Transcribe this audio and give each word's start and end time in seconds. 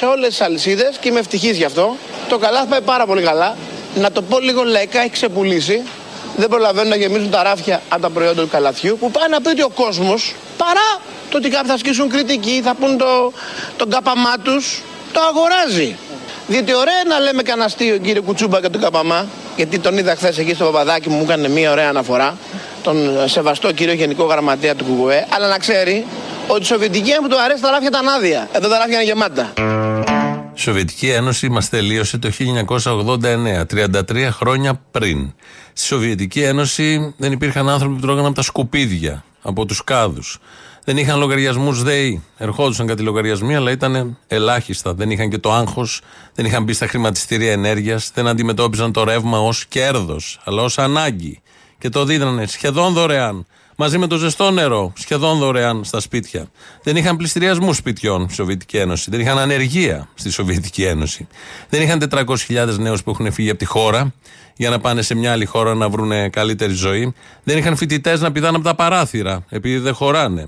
σε 0.00 0.06
όλες 0.06 0.28
τις 0.28 0.40
αλυσίδες 0.40 0.96
και 1.00 1.08
είμαι 1.08 1.18
ευτυχής 1.18 1.56
γι' 1.56 1.64
αυτό, 1.64 1.96
το 2.28 2.38
καλάθι 2.38 2.66
πάει 2.68 2.80
πάρα 2.80 3.06
πολύ 3.06 3.22
καλά. 3.22 3.56
Να 3.94 4.12
το 4.12 4.22
πω 4.22 4.38
λίγο 4.38 4.62
λαϊκά, 4.62 5.00
έχει 5.00 5.10
ξεπουλήσει. 5.10 5.82
Δεν 6.36 6.48
προλαβαίνουν 6.48 6.88
να 6.88 6.96
γεμίζουν 6.96 7.30
τα 7.30 7.42
ράφια 7.42 7.82
από 7.88 8.02
τα 8.02 8.10
προϊόντα 8.10 8.42
του 8.42 8.48
καλαθιού. 8.48 8.96
Που 9.00 9.10
πάει 9.10 9.28
να 9.28 9.40
πει 9.40 9.48
ότι 9.48 9.62
ο 9.62 9.68
κόσμος, 9.68 10.34
παρά 10.56 11.00
το 11.30 11.36
ότι 11.36 11.48
κάποιοι 11.48 11.68
θα 11.68 11.74
ασκήσουν 11.74 12.08
κριτική, 12.08 12.60
θα 12.64 12.74
πούν 12.74 12.98
το, 12.98 13.32
τον 13.76 13.90
κάπαμά 13.90 14.34
τους, 14.42 14.82
το 15.12 15.20
αγοράζει. 15.20 15.96
Διότι 16.46 16.74
ωραία 16.74 17.02
να 17.08 17.18
λέμε 17.18 17.42
κανένα 17.42 17.66
αστείο 17.66 17.96
κύριε 17.96 18.20
Κουτσούμπα 18.20 18.60
και 18.60 18.68
τον 18.68 18.80
Καπαμά, 18.80 19.26
γιατί 19.56 19.78
τον 19.78 19.98
είδα 19.98 20.14
χθες 20.14 20.38
εκεί 20.38 20.54
στο 20.54 20.64
παπαδάκι 20.64 21.08
μου, 21.08 21.16
μου 21.16 21.22
έκανε 21.22 21.48
μια 21.48 21.70
ωραία 21.70 21.88
αναφορά. 21.88 22.36
Τον 22.82 23.28
σεβαστό 23.28 23.72
κύριο 23.72 23.94
Γενικό 23.94 24.24
Γραμματέα 24.24 24.74
του 24.74 24.84
Κουκουέ, 24.84 25.26
αλλά 25.34 25.48
να 25.48 25.58
ξέρει 25.58 26.06
ότι 26.46 26.62
η 26.62 26.64
Σοβιετική 26.64 27.10
Ένωση 27.10 27.28
του 27.28 27.40
αρέσει 27.40 27.62
τα 27.62 27.70
ράφια 27.70 27.90
τα 27.90 28.00
άδεια. 28.16 28.48
Εδώ 28.52 28.68
τα 28.68 28.78
ράφια 28.78 28.94
είναι 28.94 29.04
γεμάτα. 29.04 29.52
Η 30.60 30.62
Σοβιετική 30.62 31.08
Ένωση 31.08 31.48
μας 31.48 31.68
τελείωσε 31.68 32.18
το 32.18 32.30
1989, 32.30 33.64
33 33.66 34.28
χρόνια 34.30 34.80
πριν. 34.90 35.32
Στη 35.72 35.86
Σοβιετική 35.86 36.40
Ένωση 36.42 37.14
δεν 37.16 37.32
υπήρχαν 37.32 37.68
άνθρωποι 37.68 37.94
που 37.94 38.00
τρώγαν 38.00 38.24
από 38.24 38.34
τα 38.34 38.42
σκουπίδια, 38.42 39.24
από 39.42 39.66
τους 39.66 39.84
κάδους. 39.84 40.38
Δεν 40.84 40.96
είχαν 40.96 41.18
λογαριασμούς 41.18 41.82
ΔΕΗ. 41.82 42.22
Ερχόντουσαν 42.36 42.86
κάτι 42.86 43.02
λογαριασμοί, 43.02 43.56
αλλά 43.56 43.70
ήταν 43.70 44.18
ελάχιστα. 44.26 44.94
Δεν 44.94 45.10
είχαν 45.10 45.30
και 45.30 45.38
το 45.38 45.52
άγχος, 45.52 46.00
δεν 46.34 46.44
είχαν 46.44 46.62
μπει 46.64 46.72
στα 46.72 46.86
χρηματιστήρια 46.86 47.52
ενέργειας, 47.52 48.10
δεν 48.14 48.26
αντιμετώπιζαν 48.26 48.92
το 48.92 49.04
ρεύμα 49.04 49.38
ως 49.38 49.66
κέρδος, 49.66 50.40
αλλά 50.44 50.62
ως 50.62 50.78
ανάγκη. 50.78 51.42
Και 51.78 51.88
το 51.88 52.04
δίδανε 52.04 52.46
σχεδόν 52.46 52.92
δωρεάν. 52.92 53.46
Μαζί 53.82 53.98
με 53.98 54.06
το 54.06 54.16
ζεστό 54.16 54.50
νερό, 54.50 54.92
σχεδόν 54.96 55.38
δωρεάν 55.38 55.84
στα 55.84 56.00
σπίτια. 56.00 56.50
Δεν 56.82 56.96
είχαν 56.96 57.16
πληστηριασμού 57.16 57.72
σπιτιών 57.72 58.24
στη 58.24 58.34
Σοβιετική 58.34 58.76
Ένωση. 58.76 59.10
Δεν 59.10 59.20
είχαν 59.20 59.38
ανεργία 59.38 60.08
στη 60.14 60.30
Σοβιετική 60.30 60.84
Ένωση. 60.84 61.28
Δεν 61.68 61.82
είχαν 61.82 62.08
400.000 62.48 62.78
νέους 62.78 63.02
που 63.02 63.10
έχουν 63.10 63.32
φύγει 63.32 63.50
από 63.50 63.58
τη 63.58 63.64
χώρα 63.64 64.12
για 64.56 64.70
να 64.70 64.78
πάνε 64.78 65.02
σε 65.02 65.14
μια 65.14 65.32
άλλη 65.32 65.44
χώρα 65.44 65.74
να 65.74 65.88
βρουν 65.88 66.30
καλύτερη 66.30 66.72
ζωή. 66.72 67.14
Δεν 67.42 67.58
είχαν 67.58 67.76
φοιτητές 67.76 68.20
να 68.20 68.32
πηδάνε 68.32 68.56
από 68.56 68.64
τα 68.64 68.74
παράθυρα, 68.74 69.44
επειδή 69.48 69.78
δεν 69.78 69.94
χωράνε. 69.94 70.46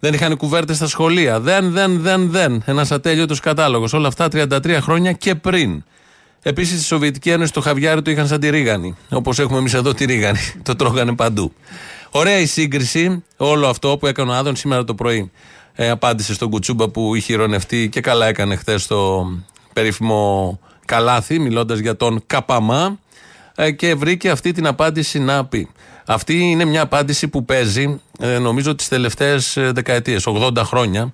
Δεν 0.00 0.14
είχαν 0.14 0.36
κουβέρτες 0.36 0.76
στα 0.76 0.86
σχολεία. 0.86 1.40
Δεν, 1.40 1.70
δεν, 1.70 2.00
δεν, 2.00 2.30
δεν. 2.30 2.62
Ένας 2.66 2.90
ατέλειωτος 2.90 3.40
κατάλογος. 3.40 3.92
Όλα 3.92 4.08
αυτά 4.08 4.28
33 4.32 4.78
χρόνια 4.80 5.12
και 5.12 5.34
πριν. 5.34 5.84
Επίσης 6.42 6.76
στη 6.76 6.86
Σοβιετική 6.86 7.30
Ένωση 7.30 7.52
το 7.52 7.60
χαβιάρι 7.60 8.02
το 8.02 8.10
είχαν 8.10 8.26
σαν 8.26 8.40
τη 8.40 8.50
ρίγανη. 8.50 8.96
Όπως 9.08 9.38
έχουμε 9.38 9.58
εμείς 9.58 9.74
εδώ 9.74 9.94
τη 9.94 10.04
ρίγανη. 10.04 10.38
το 10.62 10.76
τρώγανε 10.76 11.14
παντού. 11.14 11.52
Ωραία 12.16 12.38
η 12.38 12.46
σύγκριση. 12.46 13.24
Όλο 13.36 13.68
αυτό 13.68 13.96
που 13.98 14.06
έκανε 14.06 14.30
ο 14.30 14.34
Άδων 14.34 14.56
σήμερα 14.56 14.84
το 14.84 14.94
πρωί. 14.94 15.30
Ε, 15.74 15.88
απάντησε 15.88 16.34
στον 16.34 16.50
Κουτσούμπα 16.50 16.88
που 16.88 17.14
είχε 17.14 17.32
ηρωνευτεί 17.32 17.88
και 17.88 18.00
καλά 18.00 18.26
έκανε 18.26 18.56
χθες 18.56 18.86
το 18.86 19.26
περίφημο 19.72 20.58
καλάθι, 20.84 21.38
μιλώντας 21.38 21.78
για 21.78 21.96
τον 21.96 22.22
Καπαμά. 22.26 22.98
Ε, 23.54 23.70
και 23.70 23.94
βρήκε 23.94 24.30
αυτή 24.30 24.52
την 24.52 24.66
απάντηση 24.66 25.18
να 25.18 25.44
πει. 25.44 25.68
Αυτή 26.06 26.38
είναι 26.38 26.64
μια 26.64 26.82
απάντηση 26.82 27.28
που 27.28 27.44
παίζει, 27.44 28.00
ε, 28.20 28.38
νομίζω, 28.38 28.74
τις 28.74 28.88
τελευταίες 28.88 29.58
δεκαετίες, 29.72 30.26
80 30.26 30.62
χρόνια. 30.64 31.12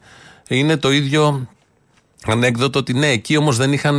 Είναι 0.48 0.76
το 0.76 0.92
ίδιο 0.92 1.48
ανέκδοτο 2.26 2.78
ότι 2.78 2.92
ναι, 2.92 3.08
εκεί 3.08 3.36
όμως 3.36 3.56
δεν 3.56 3.72
είχαν, 3.72 3.98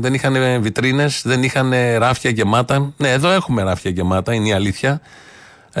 δεν 0.00 0.14
είχαν 0.14 0.62
βιτρίνες, 0.62 1.22
δεν 1.24 1.42
είχαν 1.42 1.72
ράφια 1.98 2.30
γεμάτα. 2.30 2.92
Ναι, 2.96 3.12
εδώ 3.12 3.30
έχουμε 3.30 3.62
ράφια 3.62 3.90
γεμάτα, 3.90 4.34
είναι 4.34 4.48
η 4.48 4.52
αλήθεια. 4.52 5.00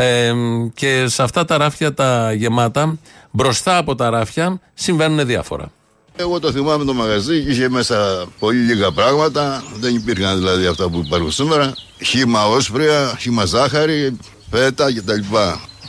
Ε, 0.00 0.32
και 0.74 1.04
σε 1.08 1.22
αυτά 1.22 1.44
τα 1.44 1.56
ράφια 1.56 1.94
τα 1.94 2.32
γεμάτα, 2.32 2.98
μπροστά 3.30 3.76
από 3.76 3.94
τα 3.94 4.10
ράφια, 4.10 4.60
συμβαίνουν 4.74 5.26
διάφορα. 5.26 5.70
Εγώ 6.16 6.40
το 6.40 6.52
θυμάμαι 6.52 6.84
το 6.84 6.94
μαγαζί, 6.94 7.44
είχε 7.48 7.68
μέσα 7.68 8.26
πολύ 8.38 8.58
λίγα 8.58 8.92
πράγματα. 8.92 9.62
Δεν 9.80 9.94
υπήρχαν 9.94 10.36
δηλαδή 10.36 10.66
αυτά 10.66 10.88
που 10.88 11.02
υπάρχουν 11.06 11.30
σήμερα. 11.30 11.74
Χήμα 12.04 12.46
όσπρια, 12.46 13.16
χήμα 13.20 13.44
ζάχαρη, 13.44 14.16
πέτα 14.50 14.92
κτλ. 14.94 15.20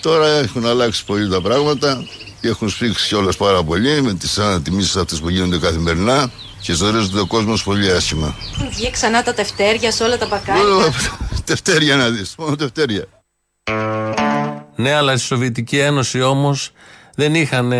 Τώρα 0.01 0.27
έχουν 0.27 0.65
αλλάξει 0.65 1.05
πολύ 1.05 1.29
τα 1.29 1.41
πράγματα 1.41 2.07
και 2.41 2.47
έχουν 2.47 2.69
σφίξει 2.69 3.07
κιόλας 3.07 3.37
πάρα 3.37 3.63
πολύ 3.63 4.01
με 4.01 4.13
τις 4.13 4.37
ανατιμήσεις 4.37 4.95
αυτές 4.95 5.19
που 5.19 5.29
γίνονται 5.29 5.57
καθημερινά 5.57 6.31
και 6.61 6.73
ζορίζονται 6.73 7.19
ο 7.19 7.25
κόσμος 7.25 7.63
πολύ 7.63 7.91
άσχημα. 7.91 8.35
Έχουν 8.53 8.69
βγει 8.69 8.91
ξανά 8.91 9.23
τα 9.23 9.33
τευτέρια 9.33 9.91
σε 9.91 10.03
όλα 10.03 10.17
τα 10.17 10.27
μπακάλια. 10.27 10.93
τευτέρια 11.45 11.95
να 11.95 12.09
δεις, 12.09 12.33
μόνο 12.37 12.55
τευτέρια. 12.55 13.07
Ναι, 14.75 14.93
αλλά 14.93 15.17
στη 15.17 15.25
Σοβιετική 15.25 15.77
Ένωση 15.77 16.21
όμως 16.21 16.71
δεν 17.15 17.35
είχαν 17.35 17.73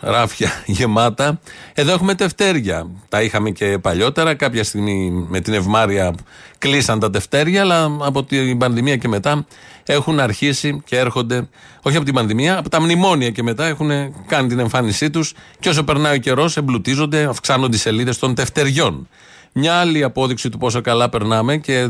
ράφια 0.00 0.50
γεμάτα. 0.76 1.40
Εδώ 1.74 1.92
έχουμε 1.92 2.14
τευτέρια. 2.14 2.86
Τα 3.08 3.22
είχαμε 3.22 3.50
και 3.50 3.78
παλιότερα. 3.78 4.34
Κάποια 4.34 4.64
στιγμή 4.64 5.26
με 5.28 5.40
την 5.40 5.54
ευμάρεια 5.54 6.14
κλείσαν 6.58 6.98
τα 6.98 7.10
τευτέρια, 7.10 7.60
αλλά 7.60 7.96
από 8.00 8.24
την 8.24 8.58
πανδημία 8.58 8.96
και 8.96 9.08
μετά 9.08 9.46
έχουν 9.84 10.20
αρχίσει 10.20 10.82
και 10.84 10.98
έρχονται, 10.98 11.48
όχι 11.82 11.96
από 11.96 12.04
την 12.04 12.14
πανδημία, 12.14 12.58
από 12.58 12.68
τα 12.68 12.80
μνημόνια 12.80 13.30
και 13.30 13.42
μετά 13.42 13.66
έχουν 13.66 13.90
κάνει 14.26 14.48
την 14.48 14.58
εμφάνισή 14.58 15.10
τους. 15.10 15.34
Και 15.58 15.68
όσο 15.68 15.84
περνάει 15.84 16.14
ο 16.16 16.18
καιρός, 16.18 16.56
εμπλουτίζονται, 16.56 17.24
αυξάνονται 17.24 17.76
οι 17.76 17.78
σελίδες 17.78 18.18
των 18.18 18.34
τευτεριών. 18.34 19.08
Μια 19.52 19.74
άλλη 19.74 20.02
απόδειξη 20.02 20.48
του 20.48 20.58
πόσο 20.58 20.80
καλά 20.80 21.08
περνάμε 21.08 21.56
και 21.56 21.88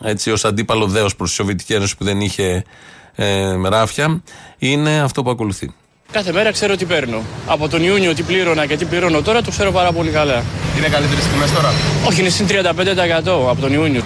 έτσι 0.00 0.30
ως 0.30 0.44
αντίπαλο 0.44 0.86
δέος 0.86 1.16
προς 1.16 1.28
τη 1.28 1.34
Σοβιετική 1.34 1.72
Ένωση 1.74 1.96
που 1.96 2.04
δεν 2.04 2.20
είχε 2.20 2.64
ε, 3.14 3.54
ράφια, 3.68 4.22
είναι 4.58 5.00
αυτό 5.00 5.22
που 5.22 5.30
ακολουθεί. 5.30 5.74
Κάθε 6.12 6.32
μέρα 6.32 6.52
ξέρω 6.52 6.76
τι 6.76 6.84
παίρνω. 6.84 7.22
Από 7.46 7.68
τον 7.68 7.82
Ιούνιο 7.82 8.14
τι 8.14 8.22
πλήρωνα 8.22 8.66
και 8.66 8.76
τι 8.76 8.84
πληρώνω 8.84 9.22
τώρα 9.22 9.42
το 9.42 9.50
ξέρω 9.50 9.72
πάρα 9.72 9.92
πολύ 9.92 10.10
καλά. 10.10 10.42
Είναι 10.78 10.88
καλύτερες 10.88 11.26
τιμέ 11.26 11.46
τώρα; 11.54 11.72
Όχι, 12.06 12.20
είναι 12.20 12.28
συν 12.28 12.46
35% 12.50 13.24
από 13.24 13.60
τον 13.60 13.72
Ιούνιο. 13.72 14.02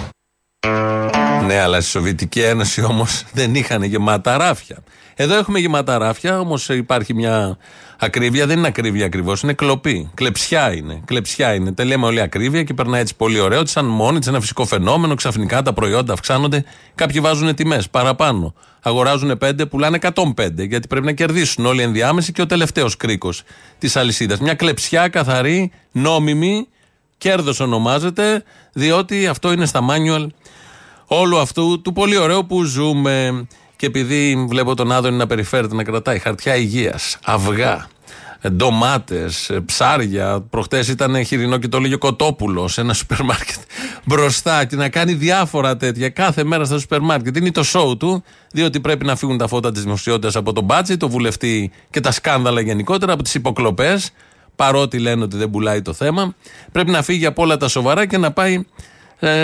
Ναι, 1.45 1.59
αλλά 1.59 1.81
στη 1.81 1.89
Σοβιετική 1.89 2.41
Ένωση 2.41 2.83
όμως 2.83 3.23
δεν 3.33 3.55
είχαν 3.55 3.83
γεμάτα 3.83 4.37
ράφια. 4.37 4.77
Εδώ 5.15 5.35
έχουμε 5.35 5.59
γεμάτα 5.59 5.97
ράφια, 5.97 6.39
όμως 6.39 6.69
υπάρχει 6.69 7.13
μια 7.13 7.57
ακρίβεια. 7.99 8.45
Δεν 8.47 8.57
είναι 8.57 8.67
ακρίβεια 8.67 9.05
ακριβώς, 9.05 9.41
είναι 9.41 9.53
κλοπή. 9.53 10.11
Κλεψιά 10.13 10.73
είναι. 10.73 11.01
Κλεψιά 11.05 11.53
είναι. 11.53 11.71
Τα 11.71 11.85
λέμε 11.85 12.05
όλη 12.05 12.21
ακρίβεια 12.21 12.63
και 12.63 12.73
περνάει 12.73 13.01
έτσι 13.01 13.15
πολύ 13.15 13.39
ωραίο. 13.39 13.65
Σαν 13.65 13.85
μόνη 13.85 14.19
τη, 14.19 14.29
ένα 14.29 14.39
φυσικό 14.39 14.65
φαινόμενο. 14.65 15.15
Ξαφνικά 15.15 15.61
τα 15.61 15.73
προϊόντα 15.73 16.13
αυξάνονται. 16.13 16.63
Κάποιοι 16.95 17.21
βάζουν 17.21 17.55
τιμές 17.55 17.89
παραπάνω. 17.89 18.53
Αγοράζουν 18.81 19.37
5, 19.41 19.69
πουλάνε 19.69 19.97
105. 20.15 20.67
Γιατί 20.67 20.87
πρέπει 20.87 21.05
να 21.05 21.11
κερδίσουν 21.11 21.65
όλοι 21.65 21.79
οι 21.79 21.83
ενδιάμεσοι 21.83 22.31
και 22.31 22.41
ο 22.41 22.45
τελευταίος 22.45 22.97
κρίκος 22.97 23.43
της 23.77 23.95
αλυσίδας. 23.95 24.39
Μια 24.39 24.53
κλεψιά 24.53 25.07
καθαρή, 25.07 25.71
νόμιμη, 25.91 26.67
κέρδος 27.17 27.59
ονομάζεται, 27.59 28.43
διότι 28.73 29.27
αυτό 29.27 29.51
είναι 29.51 29.65
στα 29.65 29.79
manual 29.89 30.27
όλου 31.05 31.39
αυτού 31.39 31.81
του 31.81 31.93
πολύ 31.93 32.17
ωραίου 32.17 32.45
που 32.45 32.63
ζούμε. 32.63 33.47
Και 33.75 33.85
επειδή 33.85 34.45
βλέπω 34.49 34.75
τον 34.75 34.91
Άδωνη 34.91 35.17
να 35.17 35.27
περιφέρεται 35.27 35.75
να 35.75 35.83
κρατάει 35.83 36.19
χαρτιά 36.19 36.55
υγείας, 36.55 37.17
αυγά, 37.25 37.87
ντομάτες, 38.49 39.51
ψάρια. 39.65 40.45
Προχτές 40.49 40.87
ήταν 40.87 41.25
χοιρινό 41.25 41.57
και 41.57 41.67
το 41.67 41.79
λέγει 41.79 41.97
κοτόπουλος 41.97 42.73
σε 42.73 42.81
ένα 42.81 42.93
σούπερ 42.93 43.23
μάρκετ 43.23 43.55
μπροστά 44.05 44.65
και 44.65 44.75
να 44.75 44.89
κάνει 44.89 45.13
διάφορα 45.13 45.77
τέτοια 45.77 46.09
κάθε 46.09 46.43
μέρα 46.43 46.65
στο 46.65 46.79
σούπερ 46.79 47.01
μάρκετ. 47.01 47.37
Είναι 47.37 47.51
το 47.51 47.63
show 47.73 47.99
του, 47.99 48.23
διότι 48.51 48.79
πρέπει 48.79 49.05
να 49.05 49.15
φύγουν 49.15 49.37
τα 49.37 49.47
φώτα 49.47 49.71
της 49.71 49.83
δημοσιότητας 49.83 50.35
από 50.35 50.53
τον 50.53 50.63
μπάτσι, 50.63 50.97
το 50.97 51.09
βουλευτή 51.09 51.71
και 51.89 51.99
τα 51.99 52.11
σκάνδαλα 52.11 52.61
γενικότερα, 52.61 53.13
από 53.13 53.23
τις 53.23 53.33
υποκλοπές. 53.33 54.11
Παρότι 54.55 54.99
λένε 54.99 55.23
ότι 55.23 55.37
δεν 55.37 55.49
πουλάει 55.49 55.81
το 55.81 55.93
θέμα, 55.93 56.35
πρέπει 56.71 56.91
να 56.91 57.01
φύγει 57.01 57.25
από 57.25 57.41
όλα 57.41 57.57
τα 57.57 57.67
σοβαρά 57.67 58.05
και 58.05 58.17
να 58.17 58.31
πάει 58.31 58.53
ε, 58.53 58.63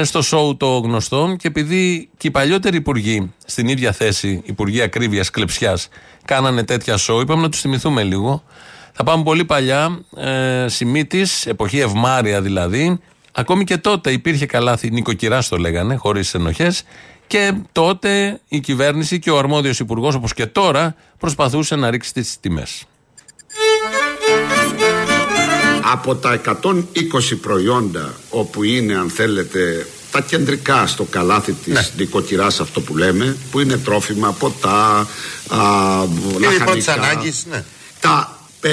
στο 0.03 0.21
σοου 0.21 0.57
το 0.57 0.77
γνωστό 0.77 1.35
και 1.37 1.47
επειδή 1.47 2.09
και 2.17 2.27
οι 2.27 2.31
παλιότεροι 2.31 2.77
υπουργοί 2.77 3.33
στην 3.45 3.67
ίδια 3.67 3.91
θέση, 3.91 4.41
υπουργοί 4.45 4.81
ακρίβειας 4.81 5.29
κλεψιάς, 5.29 5.87
κάνανε 6.25 6.63
τέτοια 6.63 6.97
σοου, 6.97 7.19
είπαμε 7.19 7.41
να 7.41 7.49
τους 7.49 7.61
θυμηθούμε 7.61 8.03
λίγο. 8.03 8.43
Θα 8.91 9.03
πάμε 9.03 9.23
πολύ 9.23 9.45
παλιά, 9.45 9.99
ε, 10.17 10.65
Σιμίτη, 10.67 11.25
εποχή 11.45 11.79
ευμάρια 11.79 12.41
δηλαδή. 12.41 12.99
Ακόμη 13.31 13.63
και 13.63 13.77
τότε 13.77 14.11
υπήρχε 14.11 14.45
καλάθι, 14.45 14.91
νοικοκυράς 14.91 15.47
το 15.47 15.57
λέγανε, 15.57 15.95
χωρίς 15.95 16.33
ενοχές. 16.33 16.83
Και 17.27 17.53
τότε 17.71 18.39
η 18.47 18.59
κυβέρνηση 18.59 19.19
και 19.19 19.31
ο 19.31 19.37
αρμόδιος 19.37 19.79
υπουργός, 19.79 20.15
όπως 20.15 20.33
και 20.33 20.45
τώρα, 20.45 20.95
προσπαθούσε 21.17 21.75
να 21.75 21.89
ρίξει 21.89 22.13
τις 22.13 22.39
τιμές. 22.39 22.85
Από 25.91 26.15
τα 26.15 26.41
120 26.63 26.73
προϊόντα 27.41 28.13
όπου 28.29 28.63
είναι 28.63 28.95
αν 28.95 29.09
θέλετε 29.09 29.87
τα 30.11 30.21
κεντρικά 30.21 30.87
στο 30.87 31.03
καλάθι 31.03 31.53
της 31.53 31.73
ναι. 31.73 31.87
νοικοκυράς 31.97 32.59
αυτό 32.59 32.81
που 32.81 32.97
λέμε 32.97 33.37
που 33.51 33.59
είναι 33.59 33.77
τρόφιμα, 33.77 34.31
ποτά, 34.31 35.07
α, 35.47 35.57
λαχανικά. 36.39 37.21
ναι. 37.49 37.63
τα 37.99 38.39
55 38.61 38.67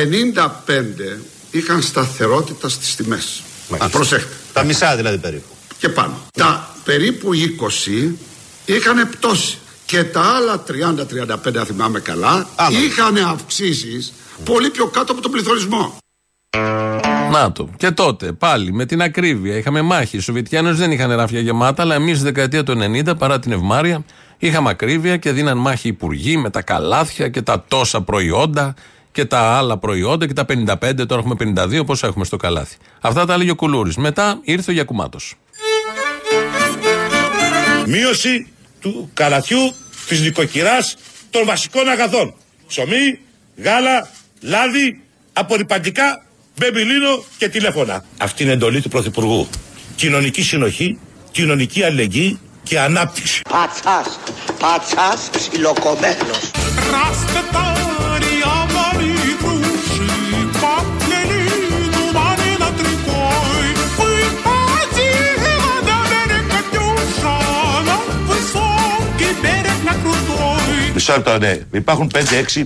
είχαν 1.50 1.82
σταθερότητα 1.82 2.68
στις 2.68 2.96
τιμές. 2.96 3.42
Προσέχτε. 3.90 4.34
Τα 4.52 4.64
μισά 4.64 4.96
δηλαδή 4.96 5.18
περίπου. 5.18 5.54
Και 5.78 5.88
πάνω. 5.88 6.26
Τα 6.36 6.74
περίπου 6.84 7.30
20 8.06 8.12
είχαν 8.64 9.08
πτώσει 9.08 9.58
και 9.86 10.04
τα 10.04 10.20
άλλα 10.20 10.64
30-35 10.68 11.56
αν 11.56 11.66
θυμάμαι 11.66 12.00
καλά 12.00 12.48
είχαν 12.84 13.16
αυξήσεις 13.16 14.12
πολύ 14.44 14.70
πιο 14.70 14.86
κάτω 14.86 15.12
από 15.12 15.20
τον 15.20 15.30
πληθωρισμό 15.30 15.98
Να 17.30 17.52
το. 17.52 17.68
Και 17.76 17.90
τότε 17.90 18.32
πάλι 18.32 18.72
με 18.72 18.86
την 18.86 19.02
ακρίβεια 19.02 19.56
είχαμε 19.56 19.82
μάχη. 19.82 20.16
Οι 20.16 20.20
Σοβιετικοί 20.20 20.56
Ένωση 20.56 20.78
δεν 20.78 20.90
είχαν 20.90 21.16
ράφια 21.16 21.40
γεμάτα, 21.40 21.82
αλλά 21.82 21.94
εμείς 21.94 22.16
στη 22.16 22.24
δεκαετία 22.24 22.62
του 22.62 22.78
90 23.06 23.18
παρά 23.18 23.38
την 23.38 23.52
ευμάρεια 23.52 24.04
είχαμε 24.38 24.70
ακρίβεια 24.70 25.16
και 25.16 25.32
δίναν 25.32 25.58
μάχη 25.58 25.88
υπουργοί 25.88 26.36
με 26.36 26.50
τα 26.50 26.62
καλάθια 26.62 27.28
και 27.28 27.42
τα 27.42 27.64
τόσα 27.68 28.02
προϊόντα 28.02 28.74
και 29.12 29.24
τα 29.24 29.38
άλλα 29.38 29.78
προϊόντα 29.78 30.26
και 30.26 30.32
τα 30.32 30.44
55, 30.48 31.06
τώρα 31.06 31.22
έχουμε 31.26 31.34
52, 31.78 31.86
πόσα 31.86 32.06
έχουμε 32.06 32.24
στο 32.24 32.36
καλάθι. 32.36 32.76
Αυτά 33.00 33.26
τα 33.26 33.34
έλεγε 33.34 33.50
ο 33.50 33.54
Κουλούρης. 33.54 33.96
Μετά 33.96 34.38
ήρθε 34.42 34.70
ο 34.70 34.74
Γιακουμάτος. 34.74 35.34
Μείωση 37.86 38.52
του 38.80 39.10
καλαθιού 39.14 39.74
της 40.08 40.20
νοικοκυράς 40.20 40.96
των 41.30 41.44
βασικών 41.46 41.88
αγαθών. 41.88 42.34
Ψωμί, 42.66 43.18
γάλα, 43.56 44.08
λάδι, 44.40 45.02
απορριπαντικά, 45.32 46.24
μπεμπιλίνο 46.58 47.24
και 47.38 47.48
τηλέφωνα. 47.48 48.04
Αυτή 48.18 48.42
είναι 48.42 48.52
εντολή 48.52 48.80
του 48.80 48.88
Πρωθυπουργού. 48.88 49.48
Κοινωνική 49.96 50.42
συνοχή, 50.42 50.98
κοινωνική 51.30 51.82
αλληλεγγύη 51.82 52.38
και 52.62 52.80
ανάπτυξη. 52.80 53.40
Πατσάς, 53.48 54.18
πατσάς 54.58 55.30
ψιλοκομμένος. 55.30 56.50
Μισό 71.08 71.16
λεπτό, 71.22 71.38
ναι. 71.38 71.58
Υπάρχουν 71.78 72.10
5-6 72.14 72.64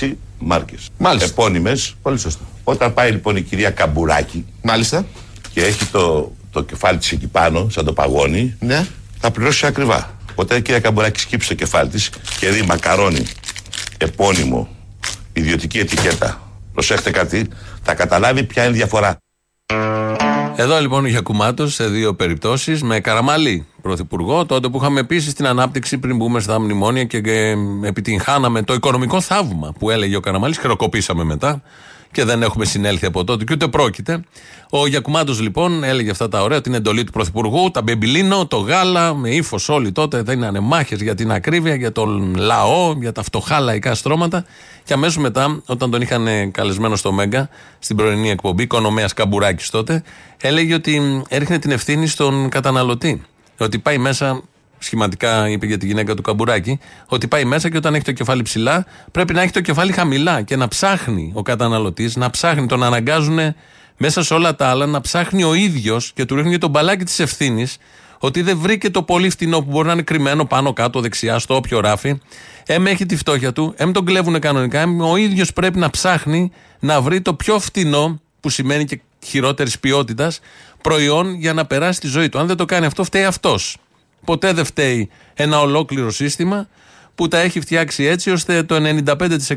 5-6 0.00 0.12
μάρκες. 0.38 0.88
Μάλιστα. 0.98 1.28
Επώνυμες. 1.28 1.94
Πολύ 2.02 2.18
σωστά. 2.18 2.40
Όταν 2.64 2.94
πάει 2.94 3.10
λοιπόν 3.10 3.36
η 3.36 3.42
κυρία 3.42 3.70
Καμπουράκη 3.70 4.44
Μάλιστα. 4.62 5.06
και 5.52 5.62
έχει 5.64 5.86
το, 5.86 6.32
το 6.50 6.62
κεφάλι 6.62 6.98
της 6.98 7.12
εκεί 7.12 7.26
πάνω, 7.26 7.68
σαν 7.68 7.84
το 7.84 7.92
παγόνι, 7.92 8.56
Ναι. 8.60 8.86
θα 9.20 9.30
πληρώσει 9.30 9.66
ακριβά. 9.66 10.16
Όταν 10.34 10.58
η 10.58 10.62
κυρία 10.62 10.80
Καμπουράκη 10.80 11.20
σκύψει 11.20 11.48
το 11.48 11.54
κεφάλι 11.54 11.88
της 11.88 12.10
και 12.38 12.48
δει 12.50 12.62
μακαρόνι, 12.62 13.22
επώνυμο, 13.98 14.68
ιδιωτική 15.32 15.78
ετικέτα, 15.78 16.50
προσέχτε 16.72 17.10
κάτι, 17.10 17.48
θα 17.82 17.94
καταλάβει 17.94 18.44
ποια 18.44 18.62
είναι 18.64 18.72
η 18.72 18.76
διαφορά. 18.76 19.16
Εδώ 20.56 20.80
λοιπόν 20.80 21.04
ο 21.04 21.08
Γιακουμάτος 21.08 21.74
σε 21.74 21.88
δύο 21.88 22.14
περιπτώσεις 22.14 22.82
με 22.82 23.00
Καραμαλή 23.00 23.66
πρωθυπουργό, 23.82 24.46
τότε 24.46 24.68
που 24.68 24.76
είχαμε 24.76 25.00
επίση 25.00 25.30
στην 25.30 25.46
ανάπτυξη 25.46 25.98
πριν 25.98 26.16
μπούμε 26.16 26.40
στα 26.40 26.60
μνημόνια 26.60 27.04
και 27.04 27.16
ε, 27.24 27.56
επιτυγχάναμε 27.82 28.62
το 28.62 28.74
οικονομικό 28.74 29.20
θαύμα 29.20 29.72
που 29.78 29.90
έλεγε 29.90 30.16
ο 30.16 30.20
Καραμαλής. 30.20 30.58
Χειροκοπήσαμε 30.58 31.24
μετά 31.24 31.62
και 32.12 32.24
δεν 32.24 32.42
έχουμε 32.42 32.64
συνέλθει 32.64 33.06
από 33.06 33.24
τότε 33.24 33.44
και 33.44 33.52
ούτε 33.52 33.68
πρόκειται. 33.68 34.22
Ο 34.70 34.86
Γιακουμάτο 34.86 35.32
λοιπόν 35.32 35.84
έλεγε 35.84 36.10
αυτά 36.10 36.28
τα 36.28 36.42
ωραία, 36.42 36.60
την 36.60 36.74
εντολή 36.74 37.04
του 37.04 37.12
πρωθυπουργού, 37.12 37.70
τα 37.70 37.82
μπεμπιλίνο, 37.82 38.46
το 38.46 38.56
γάλα, 38.56 39.14
με 39.14 39.30
ύφος 39.30 39.68
όλοι 39.68 39.92
τότε 39.92 40.22
δίνανε 40.22 40.60
μάχες 40.60 41.00
για 41.00 41.14
την 41.14 41.32
ακρίβεια, 41.32 41.74
για 41.74 41.92
τον 41.92 42.34
λαό, 42.34 42.94
για 43.00 43.12
τα 43.12 43.22
φτωχά 43.22 43.60
λαϊκά 43.60 43.94
στρώματα. 43.94 44.44
Και 44.84 44.92
αμέσως 44.92 45.16
μετά, 45.16 45.62
όταν 45.66 45.90
τον 45.90 46.00
είχαν 46.00 46.26
ε, 46.26 46.46
καλεσμένο 46.46 46.96
στο 46.96 47.12
Μέγκα, 47.12 47.48
στην 47.78 47.96
πρωινή 47.96 48.30
εκπομπή, 48.30 48.62
οικονομέα 48.62 49.08
Καμπουράκης 49.14 49.70
τότε, 49.70 50.02
έλεγε 50.40 50.74
ότι 50.74 51.00
μ, 51.00 51.22
έριχνε 51.28 51.58
την 51.58 51.70
ευθύνη 51.70 52.06
στον 52.06 52.48
καταναλωτή. 52.48 53.22
Ότι 53.58 53.78
πάει 53.78 53.98
μέσα, 53.98 54.42
σχηματικά 54.82 55.48
είπε 55.48 55.66
για 55.66 55.78
τη 55.78 55.86
γυναίκα 55.86 56.14
του 56.14 56.22
Καμπουράκη, 56.22 56.78
ότι 57.06 57.28
πάει 57.28 57.44
μέσα 57.44 57.70
και 57.70 57.76
όταν 57.76 57.94
έχει 57.94 58.04
το 58.04 58.12
κεφάλι 58.12 58.42
ψηλά, 58.42 58.86
πρέπει 59.10 59.34
να 59.34 59.42
έχει 59.42 59.52
το 59.52 59.60
κεφάλι 59.60 59.92
χαμηλά 59.92 60.42
και 60.42 60.56
να 60.56 60.68
ψάχνει 60.68 61.32
ο 61.34 61.42
καταναλωτής, 61.42 62.16
να 62.16 62.30
ψάχνει, 62.30 62.66
τον 62.66 62.82
αναγκάζουν 62.82 63.38
μέσα 63.96 64.22
σε 64.22 64.34
όλα 64.34 64.54
τα 64.54 64.66
άλλα 64.66 64.86
να 64.86 65.00
ψάχνει 65.00 65.44
ο 65.44 65.54
ίδιος 65.54 66.12
και 66.14 66.24
του 66.24 66.34
ρίχνει 66.34 66.50
και 66.50 66.58
τον 66.58 66.70
μπαλάκι 66.70 67.04
της 67.04 67.18
ευθύνης 67.18 67.76
ότι 68.18 68.42
δεν 68.42 68.58
βρήκε 68.58 68.90
το 68.90 69.02
πολύ 69.02 69.30
φτηνό 69.30 69.58
που 69.58 69.70
μπορεί 69.70 69.86
να 69.86 69.92
είναι 69.92 70.02
κρυμμένο 70.02 70.44
πάνω 70.44 70.72
κάτω, 70.72 71.00
δεξιά, 71.00 71.38
στο 71.38 71.54
όποιο 71.54 71.80
ράφι. 71.80 72.20
Εμ 72.66 72.86
έχει 72.86 73.06
τη 73.06 73.16
φτώχεια 73.16 73.52
του, 73.52 73.74
εμ 73.76 73.92
τον 73.92 74.04
κλέβουν 74.04 74.40
κανονικά. 74.40 74.80
Εμ 74.80 75.00
ο 75.00 75.16
ίδιος 75.16 75.52
πρέπει 75.52 75.78
να 75.78 75.90
ψάχνει 75.90 76.50
να 76.78 77.00
βρει 77.00 77.20
το 77.20 77.34
πιο 77.34 77.58
φτηνό, 77.58 78.20
που 78.40 78.48
σημαίνει 78.50 78.84
και 78.84 79.00
χειρότερης 79.24 79.78
ποιότητας, 79.78 80.40
προϊόν 80.82 81.34
για 81.34 81.52
να 81.52 81.66
περάσει 81.66 82.00
τη 82.00 82.06
ζωή 82.06 82.28
του. 82.28 82.38
Αν 82.38 82.46
δεν 82.46 82.56
το 82.56 82.64
κάνει 82.64 82.86
αυτό, 82.86 83.04
φταίει 83.04 83.24
αυτός. 83.24 83.76
Ποτέ 84.24 84.52
δεν 84.52 84.64
φταίει 84.64 85.10
ένα 85.34 85.60
ολόκληρο 85.60 86.10
σύστημα 86.10 86.68
που 87.14 87.28
τα 87.28 87.38
έχει 87.38 87.60
φτιάξει 87.60 88.04
έτσι 88.04 88.30
ώστε 88.30 88.62
το 88.62 88.76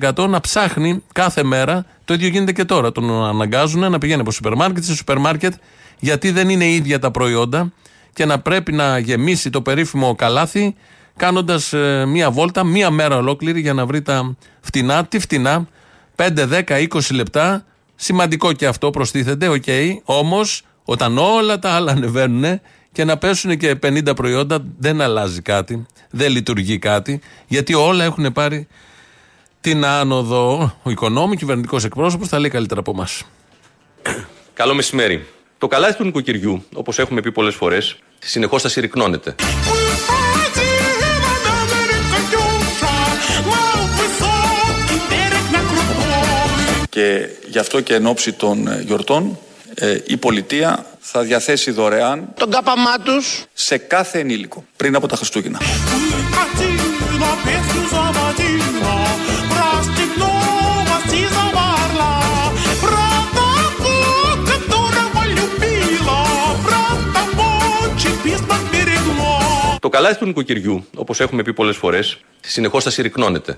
95% 0.02 0.28
να 0.30 0.42
ψάχνει 0.42 1.04
κάθε 1.14 1.44
μέρα. 1.44 1.86
Το 2.06 2.14
ίδιο 2.14 2.28
γίνεται 2.28 2.52
και 2.52 2.66
τώρα. 2.66 2.92
Τον 2.92 3.24
αναγκάζουν 3.26 3.92
να 3.92 3.98
πηγαίνει 3.98 4.22
από 4.22 4.32
σούπερ 4.32 4.56
μάρκετ 4.56 4.84
σε 4.84 4.96
σούπερ 4.96 5.18
μάρκετ 5.18 5.54
γιατί 6.00 6.32
δεν 6.32 6.50
είναι 6.50 6.66
ίδια 6.66 7.00
τα 7.00 7.12
προϊόντα 7.12 7.72
και 8.14 8.26
να 8.26 8.40
πρέπει 8.40 8.72
να 8.72 8.98
γεμίσει 8.98 9.50
το 9.50 9.62
περίφημο 9.62 10.16
καλάθι 10.16 10.76
κάνοντας 11.16 11.74
μία 12.08 12.32
βόλτα, 12.32 12.64
μία 12.64 12.90
μέρα 12.90 13.18
ολόκληρη 13.18 13.60
για 13.60 13.74
να 13.74 13.86
βρει 13.86 14.02
τα 14.02 14.36
φτηνά. 14.62 15.06
Τι 15.06 15.20
φτηνά, 15.20 15.68
5, 16.16 16.48
10, 16.48 16.88
20 16.90 17.00
λεπτά. 17.12 17.66
Σημαντικό 17.96 18.54
και 18.54 18.68
αυτό 18.68 18.90
προστίθεται, 18.90 19.48
οκ. 19.48 19.64
Όμως, 20.04 20.64
όταν 20.84 21.18
όλα 21.18 21.60
τα 21.60 21.70
άλλα 21.70 21.92
ανεβαίνουν 21.92 22.60
και 22.96 23.04
να 23.04 23.18
πέσουν 23.18 23.58
και 23.58 23.76
50 23.84 24.16
προϊόντα, 24.16 24.66
δεν 24.78 25.02
αλλάζει 25.02 25.42
κάτι. 25.42 25.86
Δεν 26.10 26.32
λειτουργεί 26.32 26.80
κάτι. 26.80 27.22
Γιατί 27.48 27.74
όλα 27.74 28.04
έχουν 28.04 28.32
πάρει 28.32 28.68
την 29.62 29.86
άνοδο. 29.86 30.76
Ο 30.84 30.90
Οικονόμου, 30.90 31.36
κυβερνητικός 31.36 31.84
εκπρόσωπος, 31.84 32.28
θα 32.28 32.40
λέει 32.40 32.50
καλύτερα 32.50 32.80
από 32.80 32.92
εμάς. 32.92 33.24
Καλό 34.54 34.74
μεσημέρι. 34.74 35.26
Το 35.58 35.68
καλάθι 35.68 35.98
του 35.98 36.04
νοικοκυριού, 36.04 36.64
όπως 36.74 37.00
έχουμε 37.00 37.22
πει 37.22 37.32
πολλές 37.32 37.56
φορές, 37.56 37.98
συνεχώς 38.20 38.62
θα 38.62 38.70
συρρικνώνεται. 38.70 39.36
Και 46.90 47.30
γι' 47.50 47.60
αυτό 47.60 47.82
και 47.82 47.94
εν 47.94 48.06
ώψη 48.06 48.34
των 48.34 48.68
ε, 48.68 48.82
γιορτών 48.86 49.38
ε, 49.76 49.98
η 50.06 50.18
πολιτεία 50.18 50.86
θα 51.00 51.22
διαθέσει 51.22 51.72
δωρεάν 51.72 52.34
Τον 52.40 52.52
κάπαμά 52.52 53.00
τους 53.00 53.44
σε 53.54 53.78
κάθε 53.78 54.20
ενήλικο 54.20 54.66
πριν 54.76 54.96
από 54.96 55.08
τα 55.08 55.16
Χριστούγεννα. 55.16 55.60
Το 69.80 69.92
καλάθι 69.92 70.20
του 70.20 70.26
νοικοκυριού, 70.26 70.86
όπως 70.96 71.20
έχουμε 71.20 71.44
πει 71.44 71.54
πολλές 71.54 71.78
φορές, 71.78 72.18
συνεχώς 72.42 72.84
θα 72.84 72.90
συρρυκνώνεται. 72.90 73.58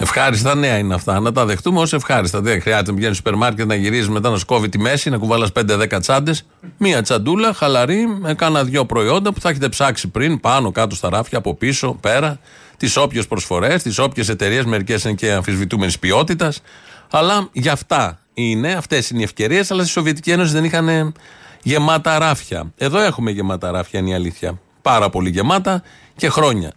Ευχάριστα 0.00 0.54
νέα 0.54 0.78
είναι 0.78 0.94
αυτά. 0.94 1.20
Να 1.20 1.32
τα 1.32 1.44
δεχτούμε 1.44 1.80
ως 1.80 1.92
ευχάριστα. 1.92 2.40
Δεν 2.40 2.60
χρειάζεται 2.60 2.90
να 2.90 2.96
πηγαίνεις 2.96 3.16
στο 3.16 3.26
σούπερ 3.26 3.46
μάρκετ 3.46 3.66
να 3.66 3.74
γυρίζεις 3.74 4.08
μετά 4.08 4.30
να 4.30 4.36
σκόβει 4.36 4.68
τη 4.68 4.78
μέση, 4.78 5.10
να 5.10 5.16
κουβάλα 5.16 5.48
5-10 5.52 6.00
τσάντες. 6.00 6.46
Μία 6.76 7.02
τσαντούλα, 7.02 7.52
χαλαρή, 7.52 8.06
με 8.06 8.34
κάνα 8.34 8.64
δυο 8.64 8.86
προϊόντα 8.86 9.32
που 9.32 9.40
θα 9.40 9.48
έχετε 9.48 9.68
ψάξει 9.68 10.08
πριν, 10.08 10.40
πάνω, 10.40 10.70
κάτω 10.70 10.94
στα 10.94 11.08
ράφια, 11.08 11.38
από 11.38 11.54
πίσω, 11.54 11.96
πέρα. 12.00 12.38
Τις 12.76 12.96
όποιες 12.96 13.26
προσφορές, 13.26 13.82
τις 13.82 13.98
όποιες 13.98 14.28
εταιρείες, 14.28 14.64
μερικές 14.64 15.04
είναι 15.04 15.14
και 15.14 15.32
αμφισβητούμενης 15.32 15.98
ποιότητας. 15.98 16.62
Αλλά 17.10 17.48
για 17.52 17.72
αυτά 17.72 18.18
είναι, 18.34 18.72
αυτές 18.72 19.10
είναι 19.10 19.20
οι 19.20 19.24
ευκαιρίες. 19.24 19.70
Αλλά 19.70 19.82
στη 19.82 19.90
Σοβιετική 19.90 20.30
Ένωση 20.30 20.52
δεν 20.52 20.64
είχαν 20.64 21.14
γεμάτα 21.62 22.18
ράφια. 22.18 22.72
Εδώ 22.76 23.00
έχουμε 23.00 23.30
γεμάτα 23.30 23.70
ράφια, 23.70 24.00
είναι 24.00 24.10
η 24.10 24.14
αλήθεια. 24.14 24.60
Πάρα 24.82 25.10
πολύ 25.10 25.30
γεμάτα 25.30 25.82
και 26.16 26.28
χρόνια. 26.28 26.72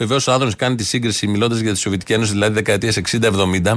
Βεβαίως 0.00 0.26
ο 0.26 0.32
Άδωνη 0.32 0.52
κάνει 0.52 0.74
τη 0.74 0.84
σύγκριση 0.84 1.26
μιλώντας 1.26 1.58
για 1.58 1.72
τη 1.72 1.78
Σοβιετική 1.78 2.12
Ένωση, 2.12 2.32
δηλαδή 2.32 2.52
δεκαετίες 2.52 3.00
60-70 3.20 3.74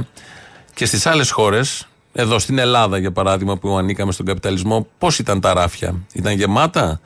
και 0.74 0.86
στις 0.86 1.06
άλλες 1.06 1.30
χώρες, 1.30 1.88
εδώ 2.12 2.38
στην 2.38 2.58
Ελλάδα 2.58 2.98
για 2.98 3.12
παράδειγμα 3.12 3.56
που 3.56 3.76
ανήκαμε 3.76 4.12
στον 4.12 4.26
καπιταλισμό, 4.26 4.86
πώς 4.98 5.18
ήταν 5.18 5.40
τα 5.40 5.54
ράφια; 5.54 5.94
Ήταν 6.12 6.32
γεμάτα, 6.32 7.00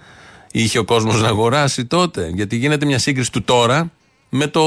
είχε 0.52 0.78
ο 0.78 0.84
κόσμος 0.84 1.20
να 1.20 1.28
αγοράσει 1.28 1.84
τότε; 1.84 2.30
Γιατί 2.34 2.56
γίνεται 2.56 2.86
μια 2.86 2.98
σύγκριση 2.98 3.32
του 3.32 3.42
τώρα 3.42 3.90
με 4.28 4.46
το 4.46 4.62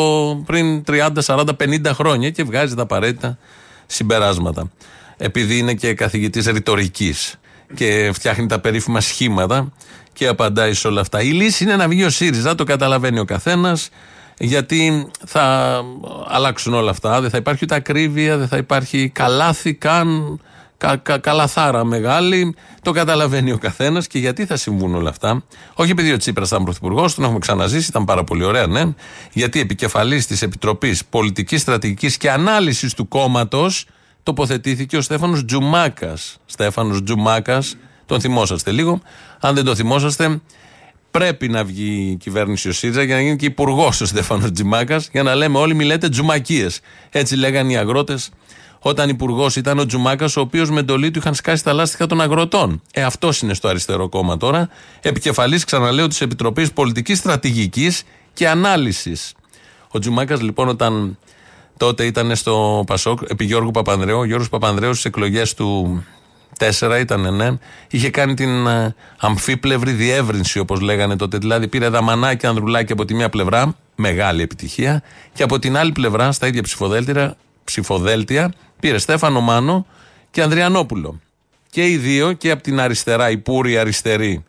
πριν 0.46 0.84
30, 0.88 1.10
40, 1.26 1.44
50 1.58 1.92
χρόνια 1.94 2.30
και 2.30 2.44
βγάζει 2.44 2.76
τα 2.76 2.82
απαραίτητα 2.82 3.38
συμπεράσματα. 3.86 4.72
Επειδή 5.18 5.58
είναι 5.58 5.74
και 5.74 5.94
καθηγητής 5.94 6.46
ρητορικής 6.46 7.36
και 7.74 8.12
φτιάχνει 8.14 8.48
τα 8.48 8.60
περίφημα 8.60 9.02
σχήματα 9.02 9.74
και 10.14 10.28
απαντάει 10.28 10.74
σε 10.74 10.88
όλα 10.88 11.02
αυτά. 11.02 11.22
Η 11.22 11.30
λύση 11.30 11.64
είναι 11.64 11.76
να 11.76 11.88
βγει 11.88 12.04
ο 12.04 12.10
ΣΥΡΙΖΑ, 12.10 12.56
το 12.56 12.64
καταλαβαίνει 12.64 13.20
ο 13.20 13.26
καθένας, 13.26 13.90
γιατί 14.44 15.08
θα 15.26 15.76
αλλάξουν 16.28 16.74
όλα 16.74 16.90
αυτά. 16.90 17.22
Δεν 17.22 17.30
θα 17.30 17.38
υπάρχει 17.38 17.64
ούτε 17.64 17.76
ακρίβεια, 17.76 18.38
δεν 18.38 18.48
θα 18.48 18.58
υπάρχει 18.58 19.10
καλάθι 19.10 19.74
καν, 19.74 20.40
κα, 20.78 20.96
κα, 20.96 21.18
καλαθάρα 21.18 21.84
μεγάλη. 21.84 22.56
Το 22.82 22.92
καταλαβαίνει 22.92 23.52
ο 23.52 23.58
καθένας 23.58 24.08
και 24.08 24.20
γιατί 24.20 24.46
θα 24.46 24.56
συμβούν 24.56 24.96
όλα 24.96 25.10
αυτά. 25.10 25.44
Όχι 25.74 25.92
επειδή 25.92 26.12
ο 26.12 26.18
Τσίπρας 26.18 26.48
ήταν 26.48 26.64
πρωθυπουργός, 26.64 27.12
τον 27.16 27.24
έχουμε 27.24 27.40
ξαναζήσει, 27.40 27.88
ήταν 27.90 28.06
πάρα 28.06 28.24
πολύ 28.24 28.44
ωραία, 28.44 28.68
ναι. 28.68 28.84
Γιατί 29.34 29.60
επικεφαλής 29.60 30.28
της 30.28 30.42
Επιτροπής 30.42 31.06
Πολιτικής 31.06 31.62
Στρατηγικής 31.62 32.18
και 32.18 32.32
Ανάλυσης 32.32 32.94
του 32.94 33.08
κόμματος 33.08 33.86
τοποθετήθηκε 34.24 34.98
ο 34.98 35.02
Στέφανος 35.02 35.46
Τζουμάκας. 35.46 36.38
Στέφανος 36.46 37.04
Τζουμάκας, 37.04 37.76
τον 38.06 38.22
θυμόσαστε 38.22 38.72
λίγο. 38.72 39.02
Αν 39.40 39.56
δεν 39.56 39.64
το 39.64 39.76
θυμόσαστε, 39.76 40.42
πρέπει 41.12 41.48
να 41.48 41.64
βγει 41.64 42.10
η 42.12 42.16
κυβέρνηση 42.16 42.70
ο 42.70 42.72
ΣΥΡΙΖΑ 42.72 43.04
για 43.04 43.16
να 43.16 43.22
γίνει 43.22 43.36
και 43.36 43.46
υπουργός 43.46 44.02
ο 44.02 44.06
Στέφανος 44.06 44.52
Τζουμάκας, 44.52 45.10
για 45.12 45.24
να 45.24 45.36
λέμε 45.36 45.58
όλοι 45.58 45.74
μιλάτε 45.74 46.10
τζουμακίες. 46.10 46.80
Έτσι 47.10 47.36
λέγανε 47.36 47.72
οι 47.72 47.78
αγρότες 47.78 48.30
όταν 48.80 49.10
υπουργός 49.10 49.56
ήταν 49.56 49.80
ο 49.80 49.86
Τζουμάκας, 49.86 50.38
ο 50.38 50.42
οποίος 50.42 50.70
με 50.70 50.80
εντολή 50.80 51.12
του 51.12 51.20
είχαν 51.20 51.34
σκάσει 51.34 51.64
τα 51.64 51.74
λάστιχα 51.74 52.08
των 52.08 52.22
αγροτών. 52.22 52.82
Ε, 52.94 53.04
αυτός 53.04 53.42
είναι 53.42 53.54
στο 53.54 53.68
αριστερό 53.68 54.10
κόμμα 54.10 54.38
τώρα. 54.38 54.70
Επικεφαλής, 55.02 55.64
ξαναλέω, 55.64 56.08
της 56.08 56.22
Επιτροπής 56.22 56.72
Πολιτικής 56.72 57.18
Στρατηγικής 57.18 58.04
και 58.34 58.50
Ανάλυσης. 58.50 59.34
Ο 59.92 60.00
Τζουμάκας, 60.00 60.42
λοιπόν, 60.42 60.68
όταν 60.68 61.18
τότε 61.78 62.06
ήταν 62.06 62.36
στο 62.36 62.84
Πασόκ, 62.88 63.20
επί 63.28 63.46
Γιώργου 63.46 63.72
Παπανδρέου, 63.72 64.18
ο 64.18 64.26
Γιώργος 64.26 64.50
Παπανδρέου 64.50 64.94
στις 64.94 65.06
εκλογές 65.06 65.54
του 65.54 66.04
4 66.80 66.98
ήταν, 67.00 67.36
ναι, 67.36 67.50
είχε 67.90 68.10
κάνει 68.10 68.34
την 68.34 68.68
ε, 68.68 68.96
αμφίπλευρη 69.18 69.92
διεύρυνση, 69.92 70.60
όπως 70.60 70.82
λέγανε 70.82 71.16
τότε. 71.16 71.38
Δηλαδή, 71.38 71.68
πήρε 71.68 71.90
δαμανάκι 71.90 72.46
ανδρουλάκι 72.46 72.92
από 72.92 73.06
τη 73.06 73.14
μία 73.14 73.30
πλευρά, 73.30 73.76
μεγάλη 73.96 74.42
επιτυχία, 74.42 75.04
και 75.34 75.44
από 75.44 75.60
την 75.60 75.78
άλλη 75.78 75.92
πλευρά, 75.92 76.32
στα 76.32 76.48
ίδια 76.48 76.62
ψηφοδέλτια, 76.62 77.36
ψηφοδέλτια 77.64 78.54
πήρε 78.80 78.98
Στέφανο 78.98 79.42
Μάνο 79.42 79.86
και 80.32 80.42
Ανδριανόπουλο. 80.42 81.20
Και 81.70 81.88
οι 81.88 81.98
δύο, 81.98 82.34
και 82.34 82.52
από 82.52 82.64
την 82.64 82.80
αριστερά, 82.80 83.30
οι 83.30 83.38
πούροι 83.38 83.78
αριστεροί 83.78 84.44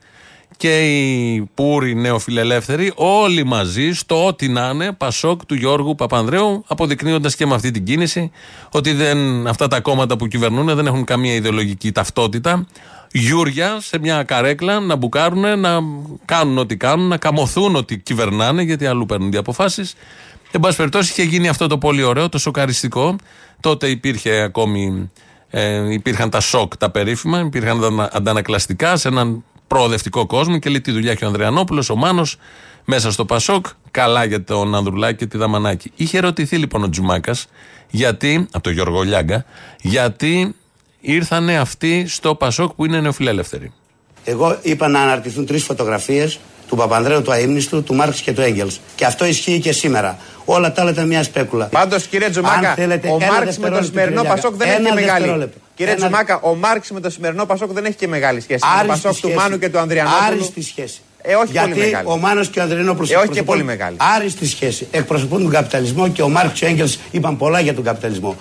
και 0.62 0.80
οι 0.80 1.50
πούροι 1.54 1.94
νεοφιλελεύθεροι, 1.94 2.92
όλοι 2.94 3.44
μαζί 3.44 3.92
στο 3.92 4.26
ό,τι 4.26 4.48
να 4.48 4.70
είναι, 4.74 4.92
Πασόκ 4.92 5.46
του 5.46 5.54
Γιώργου 5.54 5.94
Παπανδρέου, 5.94 6.64
αποδεικνύοντας 6.66 7.36
και 7.36 7.46
με 7.46 7.54
αυτή 7.54 7.70
την 7.70 7.84
κίνηση 7.84 8.30
ότι 8.72 8.92
δεν, 8.92 9.46
αυτά 9.46 9.68
τα 9.68 9.80
κόμματα 9.80 10.16
που 10.16 10.26
κυβερνούν 10.26 10.74
δεν 10.74 10.86
έχουν 10.86 11.04
καμία 11.04 11.34
ιδεολογική 11.34 11.92
ταυτότητα. 11.92 12.66
Γιούρια 13.12 13.80
σε 13.80 13.98
μια 13.98 14.22
καρέκλα 14.22 14.80
να 14.80 14.96
μπουκάρουν, 14.96 15.60
να 15.60 15.78
κάνουν 16.24 16.58
ό,τι 16.58 16.76
κάνουν, 16.76 17.08
να 17.08 17.16
καμωθούν 17.16 17.76
ότι 17.76 17.98
κυβερνάνε, 17.98 18.62
γιατί 18.62 18.86
αλλού 18.86 19.06
παίρνουν 19.06 19.32
οι 19.32 19.36
αποφάσεις. 19.36 19.94
Εν 20.50 20.60
πάση 20.60 20.76
περιπτώσει, 20.76 21.10
είχε 21.10 21.22
γίνει 21.22 21.48
αυτό 21.48 21.66
το 21.66 21.78
πολύ 21.78 22.02
ωραίο, 22.02 22.28
το 22.28 22.38
σοκαριστικό. 22.38 23.16
Τότε 23.60 23.88
υπήρχε 23.88 24.40
ακόμη, 24.40 25.10
ε, 25.50 25.92
υπήρχαν 25.92 26.30
τα 26.30 26.40
σοκ 26.40 26.76
τα 26.76 26.90
περίφημα, 26.90 27.40
υπήρχαν 27.40 27.80
τα 27.80 28.10
αντανακλαστικά 28.12 28.96
σε 28.96 29.08
έναν 29.08 29.44
προοδευτικό 29.72 30.26
κόσμο 30.26 30.58
και 30.58 30.70
λέει 30.70 30.80
τι 30.80 30.92
δουλειά 30.92 31.10
έχει 31.10 31.24
ο 31.24 31.26
Ανδριανόπουλο, 31.26 31.88
ο 31.90 31.96
Μάνος, 31.96 32.36
μέσα 32.84 33.12
στο 33.12 33.24
Πασόκ. 33.24 33.66
Καλά 33.90 34.24
για 34.24 34.44
τον 34.44 34.74
Ανδρουλάκη 34.74 35.16
και 35.16 35.26
τη 35.26 35.38
Δαμανάκη. 35.38 35.92
Είχε 35.96 36.18
ερωτηθεί 36.18 36.56
λοιπόν 36.56 36.82
ο 36.82 36.88
Τζουμάκας, 36.88 37.46
γιατί, 37.90 38.48
από 38.52 38.62
τον 38.62 38.72
Γιώργο 38.72 39.02
Λιάγκα, 39.02 39.44
γιατί 39.80 40.54
ήρθανε 41.00 41.56
αυτοί 41.58 42.04
στο 42.08 42.34
Πασόκ 42.34 42.72
που 42.72 42.84
είναι 42.84 43.00
νεοφιλέλευθεροι. 43.00 43.72
Εγώ 44.24 44.58
είπα 44.62 44.88
να 44.88 45.00
αναρτηθούν 45.00 45.46
τρεις 45.46 45.62
φωτογραφίες 45.64 46.38
του 46.68 46.76
Παπανδρέου, 46.76 47.22
του 47.22 47.32
αείμνηστου, 47.32 47.82
του 47.82 47.94
Μάρξ 47.94 48.20
και 48.20 48.32
του 48.32 48.40
Έγκελς. 48.40 48.70
Και 48.94 49.04
αυτό 49.04 49.24
ισχύει 49.24 49.60
και 49.60 49.72
σήμερα. 49.72 50.18
Όλα 50.44 50.72
τα 50.72 50.80
άλλα 50.80 50.90
ήταν 50.90 51.06
μια 51.06 51.22
σπέκουλα. 51.22 51.66
Πάντως, 51.66 52.06
κύριε 52.06 52.30
Τζουμάκα, 52.30 52.74
θέλετε, 52.74 53.08
ο 53.08 53.18
Μάρξ 53.18 53.58
με 53.58 53.70
το 53.70 53.82
σημερινό 53.82 54.22
Πασόκ 54.22 54.54
δεν 54.54 54.68
έχει 54.68 54.82
και 54.82 54.92
μεγάλη. 54.92 55.50
Κύριε 55.82 55.96
ένα... 55.96 56.06
Τζουμάκα, 56.06 56.40
ο 56.42 56.54
Μάρξ 56.54 56.90
με 56.90 57.00
το 57.00 57.10
σημερινό 57.10 57.46
Πασόκ 57.46 57.72
δεν 57.72 57.84
έχει 57.84 57.94
και 57.96 58.08
μεγάλη 58.08 58.40
σχέση. 58.40 58.64
με 58.76 58.82
το 58.82 58.88
Πασόκ 58.88 59.16
του 59.20 59.30
Μάνου 59.30 59.58
και 59.58 59.68
του 59.68 59.78
Ανδριανόπουλου. 59.78 60.24
Άριστη 60.26 60.62
σχέση. 60.62 61.00
Ε, 61.22 61.34
όχι 61.34 61.52
Γιατί 61.52 61.70
πολύ 61.70 61.80
μεγάλη. 61.80 62.06
ο 62.08 62.16
Μάνος 62.16 62.48
και 62.48 62.58
ο 62.58 62.62
Ανδριανόπουλος. 62.62 63.10
Ε, 63.10 63.16
όχι 63.16 63.28
και 63.28 63.42
πολύ 63.42 63.62
μεγάλη. 63.62 63.96
Άριστη 64.16 64.46
σχέση. 64.46 64.86
Εκπροσωπούν 64.90 65.42
τον 65.42 65.50
καπιταλισμό 65.50 66.08
και 66.08 66.22
ο 66.22 66.28
Μάρξ 66.28 66.58
και 66.58 66.64
ο 66.64 66.68
Έγκελς 66.68 66.98
είπαν 67.10 67.36
πολλά 67.36 67.60
για 67.60 67.74
τον 67.74 67.84
καπιταλισμό. 67.84 68.36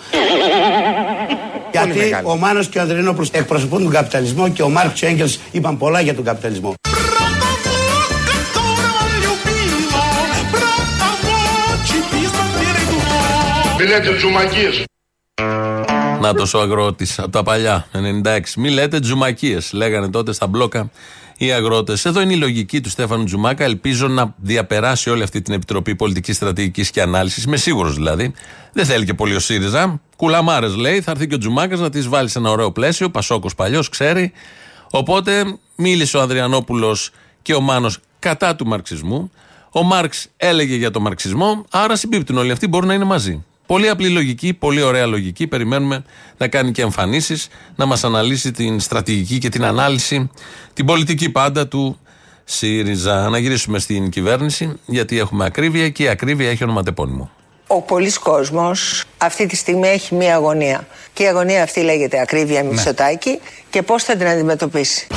Γιατί 1.71 2.15
ο 2.24 2.36
Μάνος 2.36 2.67
και 2.67 2.77
ο 2.77 2.81
Ανδριανόπουλος 2.81 3.29
εκπροσωπούν 3.29 3.83
τον 3.83 3.91
καπιταλισμό 3.91 4.50
και 4.50 4.62
ο 4.62 4.69
Μάρξ 4.69 5.00
και 5.00 5.05
ο 5.05 5.10
Έγκελς 5.10 5.39
είπαν 5.51 5.77
πολλά 5.77 6.01
για 6.01 6.15
τον 6.15 6.24
καπιταλισμό. 6.24 6.74
Μη 13.77 13.88
λέτε 13.88 14.10
τζουμακίες. 16.21 16.51
Να 16.51 16.51
το 16.51 16.57
ο 16.57 16.61
αγρότης 16.61 17.19
από 17.19 17.29
τα 17.29 17.43
παλιά, 17.43 17.87
96. 17.91 18.57
Μη 18.57 18.69
λέτε 18.69 18.99
τζουμακίες, 18.99 19.73
λέγανε 19.73 20.09
τότε 20.09 20.33
στα 20.33 20.47
μπλόκα 20.47 20.89
οι 21.37 21.51
αγρότες. 21.51 22.05
Εδώ 22.05 22.21
είναι 22.21 22.33
η 22.33 22.37
λογική 22.37 22.81
του 22.81 22.89
Στέφανου 22.89 23.23
Τζουμάκα. 23.23 23.63
Ελπίζω 23.63 24.07
να 24.07 24.33
διαπεράσει 24.37 25.09
όλη 25.09 25.23
αυτή 25.23 25.41
την 25.41 25.53
Επιτροπή 25.53 25.95
Πολιτικής 25.95 26.35
Στρατηγικής 26.35 26.91
και 26.91 27.01
Ανάλυσης. 27.01 27.43
Είμαι 27.43 27.57
σίγουρος 27.57 27.95
δηλαδή. 27.95 28.33
Δεν 28.73 28.85
θέλει 28.85 29.05
και 29.05 29.13
πολύ 29.13 29.35
ο 29.35 29.39
ΣΥΡΙΖΑ. 29.39 30.01
Κουλαμάρες 30.17 30.75
λέει. 30.75 31.01
Θα 31.01 31.11
έρθει 31.11 31.27
και 31.27 31.35
ο 31.35 31.37
Τζουμάκας 31.37 31.79
να 31.79 31.89
της 31.89 32.07
βάλει 32.07 32.29
σε 32.29 32.39
ένα 32.39 32.49
ωραίο 32.49 32.71
πλαίσιο. 32.71 33.09
Πασόκος 33.09 33.55
παλιός, 33.55 33.89
ξέρει. 33.89 34.31
Οπότε 34.91 35.57
μίλησε 35.75 36.17
ο 36.17 36.21
Ανδριανόπουλος 36.21 37.11
και 37.41 37.53
ο 37.53 37.61
Μάνος 37.61 37.97
κατά 38.19 38.55
του 38.55 38.67
μαρξισμού. 38.67 39.31
Ο 39.71 39.83
Μάρξ 39.83 40.27
έλεγε 40.37 40.75
για 40.75 40.91
τον 40.91 41.01
μαρξισμό. 41.01 41.65
Άρα 41.69 41.95
συμπίπτουν 41.95 42.37
όλοι 42.37 42.51
αυτοί, 42.51 42.67
μπορούν 42.67 42.87
να 42.87 42.93
είναι 42.93 43.05
μαζί. 43.05 43.43
Πολύ 43.71 43.89
απλή 43.89 44.09
λογική, 44.09 44.53
πολύ 44.53 44.81
ωραία 44.81 45.05
λογική. 45.05 45.47
Περιμένουμε 45.47 46.03
να 46.37 46.47
κάνει 46.47 46.71
και 46.71 46.81
εμφανίσεις, 46.81 47.47
να 47.75 47.85
μας 47.85 48.03
αναλύσει 48.03 48.51
την 48.51 48.79
στρατηγική 48.79 49.37
και 49.37 49.49
την 49.49 49.63
ανάλυση, 49.63 50.29
την 50.73 50.85
πολιτική 50.85 51.29
πάντα 51.29 51.67
του 51.67 51.99
ΣΥΡΙΖΑ. 52.43 53.29
Να 53.29 53.37
γυρίσουμε 53.37 53.79
στην 53.79 54.09
κυβέρνηση, 54.09 54.79
γιατί 54.85 55.19
έχουμε 55.19 55.45
ακρίβεια 55.45 55.89
και 55.89 56.03
η 56.03 56.07
ακρίβεια 56.07 56.49
έχει 56.49 56.63
ονοματεπώνυμο. 56.63 57.31
Ο 57.67 57.81
πολλής 57.81 58.17
κόσμος 58.17 59.03
αυτή 59.17 59.45
τη 59.45 59.55
στιγμή 59.55 59.87
έχει 59.87 60.15
μία 60.15 60.35
αγωνία. 60.35 60.87
Και 61.13 61.23
η 61.23 61.27
αγωνία 61.27 61.63
αυτή 61.63 61.81
λέγεται 61.81 62.21
ακρίβεια 62.21 62.63
Μητσοτάκη 62.63 63.39
και 63.69 63.81
πώς 63.81 64.03
θα 64.03 64.15
την 64.15 64.27
αντιμετωπίσει. 64.27 65.07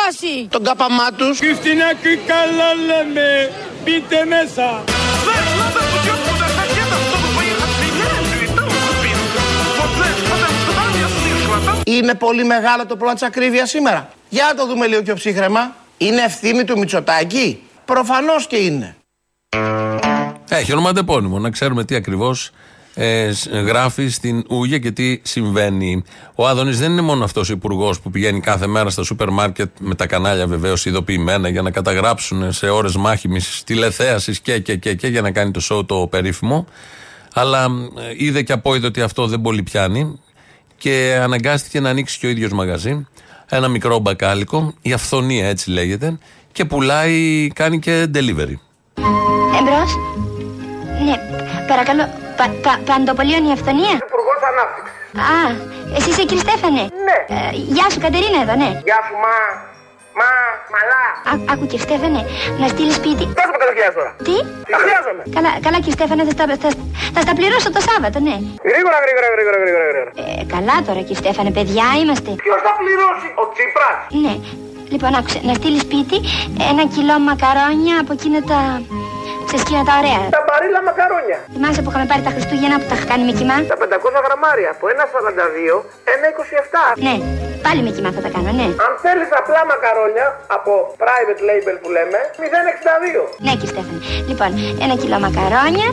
Με 0.00 0.44
20. 0.44 0.46
Τον 0.50 0.64
κάπαμά 0.64 1.12
τους. 1.16 1.38
Χριστινάκη 1.38 2.16
καλά 2.26 2.74
λέμε, 2.86 3.50
μπείτε 3.84 4.24
μέσα. 4.24 4.84
Είναι 11.84 12.14
πολύ 12.14 12.44
μεγάλο 12.44 12.82
το 12.82 12.86
πρόβλημα 12.86 13.14
της 13.14 13.22
ακρίβειας 13.22 13.70
σήμερα. 13.70 14.08
Για 14.28 14.44
να 14.48 14.54
το 14.54 14.66
δούμε 14.66 14.86
λίγο 14.86 15.02
πιο 15.02 15.14
ψύχρεμα. 15.14 15.74
Είναι 15.96 16.22
ευθύνη 16.22 16.64
του 16.64 16.78
Μητσοτάκη; 16.78 17.62
Προφανώς 17.84 18.46
και 18.46 18.56
είναι. 18.56 18.96
Έχει 20.48 20.72
ονοματεπώνυμο, 20.72 21.38
να 21.38 21.50
ξέρουμε 21.50 21.84
τι 21.84 21.94
ακριβώς 21.94 22.50
ε, 23.02 23.30
γράφει 23.64 24.08
στην 24.08 24.44
Ούγια 24.48 24.78
και 24.78 24.90
τι 24.90 25.20
συμβαίνει. 25.22 26.04
Ο 26.34 26.46
Άδωνης 26.46 26.78
δεν 26.78 26.90
είναι 26.90 27.00
μόνο 27.00 27.24
αυτός 27.24 27.50
ο 27.50 27.52
υπουργός 27.52 28.00
που 28.00 28.10
πηγαίνει 28.10 28.40
κάθε 28.40 28.66
μέρα 28.66 28.90
στα 28.90 29.02
σούπερ 29.02 29.30
μάρκετ 29.30 29.70
με 29.78 29.94
τα 29.94 30.06
κανάλια 30.06 30.46
βεβαίως 30.46 30.84
ειδοποιημένα 30.86 31.48
για 31.48 31.62
να 31.62 31.70
καταγράψουν 31.70 32.52
σε 32.52 32.68
ώρες 32.68 32.96
μάχημης 32.96 33.62
τηλεθέασης 33.66 34.40
και, 34.40 34.58
και, 34.58 34.76
και, 34.76 34.94
και 34.94 35.06
για 35.06 35.20
να 35.20 35.30
κάνει 35.30 35.50
το 35.50 35.60
σοου 35.60 35.84
το 35.84 36.06
περίφημο. 36.10 36.66
Αλλά 37.34 37.64
ε, 37.64 38.14
είδε 38.16 38.42
και 38.42 38.52
απόειδε 38.52 38.86
ότι 38.86 39.00
αυτό 39.00 39.26
δεν 39.26 39.40
πολύ 39.40 39.62
πιάνει 39.62 40.20
και 40.76 41.18
αναγκάστηκε 41.22 41.80
να 41.80 41.88
ανοίξει 41.88 42.18
και 42.18 42.26
ο 42.26 42.30
ίδιος 42.30 42.52
μαγαζί. 42.52 43.06
Ένα 43.48 43.68
μικρό 43.68 43.98
μπακάλικο, 43.98 44.74
η 44.82 44.92
αυθονία 44.92 45.48
έτσι 45.48 45.70
λέγεται, 45.70 46.18
και 46.52 46.64
πουλάει, 46.64 47.48
κάνει 47.54 47.78
και 47.78 48.06
delivery. 48.14 48.54
Εμπρός. 49.58 49.96
Ναι, 51.04 51.14
παρακαλώ. 51.68 52.29
Πα, 52.40 52.46
πα, 52.64 52.72
παντοπολίων 52.88 53.42
η 53.48 53.52
αυθονία; 53.56 53.94
Υπουργός 54.08 54.40
Ανάπτυξης. 54.50 54.94
Α, 55.36 55.40
εσύ 55.96 56.08
είσαι 56.12 56.24
κύριε 56.28 56.44
Στέφανε; 56.46 56.82
Ναι. 57.08 57.18
Ε, 57.36 57.38
γεια 57.74 57.86
σου 57.92 58.00
Κατερίνα 58.04 58.38
εδώ, 58.44 58.54
ναι. 58.62 58.70
Γεια 58.88 58.98
σου, 59.06 59.14
μα. 59.24 59.36
Μα, 60.20 60.30
μαλά. 60.74 61.02
Α, 61.30 61.32
άκου 61.52 61.64
κύριε 61.70 61.84
Στέφανε, 61.88 62.20
να 62.62 62.66
στείλεις 62.72 62.96
σπίτι. 63.00 63.24
Πες 63.38 63.48
μου 63.52 63.58
τα 63.62 63.66
χρειάζομαι 63.72 63.94
τώρα. 63.98 64.10
Τι; 64.26 64.36
Τα 64.74 64.78
χρειάζομαι. 64.84 65.22
Καλά, 65.36 65.50
καλά 65.66 65.76
κύριε 65.82 65.96
Στέφανε, 65.98 66.22
θα, 66.28 66.32
στα- 66.36 66.58
θα, 66.64 66.68
θα 67.16 67.20
στα 67.26 67.32
πληρώσω 67.38 67.68
το 67.76 67.80
Σάββατο, 67.88 68.16
ναι. 68.26 68.36
Γρήγορα, 68.70 68.96
γρήγορα, 69.04 69.28
γρήγορα, 69.34 69.58
γρήγορα. 69.62 69.86
γρήγορα. 69.92 70.10
Ε, 70.40 70.42
καλά 70.54 70.76
τώρα 70.86 71.00
κύριε 71.06 71.20
Στέφανε, 71.22 71.50
παιδιά 71.56 71.86
είμαστε. 72.00 72.30
Ποιος 72.44 72.60
θα 72.66 72.72
πληρώσει, 72.80 73.28
ο 73.42 73.44
Τσίπρας; 73.52 73.96
Ναι. 74.24 74.34
Λοιπόν, 74.92 75.10
άκουσε, 75.18 75.38
να 75.48 75.52
στείλεις 75.58 75.82
σπίτι 75.86 76.16
ένα 76.70 76.82
κιλό 76.94 77.16
μακαρόνια 77.28 77.94
από 78.02 78.12
εκείνα 78.18 78.40
τα. 78.50 78.60
Σε 79.50 79.56
σκήνα 79.62 79.82
τα 79.88 79.94
ωραία. 80.00 80.22
Τα 80.36 80.42
μπαρίλα 80.46 80.80
απλά 80.80 80.88
μακαρόνια. 80.90 81.38
Θυμάσαι 81.54 81.80
που 81.82 81.90
είχαμε 81.90 82.06
πάρει 82.10 82.22
τα 82.28 82.32
Χριστούγεννα 82.34 82.76
που 82.80 82.86
τα 82.90 82.94
είχα 82.96 83.06
κάνει 83.12 83.24
με 83.28 83.32
κοιμά; 83.38 83.56
Τα 83.72 83.76
500 83.82 84.26
γραμμάρια 84.26 84.68
από 84.74 84.84
1,42, 84.94 85.76
1,27. 86.14 87.06
Ναι, 87.06 87.14
πάλι 87.66 87.80
με 87.86 87.90
κοιμά 87.96 88.10
θα 88.16 88.20
τα 88.24 88.30
κάνω, 88.34 88.50
ναι. 88.60 88.66
Αν 88.86 88.92
θέλεις 89.04 89.30
απλά 89.40 89.60
μακαρόνια 89.72 90.26
από 90.56 90.72
private 91.02 91.40
label 91.48 91.76
που 91.82 91.88
λέμε, 91.96 92.18
0,62. 92.42 93.22
Ναι, 93.44 93.52
κύριε 93.58 93.72
Στέφανη. 93.74 94.00
Λοιπόν, 94.30 94.50
ένα 94.84 94.94
κιλό 95.02 95.18
μακαρόνια, 95.26 95.88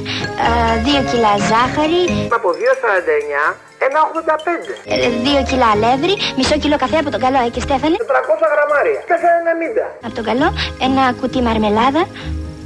ε, 0.46 0.50
δύο 0.88 1.00
κιλά 1.10 1.34
ζάχαρη, 1.50 2.02
Από 2.38 2.50
2,49, 2.62 3.44
1,85. 3.88 4.74
ε, 4.94 5.10
δύο 5.26 5.40
κιλά 5.50 5.68
αλεύρι, 5.76 6.14
μισό 6.38 6.56
κιλό 6.64 6.78
καφέ 6.84 6.98
από 7.04 7.10
τον 7.16 7.22
καλό, 7.26 7.40
ε, 7.46 7.50
και 7.54 7.62
Στέφανη. 7.68 7.96
400 8.12 8.46
γραμμάρια, 8.54 9.00
4,90. 9.12 9.84
Από 10.06 10.16
τον 10.18 10.26
καλό, 10.30 10.48
ένα 10.88 11.04
κουτί 11.20 11.40
μαρμελάδα. 11.48 12.04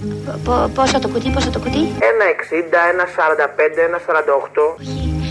Πο- 0.01 0.39
πο- 0.43 0.69
πόσο 0.75 0.99
το 0.99 1.07
κουτί, 1.07 1.29
πόσο 1.29 1.49
το 1.49 1.59
κουτί; 1.59 1.79
1,60, 1.99 2.79
1,45, 2.91 3.81
1,48. 3.87 4.75
Όχι, 4.79 5.30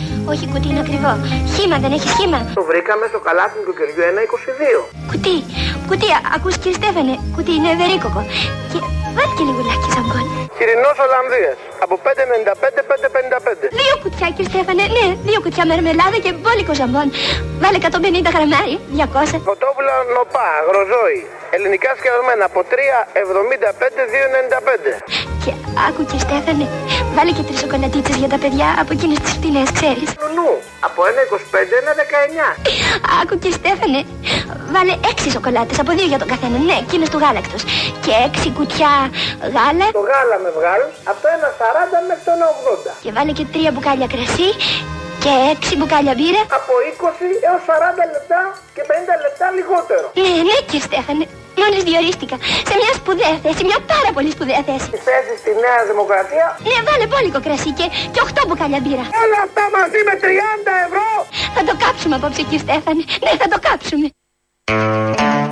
κουτί 0.53 0.69
είναι 0.73 0.83
ακριβό. 0.87 1.13
Χήμα, 1.55 1.77
δεν 1.85 1.91
έχεις 1.97 2.13
χήμα. 2.19 2.39
Το 2.59 2.63
βρήκαμε 2.71 3.05
στο 3.13 3.19
καλάθι 3.27 3.59
του 3.67 3.73
κεριού 3.79 4.03
1,22. 4.11 4.81
Κουτί, 5.11 5.37
κουτί, 5.89 6.09
α- 6.19 6.25
ακούς 6.37 6.55
κύριε 6.63 6.77
Στέφανε, 6.81 7.15
κουτί 7.37 7.53
είναι 7.59 7.71
ευερίκοκο. 7.77 8.21
Και 8.71 8.79
βάλει 9.17 9.33
και 9.39 9.45
λιγουλάκι 9.49 9.89
ζαμπόν. 9.95 10.25
Χοιρινός 10.57 10.97
Ολλανδίας, 11.07 11.57
από 11.85 11.95
5,95, 12.07 12.81
5,55. 12.91 13.67
Δύο 13.83 13.95
κουτιά 14.03 14.27
κύριε 14.35 14.51
Στέφανε, 14.53 14.85
ναι, 14.97 15.07
δύο 15.29 15.39
κουτιά 15.45 15.65
μερμελάδα 15.71 16.19
και 16.25 16.33
μπόλικο 16.41 16.73
ζαμπόν. 16.81 17.07
Βάλε 17.63 17.77
150 17.85 18.31
γραμμάρι, 18.37 18.75
200. 18.99 19.37
Φωτόπουλα 19.51 19.95
νοπά, 20.17 20.47
αγροζόη. 20.63 21.21
Ελληνικά 21.57 21.91
σκευασμένα 21.99 22.45
από 22.51 22.61
3,75, 22.73 24.03
2,95. 24.15 24.93
Και 25.45 25.53
άκου 25.87 26.03
κύριε 26.09 26.25
Στέφανε, 26.27 26.67
βάλε 27.17 27.33
και 27.37 27.45
τρεις 27.49 27.59
σοκολατίτσες 27.63 28.17
για 28.23 28.31
τα 28.35 28.39
παιδιά 28.43 28.69
από 28.81 28.91
εκείνες 28.97 29.19
τις 29.23 29.33
φτηνές, 29.37 29.69
ξέρεις. 29.79 30.09
Νουνού, 30.21 30.51
από 30.89 31.01
1,25, 31.11 31.75
1,19. 31.81 32.47
Άκου 33.21 33.35
κύριε 33.41 33.57
Στέφανε, 33.61 34.01
βάλε 34.75 34.95
έξι 35.11 35.29
σοκολάτες 35.37 35.79
από 35.83 35.91
δύο 35.97 36.07
για 36.13 36.21
τον 36.23 36.29
καθένα, 36.33 36.59
ναι, 36.69 36.77
εκείνες 36.85 37.09
του 37.13 37.19
γάλακτος. 37.23 37.63
Και 38.05 38.13
έξι 38.27 38.49
κουτιά 38.59 38.93
γάλα. 39.55 39.87
Το 39.99 40.05
γάλα 40.11 40.37
με 40.45 40.51
βγάλ, 40.59 40.83
από 41.11 41.19
το 41.23 41.29
1,40 41.37 41.99
μέχρι 42.09 42.25
το 42.29 42.33
1,80. 42.39 42.93
Και 43.05 43.11
βάλε 43.17 43.33
και 43.39 43.47
τρία 43.53 43.71
μπουκάλια 43.73 44.09
κρασί 44.13 44.49
και 45.23 45.33
έξι 45.53 45.73
μπουκάλια 45.77 46.15
μπύρα. 46.19 46.43
Από 46.59 46.73
20 46.91 47.29
έως 47.49 47.63
40 47.69 48.05
λεπτά 48.15 48.41
και 48.75 48.83
50 48.91 49.25
λεπτά 49.25 49.47
λιγότερο. 49.59 50.07
Ναι, 50.19 50.31
ναι 50.49 50.57
κύριε 50.69 50.87
Στέφανε, 50.89 51.25
μόλις 51.63 51.83
διορίστηκα 51.89 52.37
σε 52.69 52.75
μια 52.81 52.93
σπουδαία 52.99 53.35
θέση, 53.45 53.63
μια 53.71 53.81
πάρα 53.93 54.11
πολύ 54.17 54.31
σπουδαία 54.37 54.63
θέση. 54.69 54.87
Τη 54.95 55.01
θέση 55.11 55.33
στη 55.43 55.51
Νέα 55.65 55.81
Δημοκρατία; 55.91 56.47
Ναι, 56.71 56.77
βάλε 56.87 57.07
μπόλικο 57.11 57.41
κρασί 57.47 57.71
και, 57.79 57.87
και 58.15 58.21
8 58.43 58.47
μπουκάλια 58.47 58.81
μπύρα. 58.85 59.05
Όλα 59.25 59.41
αυτά 59.47 59.63
μαζί 59.79 60.01
με 60.09 60.15
30 60.25 60.71
ευρώ. 60.87 61.07
Θα 61.57 61.63
το 61.69 61.75
κάψουμε 61.85 62.15
απόψε 62.19 62.43
κύριε 62.49 62.63
Στέφανε, 62.67 63.03
ναι 63.25 63.33
θα 63.43 63.49
το 63.53 63.59
κάψουμε. 63.69 64.07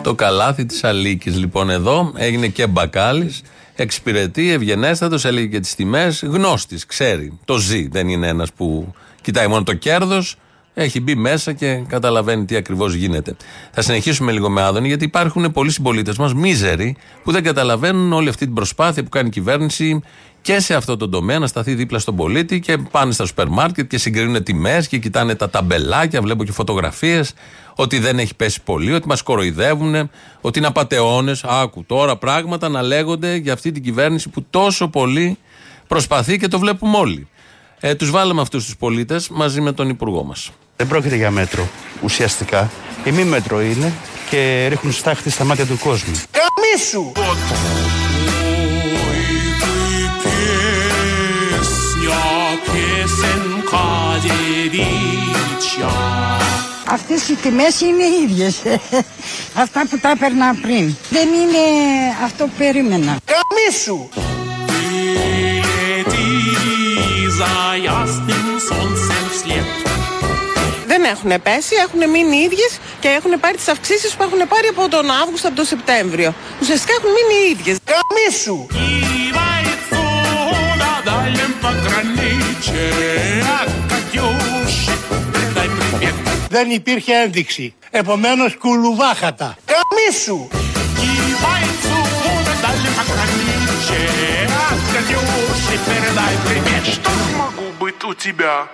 Το 0.03 0.15
καλάθι 0.15 0.67
της 0.67 0.85
Αλίκης 0.85 1.37
λοιπόν 1.37 1.71
εδώ 1.71 2.13
έγινε 2.17 2.47
και 2.49 2.67
μπακάλι. 2.67 3.35
Εξυπηρετεί, 3.81 4.53
ευγενέστατος, 4.53 5.25
έλεγε 5.25 5.47
και 5.47 5.61
τις 5.61 5.75
τιμές. 5.75 6.23
Γνώστης, 6.23 6.87
ξέρει. 6.87 7.39
Το 7.45 7.57
ζει. 7.57 7.89
Δεν 7.89 8.09
είναι 8.09 8.29
ένας 8.29 8.53
που 8.53 8.95
κοιτάει 9.23 9.47
μόνο 9.47 9.63
το 9.63 9.75
κέρδος. 9.75 10.37
Έχει 10.81 11.01
μπει 11.01 11.15
μέσα 11.15 11.53
και 11.53 11.83
καταλαβαίνει 11.89 12.45
τι 12.45 12.57
ακριβώς 12.57 12.95
γίνεται. 12.95 13.37
Θα 13.71 13.83
συνεχίσουμε 13.83 14.33
λίγο 14.33 14.51
με 14.51 14.63
Άδωνη, 14.63 14.89
γιατί 14.89 15.05
υπάρχουν 15.05 15.53
πολλοί 15.53 15.71
συμπολίτες 15.71 16.17
μας, 16.19 16.35
μίζεροι, 16.35 16.97
που 17.23 17.33
δεν 17.33 17.43
καταλαβαίνουν 17.43 18.13
όλη 18.13 18.29
αυτή 18.29 18.45
την 18.45 18.55
προσπάθεια 18.55 19.03
που 19.03 19.09
κάνει 19.09 19.29
η 19.29 19.31
κυβέρνηση 19.31 20.03
και 20.41 20.61
σε 20.61 20.75
αυτό 20.75 20.97
το 20.97 21.09
τομέα 21.09 21.39
να 21.39 21.47
σταθεί 21.47 21.75
δίπλα 21.75 21.99
στον 21.99 22.17
πολίτη 22.17 22.61
και 22.61 22.79
πάνε 22.91 23.13
στα 23.13 23.27
σούπερ 23.27 23.49
μάρκετ 23.49 23.89
και 23.89 23.99
συγκρίνουν 23.99 24.43
τιμές 24.43 24.89
και 24.89 24.99
κοιτάνε 24.99 25.35
τα 25.35 25.51
ταμπελάκια. 25.51 26.23
Βλέπω 26.23 26.45
και 26.45 26.53
φωτογραφίες 26.53 27.33
ότι 27.75 27.99
δεν 27.99 28.19
έχει 28.19 28.35
πέσει 28.35 28.63
πολύ, 28.63 28.93
ότι 28.93 29.09
μας 29.09 29.23
κοροϊδεύουν, 29.23 30.11
ότι 30.41 30.59
είναι 30.59 30.69
απαταιώνες. 30.69 31.45
Άκου 31.45 31.85
τώρα 31.85 32.17
πράγματα 32.17 32.69
να 32.69 32.83
λέγονται 32.83 33.35
για 33.35 33.53
αυτή 33.53 33.73
την 33.73 33.83
κυβέρνηση 33.83 34.29
που 34.29 34.45
τόσο 34.51 34.89
πολύ 34.89 35.39
προσπαθεί 35.87 36.39
και 36.39 36.49
το 36.49 36.59
βλέπουμε 36.59 36.97
όλοι. 36.97 37.29
Ε, 37.81 37.95
τους 37.95 38.11
βάλαμε 38.11 38.41
αυτούς 38.41 38.65
τους 38.65 38.77
πολίτες 38.77 39.29
μαζί 39.29 39.61
με 39.61 39.73
τον 39.73 39.89
υπουργό 39.89 40.25
μας. 40.25 40.51
Δεν 40.79 40.87
πρόκειται 40.87 41.17
για 41.17 41.31
μέτρο 41.31 41.69
ουσιαστικά. 42.03 42.71
Η 43.05 43.11
μη 43.11 43.25
μέτρο 43.25 43.61
είναι 43.61 43.93
και 44.31 44.67
ρίχνουν 44.69 44.93
στάχτη 44.93 45.31
στα 45.31 45.45
μάτια 45.45 45.67
του 45.67 45.79
κόσμου. 45.79 46.21
Καμίσου! 46.31 47.13
Αυτές 56.87 57.29
οι 57.29 57.35
τιμές 57.35 57.81
είναι 57.81 58.03
οι 58.03 58.23
ίδιες. 58.31 58.63
Αυτά 59.63 59.87
που 59.91 59.99
τα 59.99 60.11
έπαιρνα 60.11 60.55
πριν. 60.63 60.95
Δεν 61.11 61.29
είναι 61.29 61.59
αυτό 62.25 62.45
που 62.45 62.53
περίμενα. 62.59 63.17
Καμίσου! 63.25 64.28
Έχουν 71.09 71.43
πέσει, 71.43 71.75
έχουν 71.87 72.11
μείνει 72.11 72.37
οι 72.37 72.41
ίδιες 72.41 72.73
και 73.01 73.09
έχουν 73.09 73.41
πάρει 73.41 73.57
τις 73.57 73.69
αυξήσεις 73.69 74.15
που 74.15 74.23
έχουν 74.23 74.41
πάρει 74.49 74.69
από 74.75 74.89
τον 74.89 75.11
Αύγουστο, 75.11 75.47
από 75.47 75.57
τον 75.57 75.65
Σεπτέμβριο. 75.65 76.35
Ουσιαστικά 76.61 76.93
έχουν 76.99 77.11
μείνει 77.17 77.35
οι 77.43 77.51
ίδιες. 77.51 77.77
Καμίσου! 77.93 78.67
Δεν 86.51 86.71
υπήρχε 86.71 87.13
ένδειξη. 87.15 87.75
Επομένως 87.91 88.57
κουλουβάχατα. 88.57 89.57
Καμίσου! 89.65 90.49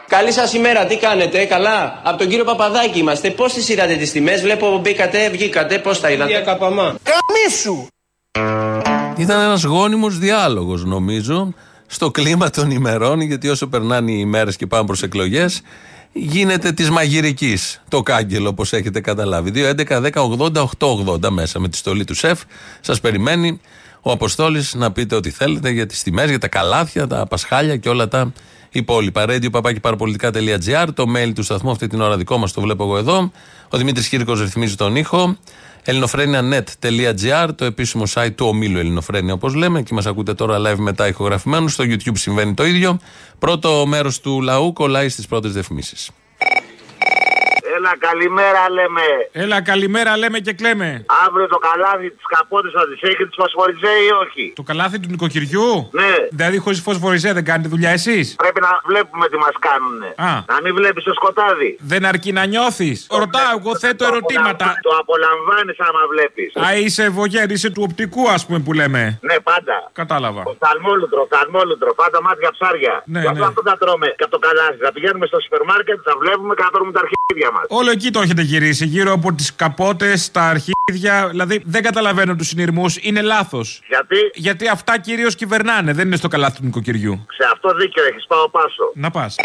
Καλή 0.08 0.32
σας 0.32 0.52
ημέρα, 0.52 0.86
τι 0.86 0.96
κάνετε, 0.96 1.44
καλά; 1.44 2.00
Από 2.04 2.18
τον 2.18 2.28
κύριο 2.28 2.44
Παπαδάκη 2.44 2.98
είμαστε. 2.98 3.30
Πώς 3.30 3.52
τις 3.52 3.68
είδατε 3.68 3.94
τις 3.96 4.12
τιμές, 4.12 4.42
βλέπω 4.42 4.78
μπήκατε, 4.78 5.30
βγήκατε, 5.30 5.78
πώς 5.78 6.00
τα 6.00 6.10
είδατε; 6.10 6.42
Καπαμά. 6.44 6.94
Καμίσου! 7.02 7.86
Ήταν 9.16 9.40
ένας 9.40 9.62
γόνιμος 9.62 10.18
διάλογος, 10.18 10.84
νομίζω, 10.84 11.54
στο 11.86 12.10
κλίμα 12.10 12.50
των 12.50 12.70
ημερών, 12.70 13.20
γιατί 13.20 13.48
όσο 13.48 13.66
περνάνε 13.66 14.10
οι 14.10 14.16
ημέρες 14.18 14.56
και 14.56 14.66
πάμε 14.66 14.84
προς 14.84 15.02
εκλογές, 15.02 15.62
γίνεται 16.12 16.72
της 16.72 16.90
μαγειρικής 16.90 17.82
το 17.88 18.02
κάγκελο, 18.02 18.48
όπως 18.48 18.72
έχετε 18.72 19.00
καταλάβει. 19.00 19.50
2, 19.50 19.68
11, 19.68 20.00
10, 20.00 20.22
80, 20.22 20.62
8, 20.62 20.88
80 20.88 21.30
μέσα 21.30 21.60
με 21.60 21.68
τη 21.68 21.76
στολή 21.76 22.04
του 22.04 22.14
σεφ. 22.14 22.40
Σας 22.80 23.00
περιμένει 23.00 23.60
ο 24.00 24.10
Αποστόλης 24.10 24.74
να 24.74 24.92
πείτε 24.92 25.14
ό,τι 25.14 25.30
θέλετε 25.30 25.70
για 25.70 25.86
τις 25.86 26.02
τιμές, 26.02 26.28
για 26.28 26.38
τα 26.38 26.48
καλάθια, 26.48 27.06
τα 27.06 27.26
πασχάλια 27.26 27.76
και 27.76 27.88
όλα 27.88 28.08
τα 28.08 28.32
υπόλοιπα. 28.78 29.24
Radio 29.28 29.50
παπάκι 29.50 29.80
παραπολιτικά.gr, 29.80 30.88
το 30.94 31.04
mail 31.16 31.32
του 31.34 31.42
σταθμού 31.42 31.70
αυτή 31.70 31.86
την 31.86 32.00
ώρα 32.00 32.16
δικό 32.16 32.38
μας 32.38 32.52
το 32.52 32.60
βλέπω 32.60 32.84
εγώ 32.84 32.98
εδώ. 32.98 33.30
Ο 33.68 33.76
Δημήτρης 33.76 34.08
Κύρκο 34.08 34.34
ρυθμίζει 34.34 34.74
τον 34.74 34.96
ήχο. 34.96 35.36
ελληνοφρένια.net.gr, 35.82 37.48
το 37.54 37.64
επίσημο 37.64 38.04
site 38.14 38.32
του 38.34 38.46
ομίλου 38.46 38.78
Ελληνοφρένια, 38.78 39.32
όπως 39.32 39.54
λέμε. 39.54 39.78
Εκεί 39.78 39.94
μας 39.94 40.06
ακούτε 40.06 40.34
τώρα 40.34 40.58
live 40.58 40.78
μετά 40.78 41.08
ηχογραφημένους. 41.08 41.72
Στο 41.72 41.84
YouTube 41.84 42.12
συμβαίνει 42.18 42.54
το 42.54 42.66
ίδιο. 42.66 42.98
Πρώτο 43.38 43.86
μέρος 43.86 44.20
του 44.20 44.40
λαού 44.40 44.72
κολλάει 44.72 45.08
στις 45.08 45.26
πρώτες 45.26 45.52
διαφημίσεις. 45.52 46.10
Έλα, 47.84 47.96
καλημέρα 47.98 48.62
λέμε. 48.70 49.06
Έλα, 49.32 49.58
καλημέρα 49.62 50.16
λέμε 50.16 50.38
και 50.38 50.52
κλαίμε. 50.52 51.04
Αύριο 51.26 51.46
το 51.54 51.58
καλάθι 51.68 52.08
της 52.10 52.26
καπότε 52.34 52.68
θα 52.76 52.82
τι 52.88 52.96
έχει 53.08 53.22
της 53.28 53.36
φωσφοριζέ 53.40 53.92
ή 54.06 54.10
όχι; 54.24 54.52
Το 54.60 54.62
καλάθι 54.62 55.00
του 55.00 55.08
νοικοκυριού; 55.10 55.88
Ναι. 56.00 56.14
Δηλαδή, 56.30 56.58
χωρίς 56.58 56.80
φωσφοριζέ 56.80 57.32
δεν 57.32 57.44
κάνετε 57.44 57.68
δουλειά 57.68 57.90
εσείς; 57.90 58.34
Πρέπει 58.44 58.60
να 58.60 58.70
βλέπουμε 58.88 59.28
τι 59.28 59.36
μας 59.44 59.54
κάνουν. 59.66 59.98
Α. 60.28 60.32
Να 60.52 60.56
μην 60.64 60.74
βλέπεις 60.74 61.02
το 61.04 61.12
σκοτάδι. 61.12 61.70
Δεν 61.80 62.04
αρκεί 62.04 62.32
να 62.32 62.44
νιώθεις. 62.44 63.06
Ρωτάω, 63.10 63.52
εγώ 63.58 63.72
θέτω 63.78 64.04
ερωτήματα. 64.10 64.66
Το 64.82 64.90
απολαμβάνεις 65.02 65.76
άμα 65.86 66.02
βλέπεις. 66.12 66.50
Α, 66.64 66.76
είσαι 66.82 67.04
βογέρ, 67.18 67.50
είσαι 67.50 67.70
του 67.70 67.82
οπτικού, 67.88 68.22
ας 68.36 68.46
πούμε 68.46 68.58
που 68.64 68.72
λέμε. 68.72 69.02
Ναι, 69.28 69.36
πάντα. 69.50 69.76
Κατάλαβα. 69.92 70.42
Οφθαλμόλουτρο, 70.52 71.20
οφθαλμόλουτρο, 71.26 71.94
πάντα 71.94 72.22
μάτια 72.22 72.50
ψάρια. 72.56 72.94
Ναι, 73.06 73.20
Γι' 73.20 73.26
αυτό 73.26 73.42
ναι. 73.44 73.50
αυτό 73.52 73.62
τα 73.62 73.74
τρώμε 73.80 74.08
και 74.18 74.24
από 74.26 74.32
το 74.36 74.40
καλάθι. 74.46 74.78
Θα 74.86 74.92
πηγαίνουμε 74.92 75.26
στο 75.26 75.38
σούπερ 75.44 75.62
μάρκετ, 75.70 75.98
θα 76.08 76.14
βλέπουμε 76.22 76.52
και 76.56 76.62
θα 76.66 76.70
παίρνουμε 76.72 76.92
τα 76.98 77.02
αρχίδια 77.04 77.50
μας. 77.54 77.64
Όλο 77.76 77.90
εκεί 77.90 78.10
το 78.10 78.20
έχετε 78.20 78.42
γυρίσει, 78.42 78.86
γύρω 78.86 79.12
από 79.12 79.32
τις 79.32 79.54
καπότες, 79.54 80.30
τα 80.30 80.42
αρχίδια. 80.42 81.28
Δηλαδή 81.28 81.62
δεν 81.64 81.82
καταλαβαίνω 81.82 82.36
τους 82.36 82.48
συνειρμούς, 82.48 82.96
είναι 83.00 83.22
λάθος. 83.22 83.80
Γιατί; 83.88 84.16
Γιατί 84.34 84.68
αυτά 84.68 84.98
κυρίως 84.98 85.34
κυβερνάνε, 85.34 85.92
δεν 85.92 86.06
είναι 86.06 86.16
στο 86.16 86.28
καλάθι 86.28 86.56
του 86.56 86.64
νοικοκυριού. 86.64 87.26
Σε 87.28 87.48
αυτό 87.52 87.74
δίκιο 87.74 88.04
έχεις, 88.04 88.26
πάω 88.26 88.48
πάσο. 88.50 88.90
Να 88.94 89.10
πας. 89.10 89.36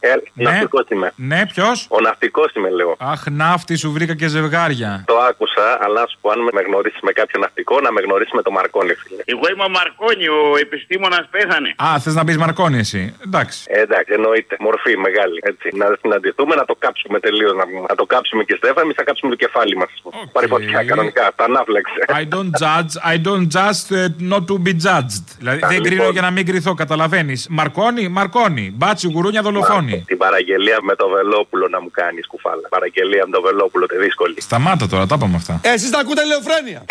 Ε, 0.00 0.14
Ναι. 0.32 0.44
Ναυτικός 0.50 0.84
είμαι. 0.90 1.12
Ναι, 1.16 1.40
ποιος; 1.52 1.86
Ο 1.90 2.00
ναυτικός 2.00 2.52
είμαι, 2.56 2.70
λέω. 2.70 2.96
Αχ, 2.98 3.22
ναύτη 3.30 3.74
σου 3.76 3.92
βρήκα 3.92 4.14
και 4.20 4.26
ζευγάρια. 4.28 5.04
Το 5.06 5.16
άκουσα, 5.28 5.66
αλλά 5.84 6.00
να 6.00 6.06
σου 6.10 6.18
πω 6.20 6.30
αν 6.30 6.40
με 6.56 6.62
γνωρίσει 6.68 6.98
με 7.02 7.12
κάποιο 7.12 7.40
ναυτικό, 7.40 7.80
να 7.80 7.92
με 7.92 8.00
γνωρίσει 8.06 8.30
με 8.34 8.42
το 8.42 8.50
Μαρκόνι, 8.50 8.94
φίλε. 8.94 9.22
Εγώ 9.34 9.44
είμαι 9.52 9.64
ο 9.70 9.72
Μαρκόνι, 9.78 10.26
ο 10.28 10.40
επιστήμονας 10.64 11.24
πέθανε. 11.30 11.70
Α, 11.86 11.98
θες 12.02 12.14
να 12.14 12.24
πεις 12.24 12.36
Μαρκόνη 12.36 12.78
εσύ; 12.78 13.14
Εντάξει. 13.26 13.58
Ε, 13.66 13.80
εντάξει, 13.80 14.12
εννοείται. 14.18 14.56
Μορφή 14.66 14.92
μεγάλη. 15.06 15.38
Έτσι. 15.42 15.66
Να 15.80 15.86
συναντηθούμε, 16.00 16.54
να 16.54 16.64
το 16.64 16.74
κάψουμε 16.84 17.18
τελείως. 17.20 17.52
Να, 17.60 17.64
να 17.88 17.94
το 18.00 18.04
κάψουμε 18.12 18.42
και 18.44 18.54
Στέφα, 18.60 18.80
εμείς 18.80 18.94
θα 18.98 19.04
κάψουμε 19.08 19.30
το 19.34 19.36
κεφάλι 19.44 19.76
μας. 19.76 19.90
Πάρει 20.32 20.46
φωτιά 20.46 20.84
κανονικά. 20.84 21.32
Τα 21.36 21.44
ανάφλεξε. 21.44 22.00
I 22.20 22.24
don't 22.34 22.52
judge, 22.64 22.92
I 23.12 23.16
don't 23.26 23.46
judge 23.56 23.80
uh, 23.90 24.32
not 24.32 24.42
to 24.50 24.54
be 24.66 24.72
judged. 24.86 25.24
Δηλαδή 25.38 25.58
Α, 25.64 25.68
δεν 25.68 25.70
λοιπόν. 25.70 25.82
κρίνω 25.82 26.08
για 26.16 26.20
να 26.22 26.30
μην 26.30 26.46
κρυθώ, 26.46 26.74
καταλαβαίνεις. 26.74 27.46
Μαρκόνη, 27.50 28.08
Μαρκόνη. 28.08 28.72
Μπάτσι, 28.76 29.06
γουρούνια, 29.24 29.42
δολοφόνη. 29.42 30.04
Την 30.06 30.18
παραγγελία 30.18 30.78
με 30.82 30.94
το 30.94 31.08
Βελόπουλο 31.08 31.68
να 31.68 31.80
μου 31.80 31.90
κάνεις 31.90 32.26
κουφάλα. 32.26 32.68
Παραγγελία 32.68 33.22
με 33.26 33.32
το 33.36 33.42
Βελόπουλο, 33.42 33.86
τη 33.86 33.96
δύσκολη. 33.96 34.40
Σταμάτα 34.40 34.86
τώρα, 34.86 35.06
τα 35.06 35.14
είπαμε 35.18 35.36
αυτά. 35.36 35.60
Εσείς 35.62 35.90
τα 35.90 35.98
ακούτε 35.98 36.22
ελεοφρένεια. 36.22 36.84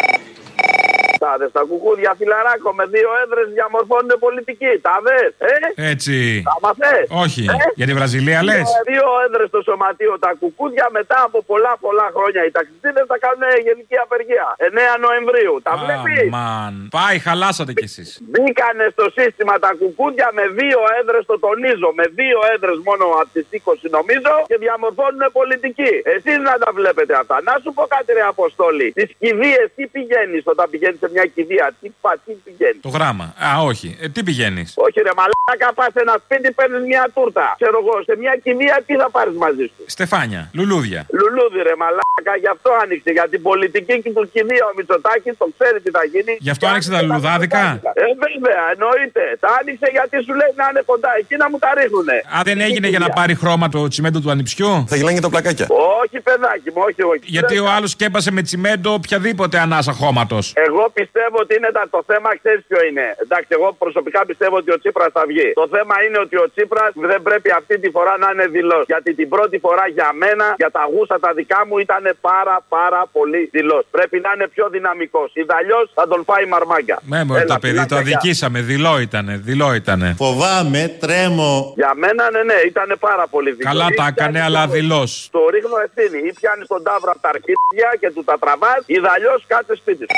Τάδες 1.24 1.50
στα 1.54 1.64
κουκούδια 1.70 2.12
φιλαράκο 2.20 2.70
με 2.80 2.86
δύο 2.96 3.10
έδρες 3.24 3.48
διαμορφώνουν 3.58 4.12
πολιτική. 4.26 4.74
Τα 4.88 4.96
δες, 5.06 5.32
ε; 5.52 5.56
Έτσι. 5.92 6.16
Τα 6.50 6.56
μαθέ. 6.66 6.98
Όχι. 7.26 7.44
Ε; 7.54 7.56
Για 7.80 7.88
τη 7.90 7.94
Βραζιλία 8.00 8.40
λες; 8.50 8.68
Δύο, 8.70 8.84
δύο 8.92 9.08
έδρες 9.26 9.48
στο 9.52 9.60
σωματείο 9.68 10.14
τα 10.26 10.32
κουκούδια 10.42 10.88
μετά 10.98 11.18
από 11.28 11.38
πολλά 11.50 11.74
πολλά 11.86 12.08
χρόνια. 12.16 12.42
Οι 12.48 12.52
ταξιδίδε 12.58 13.02
θα 13.12 13.18
κάνουν 13.26 13.44
γενική 13.68 13.98
απεργία. 14.06 14.48
9 14.70 14.94
Νοεμβρίου. 15.06 15.56
Τα 15.68 15.74
βλέπεις; 15.82 16.22
Αμάν. 16.34 16.74
Πάει, 16.98 17.18
χαλάσατε 17.28 17.72
κι 17.80 17.88
εσείς. 17.92 18.10
Μπήκανε 18.32 18.86
στο 18.96 19.06
σύστημα 19.18 19.54
τα 19.66 19.72
κουκούδια 19.80 20.28
με 20.38 20.46
δύο 20.60 20.80
έδρες, 21.00 21.22
το 21.32 21.36
τονίζω, 21.46 21.90
με 22.00 22.06
δύο 22.20 22.40
έδρες 22.54 22.78
μόνο 22.88 23.06
από 23.22 23.32
τις 23.36 23.46
20 23.52 23.88
νομίζω 23.98 24.34
και 24.50 24.58
διαμορφώνουν 24.64 25.24
πολιτική. 25.40 25.94
Εσείς 26.16 26.38
να 26.48 26.54
τα 26.64 26.70
βλέπετε 26.78 27.14
αυτά. 27.22 27.36
Να 27.48 27.54
σου 27.62 27.70
πω 27.78 27.84
κάτι, 27.96 28.10
ρε 28.18 28.24
Αποστόλη. 28.34 28.88
Τις 29.00 29.10
κηδείες 29.22 29.68
τι 29.76 29.84
πηγαίνεις 29.96 30.44
όταν 30.54 30.66
πηγαίνεις 30.72 31.00
σε 31.04 31.08
μια 31.16 31.26
κηδεία, 31.36 31.66
τι, 31.80 31.88
πα, 32.02 32.12
τι 32.26 32.32
πηγαίνεις; 32.46 32.82
Το 32.88 32.90
γράμμα. 32.98 33.26
Α, 33.48 33.50
όχι. 33.72 33.88
Ε, 34.04 34.06
τι 34.14 34.20
πηγαίνεις; 34.28 34.68
Όχι, 34.86 34.98
ρε 35.08 35.14
Μαλάκα, 35.20 35.68
πας 35.78 35.90
σε 35.96 36.00
ένα 36.06 36.16
σπίτι, 36.24 36.48
παίρνεις 36.58 36.84
μια 36.92 37.04
τούρτα. 37.16 37.48
Ξέρω 37.62 37.78
εγώ, 37.84 37.96
σε 38.08 38.14
μια 38.22 38.34
κηδεία 38.44 38.76
τι 38.88 38.94
θα 39.02 39.08
πάρεις 39.16 39.36
μαζί 39.46 39.66
σου; 39.74 39.82
Στεφάνια, 39.96 40.42
λουλούδια. 40.58 41.02
Λουλούδι, 41.20 41.60
ρε 41.70 41.76
Μαλάκα, 41.82 42.34
γι' 42.44 42.52
αυτό 42.56 42.70
άνοιξε. 42.84 43.10
Για 43.18 43.26
την 43.34 43.42
πολιτική 43.50 43.96
και 44.04 44.12
του 44.18 44.24
κηδεία 44.34 44.64
ο 44.70 44.72
Μητσοτάκης 44.78 45.34
το 45.42 45.46
ξέρει 45.56 45.78
τι 45.86 45.90
θα 45.98 46.04
γίνει. 46.14 46.34
Γι' 46.46 46.54
αυτό 46.56 46.64
άνοιξε 46.72 46.90
τα 46.96 47.02
λουλουδάδικα; 47.06 47.62
Ε, 48.04 48.06
βέβαια, 48.26 48.64
εννοείται. 48.76 49.24
Τα 49.44 49.50
άνοιξε 49.60 49.88
γιατί 49.98 50.16
σου 50.26 50.34
λέει 50.40 50.52
να 50.60 50.66
είναι 50.70 50.82
κοντά 50.92 51.12
εκεί 51.22 51.36
να 51.42 51.46
μου 51.50 51.58
τα 51.64 51.70
ρίχνουνε. 51.78 52.18
Α, 52.36 52.38
δεν 52.50 52.58
έγινε 52.68 52.88
για 52.94 53.02
να 53.06 53.10
πάρει 53.18 53.34
χρώμα 53.42 53.66
το 53.76 53.82
τσιμέντο 53.92 54.20
του 54.24 54.30
ανιψιού; 54.34 54.72
Θα 54.90 54.96
γελάνε 54.96 55.16
και 55.18 55.26
τα 55.28 55.32
πλακάκια. 55.34 55.68
Όχι, 56.02 56.18
παιδάκι 56.28 56.70
μου, 56.74 56.82
όχι, 56.88 57.02
όχι. 57.14 57.26
Γιατί 57.36 57.56
ο 57.66 57.68
άλλος 57.76 57.92
σκέπασε 57.92 58.32
με 58.32 58.42
τσιμέντο 58.42 58.90
οποιαδήποτε 58.94 59.60
ανάσα 59.60 59.92
χώματος. 59.92 60.54
Εγώ 60.56 60.92
πιστεύω 61.04 61.38
ότι 61.44 61.54
είναι 61.58 61.72
τα, 61.78 61.84
το 61.96 62.02
θέμα, 62.10 62.30
ξέρεις 62.42 62.62
ποιο 62.70 62.80
είναι. 62.90 63.06
Εντάξει, 63.26 63.50
εγώ 63.58 63.68
προσωπικά 63.84 64.20
πιστεύω 64.30 64.56
ότι 64.62 64.70
ο 64.76 64.78
Τσίπρας 64.82 65.12
θα 65.18 65.24
βγει. 65.32 65.48
Το 65.62 65.68
θέμα 65.76 65.96
είναι 66.06 66.20
ότι 66.26 66.36
ο 66.46 66.48
Τσίπρας 66.54 66.92
δεν 67.12 67.22
πρέπει 67.28 67.50
αυτή 67.60 67.76
τη 67.84 67.90
φορά 67.96 68.14
να 68.24 68.28
είναι 68.34 68.46
δηλός. 68.58 68.84
Γιατί 68.92 69.10
την 69.20 69.28
πρώτη 69.34 69.58
φορά 69.66 69.86
για 69.98 70.10
μένα, 70.22 70.46
για 70.62 70.72
τα 70.78 70.84
γούσα 70.92 71.16
τα 71.26 71.32
δικά 71.40 71.60
μου, 71.68 71.76
ήταν 71.86 72.04
πάρα 72.30 72.56
πάρα 72.76 73.02
πολύ 73.16 73.42
δηλός. 73.56 73.84
Πρέπει 73.96 74.18
να 74.26 74.30
είναι 74.36 74.48
πιο 74.56 74.66
δυναμικός. 74.76 75.30
Ιδαλλιώς 75.44 75.86
θα 75.98 76.04
τον 76.12 76.22
φάει 76.30 76.46
μαρμάγκα. 76.54 76.98
Ναι, 77.12 77.20
μωρέ, 77.24 77.40
Έλα, 77.42 77.54
τα 77.54 77.60
παιδί 77.60 77.74
το 77.76 77.82
φιλάκια, 77.82 78.02
γεια. 78.02 78.18
αδικήσαμε. 78.18 78.60
Δειλό 78.72 78.94
ήτανε, 79.08 79.34
δειλό 79.48 79.74
ήτανε. 79.82 80.08
Φοβάμαι, 80.18 80.82
τρέμω. 81.04 81.74
Για 81.76 81.92
μένα, 82.04 82.24
ναι, 82.32 82.42
ναι, 82.50 82.58
ήταν 82.72 82.90
πάρα 83.00 83.26
πολύ 83.34 83.52
δηλός. 83.52 83.72
Καλά 83.74 83.88
Ή 83.92 83.96
τα 83.96 83.96
πιάνεις 83.96 84.18
έκανε, 84.20 84.40
αλλά 84.48 84.66
το- 84.66 84.72
δειλό. 84.72 85.04
Το 85.32 85.42
ρίχνω 85.54 85.78
ευθύνη. 85.88 86.20
Ή 86.30 86.32
πιάνεις 86.40 86.68
τον 86.68 86.84
τάβρο 86.84 87.10
από 87.16 87.22
τα 87.26 87.30
αρχίδια 87.36 87.90
και 88.02 88.10
του 88.16 88.24
τα 88.30 88.36
τραβάς, 88.44 88.82
ιδαλλιώς 88.86 89.44
κάτσε 89.48 89.76
σπίτι 89.76 90.06
σου. 90.10 90.18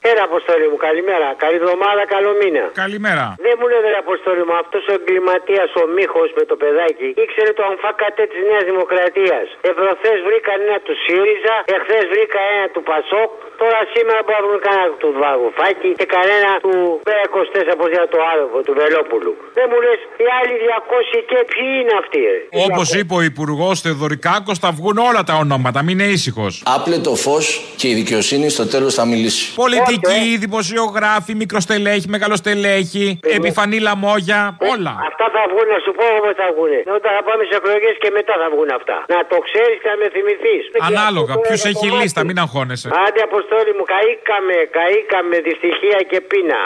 Έλα, 0.09 0.23
Αποστόλη 0.29 0.65
μου, 0.71 0.79
καλημέρα. 0.87 1.27
Καλή 1.43 1.57
εβδομάδα, 1.61 2.03
καλό 2.15 2.31
μήνα. 2.41 2.65
Καλημέρα. 2.83 3.25
Δεν 3.45 3.55
μου 3.59 3.65
λέει, 3.71 3.81
ρε 3.95 4.01
Αποστόλη 4.05 4.43
μου, 4.47 4.55
αυτός 4.63 4.83
ο 4.91 4.93
εγκληματίας, 4.97 5.69
ο 5.81 5.83
Μίχος 5.97 6.29
με 6.37 6.43
το 6.49 6.55
παιδάκι, 6.61 7.07
ήξερε 7.23 7.51
το 7.59 7.63
αμφάκατε 7.71 8.21
της 8.31 8.41
Νέας 8.49 8.65
Δημοκρατίας. 8.71 9.45
Εχθέ 9.69 10.11
βρήκαν 10.27 10.57
ένα 10.67 10.77
του 10.85 10.93
ΣΥΡΙΖΑ, 11.03 11.55
εχθές 11.75 12.03
βρήκα 12.13 12.39
ένα 12.55 12.67
του 12.73 12.81
ΠΑΣΟΚ, 12.89 13.31
τώρα 13.61 13.79
σήμερα 13.93 14.19
μπορεί 14.25 14.37
να 14.39 14.43
βρουν 14.45 14.59
κανένα 14.67 14.87
του 15.01 15.09
Βαγουφάκη 15.23 15.89
και 15.99 16.07
κανένα 16.15 16.49
του 16.65 16.73
ΠΕ24 17.07 17.67
από 17.75 17.83
το 18.13 18.19
άνθρωπο, 18.31 18.57
του 18.67 18.73
Βελόπουλου. 18.79 19.31
Δεν 19.57 19.65
μου 19.71 19.77
λες, 19.85 19.99
οι 20.23 20.27
άλλοι 20.37 20.53
200 20.63 21.17
και 21.31 21.39
ποιοι 21.51 21.67
είναι 21.79 21.93
αυτοί, 22.01 22.19
ρε. 22.33 22.39
Όπως 22.67 22.85
είπε 22.97 23.13
ο 23.19 23.21
Υπουργός 23.31 23.75
Θεοδωρικάκος, 23.83 24.55
θα 24.63 24.69
βγουν 24.77 24.97
όλα 25.09 25.21
τα 25.29 25.35
ονόματα. 25.43 25.79
Μην 25.85 25.93
είναι 25.99 26.07
ήσυχος. 26.17 26.53
Άπλε 26.75 26.97
το 27.07 27.13
φως 27.25 27.45
και 27.79 27.87
η 27.91 27.95
δικαιοσύνη 28.01 28.47
στο 28.55 28.65
τέλος 28.73 28.93
θα 28.99 29.05
μιλήσει. 29.11 29.43
Πολιτικοί, 29.91 30.37
δημοσιογράφοι, 30.45 31.33
μικροστελέχοι, 31.43 32.07
μεγαλοστελέχοι, 32.15 33.05
επιφανή 33.37 33.79
λαμόγια, 33.87 34.41
όλα. 34.73 34.93
Αυτά 35.09 35.25
θα 35.35 35.41
βγουν, 35.51 35.67
να 35.75 35.79
σου 35.85 35.91
πω 35.97 36.05
όμω 36.19 36.29
θα 36.41 36.47
βγουν. 36.55 36.73
Όταν 36.97 37.11
θα 37.17 37.21
πάμε 37.27 37.43
σε 37.49 37.55
εκλογές 37.59 37.95
και 38.03 38.09
μετά 38.17 38.33
θα 38.41 38.47
βγουν 38.53 38.69
αυτά. 38.79 38.97
Να 39.13 39.19
το 39.31 39.37
ξέρεις 39.47 39.77
και 39.83 39.89
να 39.93 39.97
με 40.01 40.07
θυμηθείς. 40.15 40.63
Ανάλογα, 40.89 41.33
ποιος 41.45 41.61
έχει 41.71 41.87
λίστα, 41.99 42.21
μην 42.27 42.37
αγχώνεσαι. 42.43 42.87
Άντε, 43.05 43.21
Αποστόλη 43.29 43.71
μου, 43.77 43.85
καήκαμε, 43.93 44.57
καήκαμε 44.77 45.35
δυστυχία 45.47 45.99
και 46.09 46.19
πείνα. 46.29 46.61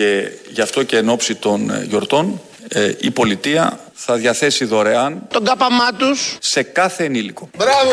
Και 0.00 0.30
γι' 0.52 0.60
αυτό 0.60 0.82
και 0.82 0.96
εν 0.96 1.08
ώψη 1.08 1.34
των 1.34 1.70
ε, 1.70 1.84
γιορτών 1.88 2.40
ε, 2.68 2.92
η 3.00 3.10
πολιτεία 3.10 3.80
θα 3.92 4.16
διαθέσει 4.16 4.64
δωρεάν 4.64 5.22
τον 5.28 5.44
κάπαμά 5.44 5.92
τους 5.98 6.36
σε 6.40 6.62
κάθε 6.62 7.04
ενήλικο. 7.04 7.48
Μπράβο! 7.56 7.92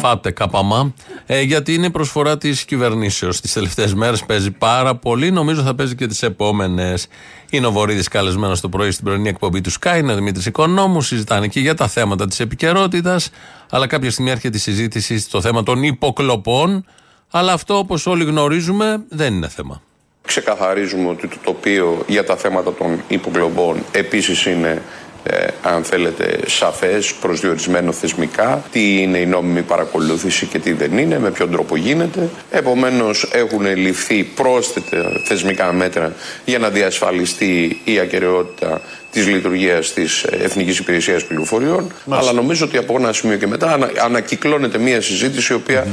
Φάτε 0.00 0.30
καπαμά. 0.30 0.94
Ε, 1.26 1.40
γιατί 1.40 1.74
είναι 1.74 1.90
προσφορά 1.90 2.38
της 2.38 2.64
κυβερνήσεως. 2.64 3.40
Τις 3.40 3.52
τελευταίες 3.52 3.94
μέρες 3.94 4.24
παίζει 4.24 4.50
πάρα 4.50 4.96
πολύ. 4.96 5.30
Νομίζω 5.30 5.62
θα 5.62 5.74
παίζει 5.74 5.94
και 5.94 6.06
τις 6.06 6.22
επόμενες. 6.22 7.06
Είναι 7.50 7.66
ο 7.66 7.70
Βορύδης 7.70 8.08
καλεσμένος 8.08 8.60
το 8.60 8.68
πρωί 8.68 8.90
στην 8.90 9.04
πρωινή 9.04 9.28
εκπομπή 9.28 9.60
του 9.60 9.72
Sky. 9.72 9.98
Είναι 9.98 10.12
ο 10.12 10.14
Δημήτρης 10.14 10.46
Οικονόμου. 10.46 11.02
Συζητάνε 11.02 11.48
και 11.48 11.60
για 11.60 11.74
τα 11.74 11.88
θέματα 11.88 12.26
της 12.26 12.40
επικαιρότητας. 12.40 13.30
Αλλά 13.70 13.86
κάποια 13.86 14.10
στιγμή 14.10 14.30
έρχεται 14.30 14.56
η 14.56 14.60
συζήτηση 14.60 15.18
στο 15.18 15.40
θέμα 15.40 15.62
των 15.62 15.82
υποκλοπών. 15.82 16.86
Αλλά 17.30 17.52
αυτό, 17.52 17.78
όπως 17.78 18.06
όλοι 18.06 18.24
γνωρίζουμε, 18.24 19.04
δεν 19.08 19.34
είναι 19.34 19.48
θέμα. 19.48 19.82
Ξεκαθαρίζουμε 20.28 21.08
ότι 21.08 21.28
το 21.28 21.36
τοπίο 21.44 22.04
για 22.06 22.24
τα 22.24 22.36
θέματα 22.36 22.74
των 22.74 23.02
υποκλοπών 23.08 23.84
επίσης 23.92 24.46
είναι 24.46 24.82
ε, 25.30 25.46
αν 25.62 25.84
θέλετε 25.84 26.38
σαφές, 26.46 27.14
προσδιορισμένο 27.14 27.92
θεσμικά. 27.92 28.62
Τι 28.72 29.02
είναι 29.02 29.18
η 29.18 29.26
νόμιμη 29.26 29.62
παρακολούθηση 29.62 30.46
και 30.46 30.58
τι 30.58 30.72
δεν 30.72 30.98
είναι, 30.98 31.18
με 31.18 31.30
ποιον 31.30 31.50
τρόπο 31.50 31.76
γίνεται. 31.76 32.28
Επομένως 32.50 33.30
έχουν 33.32 33.76
ληφθεί 33.76 34.22
πρόσθετα 34.24 35.20
θεσμικά 35.24 35.72
μέτρα 35.72 36.12
για 36.44 36.58
να 36.58 36.68
διασφαλιστεί 36.68 37.80
η 37.84 37.98
ακαιρεότητα 37.98 38.80
της 39.10 39.26
λειτουργίας 39.26 39.92
της 39.92 40.22
Εθνικής 40.22 40.78
Υπηρεσίας 40.78 41.24
Πληροφοριών. 41.24 41.92
Αλλά 42.08 42.32
νομίζω 42.32 42.64
ότι 42.64 42.76
από 42.76 42.94
ένα 42.98 43.12
σημείο 43.12 43.36
και 43.36 43.46
μετά 43.46 43.72
ανα, 43.72 43.90
ανακυκλώνεται 44.04 44.78
μια 44.78 45.00
συζήτηση 45.00 45.52
η 45.52 45.56
οποία 45.56 45.86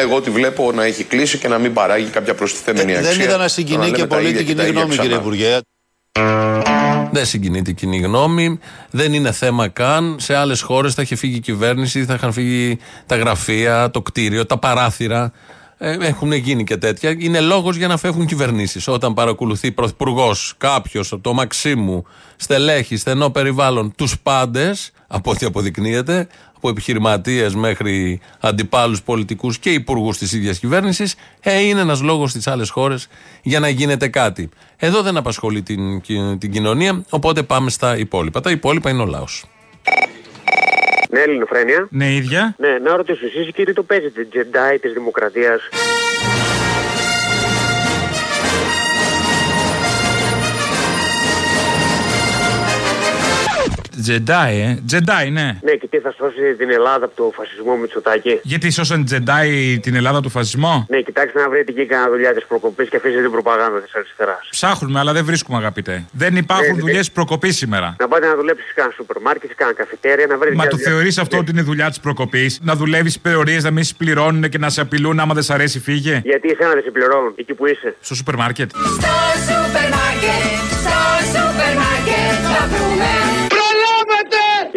εγώ 0.00 0.20
τη 0.20 0.30
βλέπω 0.30 0.72
να 0.72 0.84
έχει 0.84 1.04
κλείσει 1.04 1.38
και 1.38 1.48
να 1.48 1.58
μην 1.58 1.72
παράγει 1.72 2.10
κάποια 2.10 2.34
προστιθέμενη 2.34 2.96
αξία. 2.96 3.10
Δεν 3.10 3.20
είδα 3.20 3.36
να 3.36 3.42
Το 3.42 3.48
συγκινεί 3.48 3.84
λέμε 3.84 3.96
και 3.96 4.06
τα 4.06 4.16
πολύ 4.16 4.28
ίδια 4.28 4.38
την 4.38 4.46
και 4.46 4.54
τα 4.54 4.64
κοινή 4.64 4.70
ίδια 4.70 4.82
γνώμη, 4.82 4.96
κύριε 4.96 5.08
ξανά. 5.08 5.22
Υπουργέ. 5.22 5.58
Δεν 7.12 7.26
συγκινεί 7.26 7.62
την 7.62 7.74
κοινή 7.74 7.98
γνώμη. 7.98 8.58
Δεν 8.90 9.12
είναι 9.12 9.32
θέμα 9.32 9.68
καν. 9.68 10.16
Σε 10.20 10.34
άλλες 10.34 10.60
χώρες 10.60 10.94
θα 10.94 11.02
είχε 11.02 11.16
φύγει 11.16 11.36
η 11.36 11.40
κυβέρνηση, 11.40 12.04
θα 12.04 12.14
είχαν 12.14 12.32
φύγει 12.32 12.78
τα 13.06 13.16
γραφεία, 13.16 13.90
το 13.90 14.02
κτίριο, 14.02 14.46
τα 14.46 14.58
παράθυρα. 14.58 15.32
Ε, 15.78 15.96
έχουν 16.00 16.32
γίνει 16.32 16.64
και 16.64 16.76
τέτοια. 16.76 17.14
Είναι 17.18 17.40
λόγος 17.40 17.76
για 17.76 17.88
να 17.88 17.96
φεύγουν 17.96 18.26
κυβερνήσεις. 18.26 18.88
Όταν 18.88 19.14
παρακολουθεί 19.14 19.72
πρωθυπουργός 19.72 20.54
κάποιος 20.58 21.12
από 21.12 21.22
το 21.22 21.32
Μαξίμου, 21.32 22.06
στελέχη, 22.36 22.96
στενό 22.96 23.30
περιβάλλον, 23.30 23.94
τους 23.96 24.18
πάντες, 24.22 24.90
από 25.06 25.30
ό,τι 25.30 25.46
αποδεικνύεται, 25.46 26.28
από 26.62 26.70
επιχειρηματίες 26.70 27.54
μέχρι 27.54 28.20
αντιπάλους 28.40 29.02
πολιτικούς 29.02 29.58
και 29.58 29.70
υπουργούς 29.70 30.18
της 30.18 30.32
ίδιας 30.32 30.58
κυβέρνησης, 30.58 31.14
ε, 31.40 31.60
είναι 31.60 31.80
ένας 31.80 32.02
λόγος 32.02 32.30
στις 32.30 32.46
άλλες 32.46 32.70
χώρες 32.70 33.08
για 33.42 33.60
να 33.60 33.68
γίνεται 33.68 34.08
κάτι. 34.08 34.48
Εδώ 34.76 35.02
δεν 35.02 35.16
απασχολεί 35.16 35.62
την, 35.62 36.00
ki- 36.00 36.36
την 36.38 36.50
κοινωνία, 36.52 37.04
οπότε 37.10 37.42
πάμε 37.42 37.70
στα 37.70 37.96
υπόλοιπα. 37.98 38.40
Τα 38.40 38.50
υπόλοιπα 38.50 38.90
είναι 38.90 39.02
ο 39.02 39.06
λαός. 39.06 39.44
Ναι, 41.10 41.20
Ελληνοφρένια. 41.20 41.86
Ναι, 41.90 42.12
ίδια. 42.14 42.54
Ναι, 42.58 42.78
να 42.78 42.96
ρωτήσω 42.96 43.26
εσείς, 43.26 43.54
κύριε, 43.54 43.72
το 43.72 43.82
παίζετε 43.82 44.28
Jedi 44.32 44.78
της 44.80 44.92
Δημοκρατίας; 44.92 45.60
Τζεντάι, 54.02 54.60
ε. 54.60 54.78
Τζεντάι, 54.86 55.30
ναι. 55.30 55.58
Ναι, 55.62 55.72
και 55.72 55.86
τι 55.90 55.98
θα 55.98 56.14
σώσει 56.18 56.54
την 56.58 56.70
Ελλάδα 56.70 57.04
από 57.04 57.16
το 57.16 57.32
φασισμό 57.34 57.76
Μητσοτάκη; 57.76 58.38
Γιατί 58.42 58.70
σώσαν 58.70 59.04
Τζεντάι 59.04 59.78
την 59.82 59.94
Ελλάδα 59.94 60.20
του 60.20 60.28
φασισμό; 60.28 60.86
Ναι, 60.88 61.00
κοιτάξτε 61.00 61.40
να 61.40 61.48
βρείτε 61.48 61.72
εκεί 61.72 61.86
κανένα 61.86 62.10
δουλειά 62.10 62.34
της 62.34 62.44
προκοπής 62.44 62.88
και 62.88 62.96
αφήσετε 62.96 63.22
την 63.22 63.30
προπαγάνδα 63.30 63.80
της 63.80 63.94
αριστεράς. 63.94 64.48
Ψάχνουμε, 64.50 64.98
αλλά 64.98 65.12
δεν 65.12 65.24
βρίσκουμε, 65.24 65.58
αγαπητέ. 65.58 66.04
Δεν 66.12 66.36
υπάρχουν 66.36 66.74
Ναι, 66.74 66.80
δουλειές 66.80 67.10
προκοπής 67.10 67.56
σήμερα. 67.56 67.96
Να 67.98 68.08
πάτε 68.08 68.26
να 68.26 68.36
δουλέψεις 68.36 68.66
σε 68.66 68.72
κανένα 68.74 68.94
σούπερ 68.96 69.20
μάρκετ, 69.20 69.48
σε 69.48 69.54
κανένα 69.54 69.76
καφετέρια, 69.76 70.26
να 70.26 70.36
βρείτε. 70.38 70.54
Μα 70.54 70.62
μια 70.62 70.70
το 70.70 70.76
δουλειά. 70.76 70.90
θεωρείς 70.92 71.18
αυτό 71.18 71.38
ότι 71.38 71.50
είναι 71.50 71.62
δουλειά 71.62 71.88
της 71.88 72.00
προκοπής; 72.00 72.58
Να 72.62 72.74
δουλεύεις 72.74 73.14
υπερορίε, 73.14 73.60
να 73.60 73.70
μην 73.70 73.84
σε 73.84 73.94
πληρώνουν 73.94 74.48
και 74.48 74.58
να 74.58 74.68
σε 74.70 74.80
απειλούν 74.80 75.20
άμα 75.20 75.34
δεν 75.34 75.42
σ' 75.42 75.50
αρέσει, 75.50 75.80
φύγε; 75.80 76.20
Γιατί 76.24 76.48
εσένα 76.48 76.72
δεν 76.72 76.82
σε 76.82 76.90
πληρώνουν 76.90 77.32
εκεί 77.36 77.54
που 77.54 77.66
είσαι. 77.66 77.96
Στο 78.00 78.14
σούπερ 78.14 78.36
μάρκετ. 78.36 78.70
Στο 78.70 79.14
σούπερ 79.46 79.88
μάρκετ, 79.96 80.68
στο 80.82 80.98
σούπερ 81.32 81.74
μάρκετ 81.82 82.36
θα 82.52 82.66
βρούμε. 82.72 83.31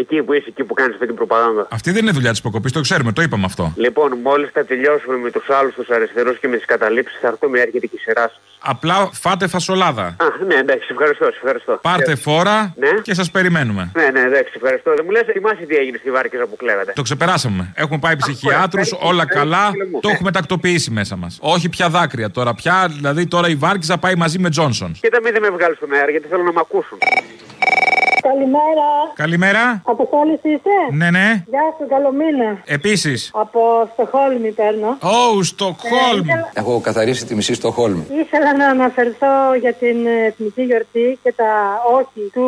Εκεί 0.07 0.23
που 0.23 0.33
είσαι, 0.33 0.45
εκεί 0.47 0.63
που 0.63 0.73
κάνεις 0.73 0.93
αυτή 0.93 1.05
την 1.05 1.15
προπαγάνδα. 1.15 1.67
Αυτή 1.71 1.91
δεν 1.91 2.01
είναι 2.03 2.11
δουλειά 2.11 2.31
της 2.31 2.41
προκοπής, 2.41 2.71
το 2.71 2.81
ξέρουμε, 2.81 3.11
το 3.11 3.21
είπαμε 3.21 3.45
αυτό. 3.45 3.73
Λοιπόν, 3.75 4.17
μόλις 4.23 4.49
θα 4.53 4.65
τελειώσουμε 4.65 5.17
με 5.17 5.31
τους 5.31 5.49
άλλους 5.49 5.73
τους 5.75 5.89
αριστερούς 5.89 6.39
και 6.39 6.47
με 6.47 6.55
τις 6.57 6.65
καταλήψεις, 6.65 7.19
θα 7.21 7.27
έρθουμε 7.27 7.59
έρχεται 7.59 7.85
και 7.87 7.95
η 7.95 7.99
σειρά 7.99 8.21
σας. 8.21 8.39
Απλά 8.59 9.09
φάτε 9.13 9.47
φασολάδα. 9.47 10.03
Α, 10.03 10.25
ναι, 10.47 10.55
εντάξει, 10.55 10.87
ευχαριστώ, 10.91 11.25
σε 11.25 11.31
ευχαριστώ. 11.35 11.79
Πάρτε 11.81 12.11
Ε, 12.11 12.15
φόρα 12.15 12.73
Ναι. 12.77 12.89
και 13.01 13.13
σας 13.13 13.31
περιμένουμε. 13.31 13.91
Ναι, 13.95 14.07
ναι, 14.13 14.19
εντάξει, 14.19 14.51
ευχαριστώ. 14.55 14.93
Δεν 14.95 15.01
μου 15.05 15.11
λες, 15.11 15.23
θυμάσαι 15.33 15.65
τι 15.67 15.75
έγινε 15.75 15.97
στη 15.97 16.11
Βάρκηζα 16.11 16.45
που 16.45 16.55
κλέβατε. 16.55 16.91
Το 16.95 17.01
ξεπεράσαμε. 17.01 17.71
Έχουμε 17.75 17.99
πάει 17.99 18.15
ψυχιάτρους, 18.15 18.91
ευχαριστώ, 18.91 19.07
όλα 19.07 19.23
ευχαριστώ, 19.29 19.55
καλά. 19.55 19.69
φίλε 19.71 19.85
μου. 19.85 19.99
Το 19.99 20.09
έχουμε 20.09 20.31
τακτοποιήσει 20.31 20.91
μέσα 20.91 21.15
μας. 21.15 21.37
Όχι 21.41 21.69
πια 21.69 21.89
δάκρυα 21.89 22.31
τώρα. 22.31 22.53
Πια, 22.53 22.87
δηλαδή 22.95 23.27
τώρα 23.27 23.47
η 23.49 23.55
Βάρκιζα 23.55 23.97
πάει 23.97 24.15
μαζί 24.15 24.39
με 24.39 24.49
Τζόνσον. 24.49 24.91
Κοίτα, 25.01 25.19
μην 25.23 25.31
δεν 25.33 25.41
με 25.41 25.49
βγάλεις 25.49 25.77
στον 25.77 25.93
αέρα 25.93 26.11
γιατί 26.11 26.27
θέλω 26.27 26.43
να 26.43 26.51
μ' 26.51 26.57
ακούσουν. 26.59 26.97
Καλημέρα. 28.29 28.87
Καλημέρα. 29.13 29.81
Αποστόλης 29.85 30.39
είσαι; 30.43 30.77
Ναι, 30.91 31.09
ναι. 31.09 31.43
Γεια 31.47 31.65
σου, 31.77 31.87
καλό 31.89 32.11
μήνα. 32.11 32.61
Επίσης. 32.65 33.29
Από 33.33 33.89
Στοχόλμη 33.93 34.51
παίρνω. 34.51 34.87
Ω, 34.87 35.43
Στοκχόλμη. 35.43 36.31
Ε, 36.31 36.59
Έχω 36.59 36.79
καθαρίσει 36.81 37.25
τη 37.25 37.35
μισή 37.35 37.53
στο 37.53 37.71
Χόλμη. 37.71 38.05
Ήθελα 38.23 38.55
να 38.57 38.67
αναφερθώ 38.67 39.33
για 39.59 39.73
την 39.73 40.05
ε, 40.05 40.25
εθνική 40.25 40.61
γιορτή 40.61 41.19
και 41.23 41.31
τα 41.33 41.51
όχι 41.97 42.29
του 42.33 42.45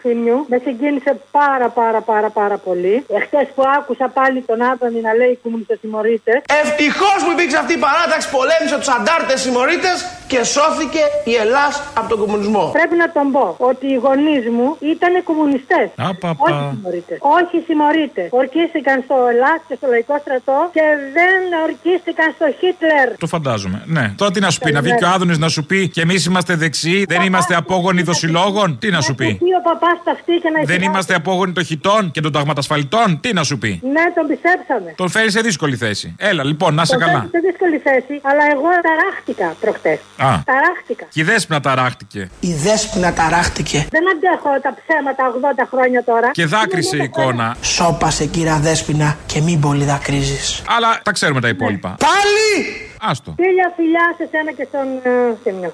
θύμιου. 0.00 0.44
Με 0.48 0.60
συγκίνησε 0.64 1.20
πάρα 1.30 1.68
πάρα 1.68 2.00
πάρα 2.00 2.30
πάρα 2.30 2.56
πολύ. 2.58 3.04
Εχθές 3.08 3.46
που 3.54 3.62
άκουσα 3.78 4.08
πάλι 4.08 4.40
τον 4.42 4.62
Άδωνη 4.62 5.00
να 5.00 5.12
λέει 5.14 5.38
κομμουνιστοσημωρείτε. 5.42 6.42
Ευτυχώς 6.62 7.18
που 7.24 7.30
υπήρξε 7.32 7.56
αυτή 7.56 7.72
η 7.72 7.76
παράταξη, 7.86 8.30
πολέμησε 8.30 8.76
τους 8.78 8.88
αντάρτες 8.88 9.40
συμμορίτες 9.40 9.96
και 10.26 10.44
σώθηκε 10.44 11.02
η 11.24 11.34
Ελλάδα 11.34 11.76
από 11.98 12.08
τον 12.08 12.18
κομμουνισμό. 12.18 12.64
Πρέπει 12.72 12.96
να 12.96 13.12
τον 13.12 13.32
πω 13.32 13.54
ότι 13.58 13.86
οι 13.86 13.94
γονείς 14.04 14.48
μου 14.56 14.71
ήταν 14.92 15.12
κομμουνιστές. 15.28 15.86
Απαπα. 15.96 16.44
Όχι 16.48 16.68
συμμορίτες. 16.74 17.18
Όχι 17.38 17.56
συμμορίτες. 17.66 18.28
Ορκίστηκαν 18.30 18.96
στο 19.06 19.16
Ελλάδα 19.32 19.60
και 19.68 19.74
στο 19.78 19.86
λαϊκό 19.92 20.14
στρατό 20.24 20.58
και 20.76 20.84
δεν 21.16 21.40
ορκίστηκαν 21.66 22.28
στο 22.36 22.46
Χίτλερ. 22.60 23.06
Το 23.24 23.26
φαντάζομαι. 23.26 23.78
Ναι. 23.86 24.04
Τώρα 24.16 24.30
τι 24.30 24.40
να 24.40 24.50
σου 24.50 24.60
πει, 24.64 24.72
να 24.72 24.80
βγει 24.82 24.94
και 25.00 25.04
ο 25.04 25.08
Άδωνης 25.08 25.38
να 25.38 25.48
σου 25.48 25.62
πει 25.66 25.88
και 25.88 26.00
εμείς 26.00 26.24
είμαστε 26.24 26.52
δεξιοί, 26.56 27.04
δεν 27.08 27.22
είμαστε 27.22 27.54
απόγονοι 27.62 28.02
δοσιλόγων. 28.02 28.78
Τι 28.78 28.90
να 28.90 29.00
σου 29.00 29.14
πει; 29.14 29.24
Τι 29.44 29.50
ο 29.58 29.62
παπάς 29.68 29.98
ταυτί 30.04 30.32
και 30.42 30.48
να 30.48 30.54
Δεν 30.54 30.62
εισηγάσει. 30.62 30.84
είμαστε 30.84 31.14
απόγονοι 31.14 31.52
των 31.52 31.64
χιτών 31.64 32.10
και 32.10 32.20
των 32.20 32.32
ταγματασφαλιτών; 32.32 33.20
Τι 33.20 33.32
να 33.32 33.42
σου 33.42 33.58
πει; 33.58 33.80
Ναι, 33.82 34.04
τον 34.14 34.26
πιστέψαμε. 34.26 34.94
Τον 34.96 35.08
φέρει 35.08 35.30
σε 35.30 35.40
δύσκολη 35.40 35.76
θέση. 35.76 36.14
Έλα 36.18 36.44
λοιπόν, 36.44 36.74
να 36.74 36.84
σε 36.84 36.92
Τον 36.96 37.00
καλά. 37.06 37.18
θέτει 37.20 37.30
σε 37.30 37.38
δύσκολη 37.50 37.78
θέση, 37.78 38.20
αλλά 38.22 38.44
εγώ 38.54 38.68
ταράχτηκα 38.86 39.56
προχτές. 39.60 39.98
Α. 40.16 40.30
Ταράχτηκα. 40.44 41.04
Και 41.14 41.20
η 41.20 41.24
δέσποινα 41.24 41.60
ταράχτηκε. 41.60 42.30
Η 42.40 42.52
δέσποινα 42.54 43.12
ταράχτηκε. 43.12 43.86
Δεν 43.90 44.04
αντέχω 44.12 44.50
τα 44.62 44.74
ψέματα 44.80 45.22
80 45.62 45.66
χρόνια 45.70 46.04
τώρα. 46.04 46.30
Και 46.30 46.46
δάκρυσε 46.46 46.96
η 46.96 47.02
εικόνα. 47.02 47.56
Σώπασε 47.62 48.26
κύρα 48.26 48.56
δέσποινα 48.58 49.16
και 49.26 49.40
μην 49.40 49.60
πολύ 49.60 49.84
δακρύζεις. 49.84 50.62
Αλλά 50.76 51.00
τα 51.02 51.12
ξέρουμε 51.12 51.40
τα 51.40 51.48
υπόλοιπα. 51.48 51.96
Πάλι! 51.98 52.90
Άστο. 53.00 53.34
Φίλια 53.36 53.72
φιλιά 53.76 54.14
σε 54.18 54.28
σένα 54.30 54.52
και 54.52 54.66
στον 54.70 54.86
ε, 55.12 55.36
Θήμιο. 55.42 55.72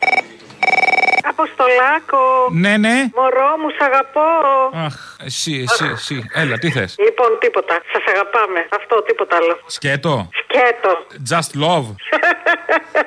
Αποστολάκο. 1.22 2.18
Ναι, 2.52 2.76
ναι. 2.76 2.96
Μωρό 3.16 3.50
μου, 3.60 3.68
σ' 3.78 3.82
αγαπώ. 3.88 4.28
Αχ, 4.84 5.16
εσύ, 5.24 5.64
εσύ, 5.70 5.84
εσύ. 5.92 6.24
Έλα, 6.34 6.58
τι 6.58 6.70
θες; 6.70 6.94
Λοιπόν, 6.98 7.26
τίποτα. 7.40 7.74
Σας 7.92 8.02
αγαπάμε. 8.14 8.60
Αυτό, 8.80 9.02
τίποτα 9.02 9.36
άλλο. 9.36 9.58
Σκέτο. 9.66 10.28
Σκέτο. 10.42 10.92
Just 11.30 11.50
love. 11.64 11.86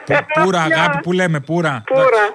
Που- 0.05 0.41
Πούρα 0.43 0.61
αγάπη 0.61 0.97
που 1.01 1.11
λέμε, 1.11 1.39
πούρα. 1.39 1.83
Πούρα. 1.85 2.25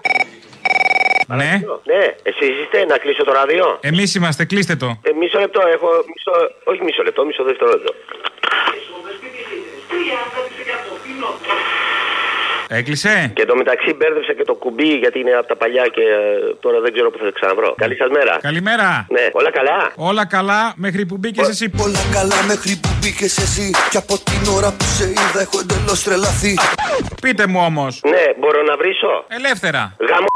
Ναι. 1.27 1.61
Ναι, 1.85 2.05
εσείς 2.23 2.51
είστε 2.63 2.85
να 2.85 2.99
κλείσω 2.99 3.25
το 3.25 3.33
ράδιο; 3.33 3.79
Εμείς 3.81 4.15
είμαστε, 4.15 4.45
κλείστε 4.45 4.77
το. 4.77 4.99
Ε, 5.03 5.13
μισό 5.13 5.39
λεπτό, 5.39 5.61
έχω. 5.75 5.89
Μισό, 6.15 6.35
όχι 6.65 6.83
μισό 6.83 7.03
λεπτό, 7.03 7.25
μισό 7.25 7.43
δευτερόλεπτο. 7.45 7.93
Έκλεισε. 12.69 13.33
Και 13.35 13.45
το 13.45 13.57
μεταξύ 13.57 13.95
μπέρδεψα 13.95 14.33
και 14.35 14.45
το 14.45 14.55
κουμπί 14.55 14.97
γιατί 14.97 15.19
είναι 15.19 15.31
από 15.31 15.47
τα 15.47 15.57
παλιά 15.57 15.87
και 15.87 16.01
ε, 16.01 16.55
τώρα 16.61 16.81
δεν 16.81 16.93
ξέρω 16.93 17.11
που 17.11 17.19
θα 17.19 17.25
το 17.25 17.33
ξαναβρω. 17.33 17.75
Καλή 17.77 17.97
σας 17.97 18.09
μέρα. 18.11 18.39
Καλημέρα. 18.41 19.07
Ναι, 19.11 19.29
όλα 19.33 19.51
καλά; 19.51 19.93
Όλα 19.97 20.27
καλά 20.27 20.73
μέχρι 20.77 21.07
που 21.07 21.17
μπήκες 21.17 21.49
εσύ. 21.49 21.71
Όλα 21.81 21.99
καλά 22.13 22.43
μέχρι 22.47 22.77
που 22.83 22.89
μπήκες 23.01 23.39
εσύ. 23.39 23.71
Και 23.91 23.97
από 23.97 24.15
την 24.19 24.53
ώρα 24.57 24.69
που 24.77 24.85
σε 24.85 25.05
είδα 25.09 25.41
έχω 25.41 25.59
εντελώς 25.61 26.03
τρελαθεί. 26.03 26.55
Πείτε 27.21 27.47
μου 27.47 27.61
όμως. 27.65 28.01
Ναι, 28.05 28.25
μπορώ 28.39 28.63
να 28.63 28.77
βρίσω; 28.77 29.25
Ελεύθερα. 29.29 29.97
Γαμώ 30.09 30.27
το 30.27 30.35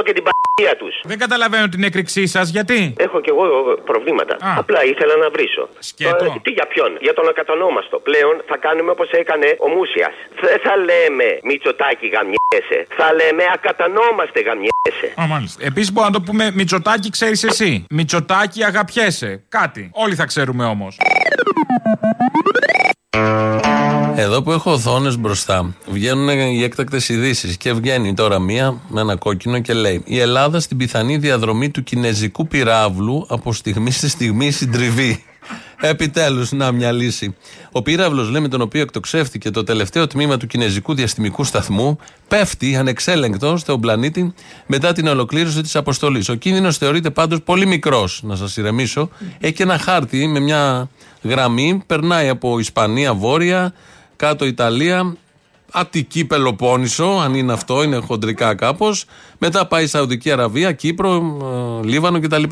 και 0.00 0.12
την 0.12 0.22
π***ια 0.22 0.76
τους. 0.76 0.94
Δεν 1.04 1.18
καταλαβαίνω 1.18 1.68
την 1.68 1.82
έκρηξή 1.82 2.26
σας, 2.26 2.48
γιατί; 2.48 2.94
Έχω 2.98 3.20
κι 3.20 3.28
εγώ 3.28 3.44
προβλήματα. 3.84 4.36
Απλά 4.56 4.84
ήθελα 4.84 5.16
να 5.16 5.30
βρίσω. 5.30 5.68
Σκέτο. 5.78 6.24
Ε, 6.24 6.40
τι 6.42 6.50
για 6.50 6.66
ποιον, 6.66 6.96
για 7.00 7.14
τον 7.14 7.28
ακατονόμαστο. 7.28 7.98
Πλέον 7.98 8.42
θα 8.46 8.56
κάνουμε 8.56 8.90
όπως 8.90 9.10
έκανε 9.10 9.56
ο 9.58 9.68
Μούσιας. 9.68 10.14
Δεν 10.40 10.58
θα 10.64 10.76
λέμε 10.76 11.26
Μητσοτάκι 11.42 12.06
γαμιέσαι. 12.14 12.78
Θα 12.98 13.12
λέμε 13.12 13.44
ακατανόμαστε 13.54 14.40
γαμιέσαι. 14.40 15.08
Α, 15.20 15.26
μάλιστα. 15.26 15.64
Επίσης 15.64 15.92
μπορούμε 15.92 16.12
να 16.12 16.18
το 16.18 16.30
πούμε 16.30 16.50
Μητσοτάκι, 16.54 17.10
ξέρεις 17.10 17.42
εσύ. 17.44 17.86
Μητσοτάκι, 17.90 18.64
αγαπιέσαι. 18.64 19.44
Κάτι. 19.48 19.90
Όλοι 19.94 20.14
θα 20.14 20.24
ξέρουμε 20.24 20.64
όμως. 20.64 20.96
Εδώ 24.16 24.42
που 24.42 24.52
έχω 24.52 24.72
οθόνες 24.72 25.18
μπροστά, 25.18 25.74
βγαίνουν 25.90 26.28
οι 26.28 26.62
έκτακτες 26.62 27.08
ειδήσεις 27.08 27.56
και 27.56 27.72
βγαίνει 27.72 28.14
τώρα 28.14 28.38
μία 28.38 28.80
με 28.88 29.00
ένα 29.00 29.16
κόκκινο 29.16 29.58
και 29.58 29.72
λέει: 29.72 30.02
Η 30.04 30.18
Ελλάδα 30.18 30.60
στην 30.60 30.76
πιθανή 30.76 31.16
διαδρομή 31.16 31.70
του 31.70 31.82
κινέζικου 31.82 32.46
πυράβλου 32.46 33.26
από 33.28 33.52
στιγμή 33.52 33.90
σε 33.90 34.08
στιγμή 34.08 34.50
συντριβή. 34.50 35.24
Επιτέλους, 35.80 36.52
να 36.52 36.72
μια 36.72 36.92
λύση. 36.92 37.34
Ο 37.72 37.82
πύραυλος, 37.82 38.30
λέει, 38.30 38.40
με 38.40 38.48
τον 38.48 38.60
οποίο 38.60 38.80
εκτοξεύτηκε 38.80 39.50
το 39.50 39.62
τελευταίο 39.62 40.06
τμήμα 40.06 40.36
του 40.36 40.46
κινέζικου 40.46 40.94
διαστημικού 40.94 41.44
σταθμού, 41.44 41.98
πέφτει 42.28 42.76
ανεξέλεγκτος 42.76 43.60
στον 43.60 43.80
πλανήτη 43.80 44.34
μετά 44.66 44.92
την 44.92 45.06
ολοκλήρωση 45.06 45.60
της 45.60 45.76
αποστολής. 45.76 46.28
Ο 46.28 46.34
κίνδυνος 46.34 46.76
θεωρείται 46.76 47.10
πάντως 47.10 47.42
πολύ 47.42 47.66
μικρός, 47.66 48.20
να 48.24 48.36
σας 48.36 48.56
ηρεμήσω. 48.56 49.08
Έχει 49.40 49.52
και 49.52 49.62
ένα 49.62 49.78
χάρτη 49.78 50.26
με 50.26 50.40
μια 50.40 50.88
γραμμή, 51.22 51.82
περνάει 51.86 52.28
από 52.28 52.58
Ισπανία 52.58 53.14
βόρεια, 53.14 53.72
κάτω 54.26 54.44
Ιταλία, 54.44 55.16
Αττική 55.70 56.24
Πελοπόννησο, 56.24 57.04
αν 57.04 57.34
είναι 57.34 57.52
αυτό, 57.52 57.82
είναι 57.82 57.96
χοντρικά 57.96 58.54
κάπως. 58.54 59.04
Μετά 59.38 59.66
πάει 59.66 59.86
Σαουδική 59.86 60.30
Αραβία, 60.30 60.72
Κύπρο, 60.72 61.38
ε, 61.82 61.86
Λίβανο 61.86 62.20
κτλ. 62.20 62.42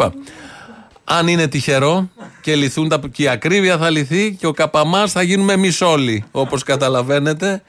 Αν 1.05 1.29
είναι 1.29 1.47
τυχερό 1.47 2.11
και 2.43 2.55
λυθούν 2.55 2.89
τα. 2.89 3.01
και 3.13 3.23
η 3.23 3.29
ακρίβεια 3.29 3.79
θα 3.79 3.91
λυθεί 3.91 4.37
και 4.39 4.47
ο 4.47 4.53
καπαμάς 4.53 5.13
θα 5.13 5.23
γίνουμε 5.23 5.53
εμείς 5.53 5.81
όλοι. 5.81 6.25
Όπως 6.31 6.63
καταλαβαίνετε. 6.63 7.63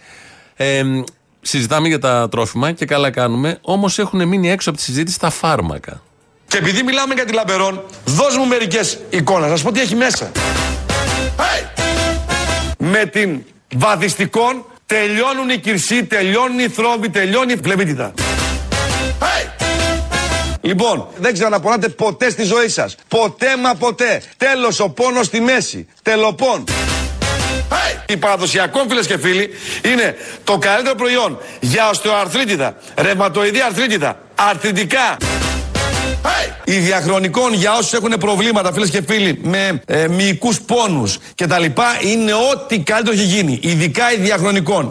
Ε, 0.55 0.83
συζητάμε 1.41 1.87
για 1.87 1.99
τα 1.99 2.29
τρόφιμα 2.29 2.71
και 2.71 2.85
καλά 2.85 3.09
κάνουμε. 3.09 3.57
Όμως 3.61 3.99
έχουν 3.99 4.27
μείνει 4.27 4.49
έξω 4.51 4.69
από 4.69 4.77
τη 4.77 4.83
συζήτηση 4.83 5.19
τα 5.19 5.29
φάρμακα. 5.29 6.01
Και 6.47 6.57
επειδή 6.57 6.83
μιλάμε 6.83 7.13
για 7.13 7.25
τη 7.25 7.33
Λαμπερόν, 7.33 7.83
δώσ' 8.05 8.37
μου 8.37 8.45
μερικές 8.45 8.99
εικόνες. 9.09 9.49
Να 9.49 9.55
σας 9.55 9.61
πω 9.61 9.71
τι 9.71 9.79
έχει 9.79 9.95
μέσα. 9.95 10.31
Με 12.77 13.05
την 13.05 13.43
βαδιστικών 13.77 14.65
τελειώνουν 14.85 15.49
οι 15.49 15.57
κυρσοί, 15.57 16.05
τελειώνουν 16.05 16.59
οι 16.59 16.67
θρόβοι, 16.67 17.09
τελειώνει 17.09 17.53
η 17.53 17.59
φλεβίτιδα. 17.63 18.13
Λοιπόν, 20.61 21.07
δεν 21.17 21.33
ξαναπονάτε 21.33 21.89
ποτέ 21.89 22.29
στη 22.29 22.43
ζωή 22.43 22.69
σας. 22.69 22.95
Ποτέ 23.07 23.57
μα 23.57 23.75
ποτέ. 23.75 24.21
Τέλος 24.37 24.79
ο 24.79 24.89
πόνος 24.89 25.25
στη 25.25 25.41
μέση. 25.41 25.87
Τελοπών. 26.01 26.63
Η 28.07 28.17
παραδοσιακό 28.17 28.85
φίλες 28.89 29.07
και 29.07 29.17
φίλοι 29.17 29.49
είναι 29.83 30.15
το 30.43 30.57
καλύτερο 30.57 30.95
προϊόν 30.95 31.37
για 31.59 31.89
οστεοαρθρίτιδα, 31.89 32.75
ρευματοειδή 32.95 33.61
αρθρίτιδα, 33.61 34.19
αρθριτικά. 34.35 35.17
Η 36.63 36.77
διαχρονικών 36.77 37.53
για 37.53 37.71
όσους 37.77 37.93
έχουν 37.93 38.13
προβλήματα 38.19 38.73
φίλες 38.73 38.89
και 38.89 39.01
φίλοι 39.07 39.39
με 39.43 39.81
ε, 39.85 40.07
μυϊκούς 40.07 40.61
πόνους 40.61 41.17
και 41.35 41.47
τα 41.47 41.59
λοιπά 41.59 41.85
είναι 42.01 42.33
ό,τι 42.33 42.79
καλύτερο 42.79 43.15
έχει 43.15 43.25
γίνει. 43.25 43.59
Ειδικά 43.61 44.13
η 44.13 44.17
διαχρονικών. 44.17 44.87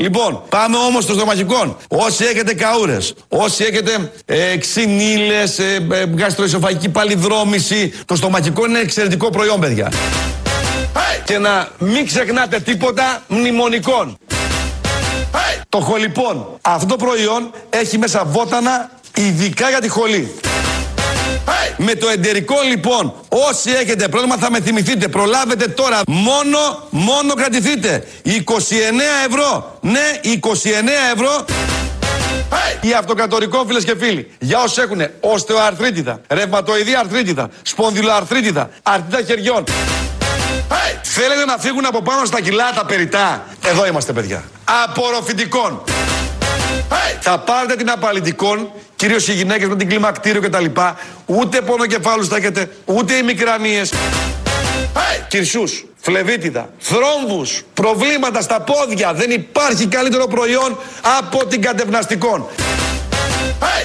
Λοιπόν, 0.00 0.42
πάμε 0.48 0.76
όμως 0.76 1.04
στο 1.04 1.12
στομαχικών. 1.12 1.76
Όσοι 1.88 2.24
έχετε 2.24 2.54
καούρες, 2.54 3.14
όσοι 3.28 3.64
έχετε 3.64 4.12
ε, 4.24 4.56
ξυνήλες, 4.56 5.58
ε, 5.58 5.86
ε, 5.92 6.04
γαστροεσοφαγική 6.18 6.88
παλιδρόμηση, 6.88 7.92
το 8.04 8.16
στομαχικό 8.16 8.66
είναι 8.66 8.78
εξαιρετικό 8.78 9.30
προϊόν, 9.30 9.60
παιδιά. 9.60 9.92
Και 11.24 11.38
να 11.38 11.68
μην 11.78 12.06
ξεχνάτε 12.06 12.60
τίποτα 12.60 13.22
μνημονικών. 13.28 14.18
Το 15.68 15.80
χολυπών. 15.80 16.58
Αυτό 16.60 16.86
το 16.86 16.96
προϊόν 16.96 17.50
έχει 17.70 17.98
μέσα 17.98 18.24
βότανα 18.24 18.90
ειδικά 19.14 19.68
για 19.68 19.80
τη 19.80 19.88
χολή. 19.88 20.34
Με 21.76 21.94
το 21.94 22.08
εντερικό 22.08 22.54
λοιπόν, 22.68 23.14
όσοι 23.28 23.70
έχετε 23.70 24.08
πρόβλημα 24.08 24.36
θα 24.36 24.50
με 24.50 24.60
θυμηθείτε. 24.60 25.08
Προλάβετε 25.08 25.68
τώρα. 25.68 26.00
Μόνο, 26.06 26.58
μόνο 26.90 27.34
κρατηθείτε. 27.34 28.06
29 28.24 28.30
ευρώ. 29.28 29.78
Ναι, 29.80 30.20
29 30.22 30.48
ευρώ. 31.14 31.44
Η 32.80 32.92
αυτοκατορικό 32.92 33.66
και 33.84 33.94
φίλοι, 33.98 34.30
για 34.38 34.62
όσους 34.62 34.78
έχουν 34.78 35.00
οστεοαρθρίτιδα, 35.20 36.20
ρευματοειδή 36.28 36.94
αρθρίτιδα, 36.94 37.48
σπονδυλοαρθρίτιδα, 37.62 38.70
αρθρίτιδα 38.82 39.22
χεριών. 39.26 39.64
Θέλετε 41.02 41.44
να 41.44 41.58
φύγουν 41.58 41.86
από 41.86 42.02
πάνω 42.02 42.24
στα 42.24 42.40
κιλά 42.40 42.72
τα 42.74 42.84
περιτά; 42.84 43.46
Εδώ 43.64 43.86
είμαστε 43.86 44.12
παιδιά. 44.12 44.44
Απορροφητικών. 44.84 45.82
Θα 47.20 47.38
πάρετε 47.38 47.76
την 47.76 47.90
απαλλητικών, 47.90 48.70
κυρίως 48.96 49.28
οι 49.28 49.32
γυναίκες 49.32 49.68
με 49.68 49.76
την 49.76 49.88
κλιμακτήριο 49.88 50.40
κτλ. 50.40 50.64
Ούτε 51.26 51.60
πονοκεφάλους 51.60 52.28
θα 52.28 52.36
έχετε, 52.36 52.70
ούτε 52.84 53.14
οι 53.14 53.22
μικρανίες. 53.22 53.92
Hey! 54.94 55.24
Κυρσούς, 55.28 55.84
φλεβίτιδα, 56.00 56.70
θρόμβους, 56.78 57.62
προβλήματα 57.74 58.40
στα 58.40 58.60
πόδια. 58.60 59.12
Δεν 59.12 59.30
υπάρχει 59.30 59.86
καλύτερο 59.86 60.26
προϊόν 60.26 60.78
από 61.18 61.46
την 61.46 61.62
κατευναστικών. 61.62 62.46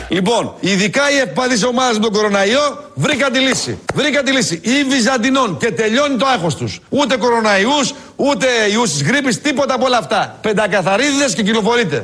Λοιπόν, 0.08 0.54
ειδικά 0.60 1.12
οι 1.12 1.18
ευπαθείς 1.18 1.64
ομάδες 1.64 1.98
με 1.98 2.04
τον 2.04 2.14
κοροναϊό 2.14 2.92
βρήκαν 2.94 3.32
τη 3.32 3.40
λύση. 3.40 3.80
Βρήκαν 3.94 4.26
τη 4.26 4.32
λύση. 4.32 4.60
Ή 4.64 4.84
Βυζαντινών 4.90 5.58
και 5.58 5.72
τελειώνει 5.72 6.16
το 6.16 6.26
άγχος 6.26 6.56
τους. 6.56 6.80
Ούτε 6.90 7.18
κοροναϊούς, 7.18 7.94
ούτε 8.16 8.48
ιούς 8.72 8.92
της 8.92 9.04
γρήπης, 9.04 9.42
τίποτα 9.42 9.74
από 9.74 9.86
όλα 9.86 9.98
αυτά. 9.98 10.38
Πεντακαθαρίδε 10.42 11.26
και 11.36 11.44
κυκλοφορείτε. 11.44 12.02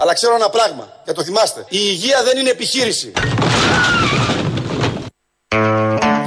Αλλά 0.00 0.12
ξέρω 0.14 0.34
ένα 0.34 0.48
πράγμα, 0.48 0.88
και 1.04 1.12
το 1.12 1.22
θυμάστε. 1.22 1.64
Η 1.68 1.78
υγεία 1.80 2.22
δεν 2.24 2.38
είναι 2.38 2.50
επιχείρηση. 2.50 3.12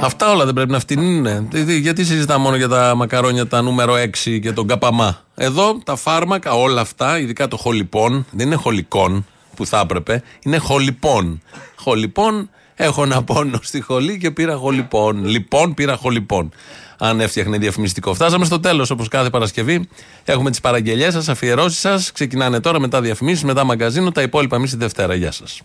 Αυτά 0.02 0.30
όλα 0.30 0.44
δεν 0.44 0.54
πρέπει 0.54 0.70
να 0.70 0.80
φτηνίνουν. 0.80 1.48
Γιατί 1.66 2.04
συζητάμε 2.04 2.42
μόνο 2.44 2.56
για 2.56 2.68
τα 2.68 2.94
μακαρόνια 2.94 3.46
τα 3.46 3.62
νούμερο 3.62 3.94
6 4.24 4.40
και 4.42 4.52
τον 4.52 4.66
καπαμά; 4.66 5.24
Εδώ 5.34 5.78
τα 5.84 5.96
φάρμακα, 5.96 6.52
όλα 6.52 6.80
αυτά, 6.80 7.18
ειδικά 7.18 7.48
το 7.48 7.56
χολυπών, 7.56 8.26
δεν 8.30 8.46
είναι 8.46 8.56
χολικών 8.56 9.26
που 9.56 9.66
θα 9.66 9.80
έπρεπε, 9.80 10.22
είναι 10.42 10.58
χολυπών. 10.58 11.42
Χολυπών, 11.76 12.50
έχω 12.74 13.02
ένα 13.02 13.22
πόνο 13.22 13.58
στη 13.62 13.80
χολή 13.80 14.18
και 14.18 14.30
πήρα 14.30 14.56
χολυπών. 14.56 15.24
Λοιπόν, 15.24 15.74
πήρα 15.74 15.96
χολυπών 15.96 16.52
αν 16.98 17.20
έφτιαχνε 17.20 17.58
διαφημιστικό. 17.58 18.14
Φτάσαμε 18.14 18.44
στο 18.44 18.60
τέλος, 18.60 18.90
όπως 18.90 19.08
κάθε 19.08 19.30
Παρασκευή. 19.30 19.88
Έχουμε 20.24 20.50
τις 20.50 20.60
παραγγελίε 20.60 21.10
σας, 21.10 21.28
αφιερώσεις 21.28 21.78
σας. 21.78 22.12
Ξεκινάνε 22.12 22.60
τώρα 22.60 22.80
μετά 22.80 23.00
διαφημίσεις, 23.00 23.44
μετά 23.44 23.64
μαγκαζίνο. 23.64 24.12
Τα 24.12 24.22
υπόλοιπα 24.22 24.56
εμείς 24.56 24.70
τη 24.70 24.76
Δευτέρα. 24.76 25.14
Γεια 25.14 25.30
σας. 25.32 25.62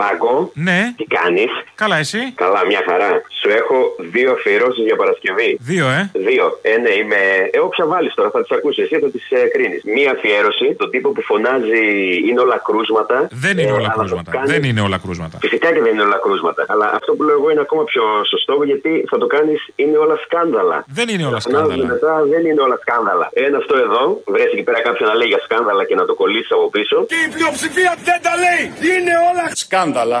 Λάγκο. 0.00 0.50
Ναι. 0.54 0.92
Τι 0.96 1.04
κάνεις; 1.04 1.50
Καλά, 1.74 1.96
εσύ; 1.96 2.32
Καλά, 2.34 2.66
μια 2.66 2.82
χαρά. 2.88 3.22
Σου 3.50 3.56
έχω 3.62 3.76
δύο 4.16 4.28
αφιερώσεις 4.36 4.84
για 4.88 4.96
Παρασκευή. 5.02 5.50
Δύο, 5.70 5.86
ε; 5.98 6.00
Δύο. 6.28 6.44
Ε, 6.62 6.74
ναι, 6.84 6.92
είμαι. 7.00 7.20
Ε, 7.56 7.58
όποια 7.66 7.84
βάλει 7.92 8.10
τώρα, 8.18 8.30
θα 8.34 8.40
τις 8.42 8.50
ακούσεις. 8.56 8.80
Εσύ 8.84 8.94
θα 9.04 9.08
τις 9.14 9.24
ε, 9.30 9.40
κρίνεις. 9.54 9.80
Μία 9.96 10.10
αφιέρωση, 10.16 10.66
τον 10.80 10.88
τύπο 10.90 11.08
που 11.14 11.22
φωνάζει 11.30 11.82
είναι 12.28 12.40
όλα 12.46 12.58
κρούσματα. 12.68 13.16
Δεν 13.44 13.54
είναι 13.58 13.70
Ε, 13.74 13.78
όλα 13.78 13.82
αλλά 13.82 13.92
το 13.92 13.98
κρούσματα. 13.98 14.30
κάνει- 14.34 14.50
Δεν 14.52 14.62
είναι 14.68 14.80
όλα 14.88 14.98
κρούσματα. 15.04 15.36
Φυσικά 15.44 15.68
και 15.74 15.80
δεν 15.86 15.92
είναι 15.94 16.02
όλα 16.08 16.18
κρούσματα. 16.24 16.62
Αλλά 16.72 16.86
αυτό 16.98 17.10
που 17.16 17.22
λέω 17.26 17.36
εγώ 17.40 17.48
είναι 17.52 17.60
ακόμα 17.66 17.84
πιο 17.92 18.04
σωστό 18.32 18.52
γιατί 18.70 18.92
θα 19.10 19.16
το 19.22 19.26
κάνεις 19.34 19.60
είναι 19.82 19.96
όλα 20.04 20.16
σκάνδαλα. 20.24 20.78
Δεν 20.98 21.06
είναι 21.12 21.24
όλα 21.30 21.40
Θα 21.40 21.44
φωνάζουν 21.46 21.70
σκάνδαλα. 21.70 21.92
Μετά 21.94 22.14
δεν 22.32 22.42
είναι 22.48 22.60
όλα 22.66 22.76
σκάνδαλα. 22.84 23.26
Ένα 23.46 23.56
αυτό 23.62 23.74
εδώ, 23.86 24.02
βρέσει 24.34 24.52
εκεί 24.56 24.64
πέρα 24.68 24.80
κάποιον 24.88 25.06
να 25.10 25.14
λέει 25.20 25.28
για 25.34 25.40
σκάνδαλα 25.46 25.82
και 25.88 25.94
να 26.00 26.04
το 26.08 26.14
κολλήσει 26.20 26.50
από 26.56 26.66
πίσω. 26.76 26.96
Και 27.12 27.18
η 27.26 27.28
πλειοψηφία 27.34 27.90
δεν 28.08 28.18
τα 28.26 28.32
λέει. 28.44 28.62
Είναι 28.90 29.12
όλα 29.30 29.44
σκάνδαλα. 29.64 30.18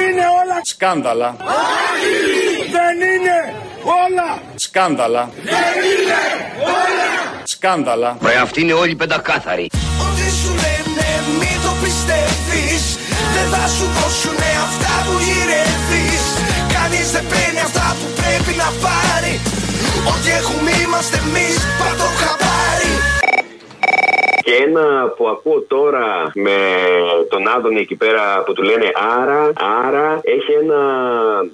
Είναι 0.00 0.24
όλα 0.40 0.56
σκάνδαλα. 0.72 1.11
Δεν 2.76 2.96
είναι 3.12 3.54
όλα 3.82 4.42
σκάνδαλα. 4.54 5.30
Δεν 5.44 5.74
είναι 5.90 6.20
όλα 6.58 7.10
σκάνδαλα. 7.44 8.16
Ρε 8.22 8.36
αυτοί 8.36 8.60
είναι 8.60 8.72
όλοι 8.72 8.94
πεντακάθαροι. 8.94 9.70
Ό,τι 10.06 10.26
σου 10.40 10.50
λένε 10.62 11.08
μην 11.38 11.56
το 11.64 11.72
πιστεύεις 11.82 12.84
Δεν 13.34 13.46
θα 13.54 13.66
σου 13.68 13.86
δώσουνε 13.96 14.50
αυτά 14.68 14.94
που 15.04 15.14
γυρεύεις 15.26 16.24
Κανείς 16.74 17.10
δεν 17.14 17.24
παίρνει 17.30 17.60
αυτά 17.68 17.96
που 17.98 18.06
πρέπει 18.20 18.52
να 18.62 18.68
πάρει 18.84 19.34
Ό,τι 20.12 20.28
έχουμε 20.40 20.70
είμαστε 20.84 21.16
εμείς 21.26 21.56
πάντο 21.80 22.06
χαμπάρι 22.20 22.92
Και 24.44 24.54
ένα 24.66 24.84
που 25.16 25.28
ακούω 25.28 25.60
τώρα 25.74 26.06
με 26.34 26.58
τον 27.32 27.42
Άδωνη 27.54 27.80
εκεί 27.80 27.96
πέρα 28.02 28.42
που 28.44 28.52
του 28.52 28.62
λένε 28.62 28.88
Άρα, 29.20 29.52
Άρα, 29.86 30.20
έχει 30.22 30.52
ένα 30.62 30.80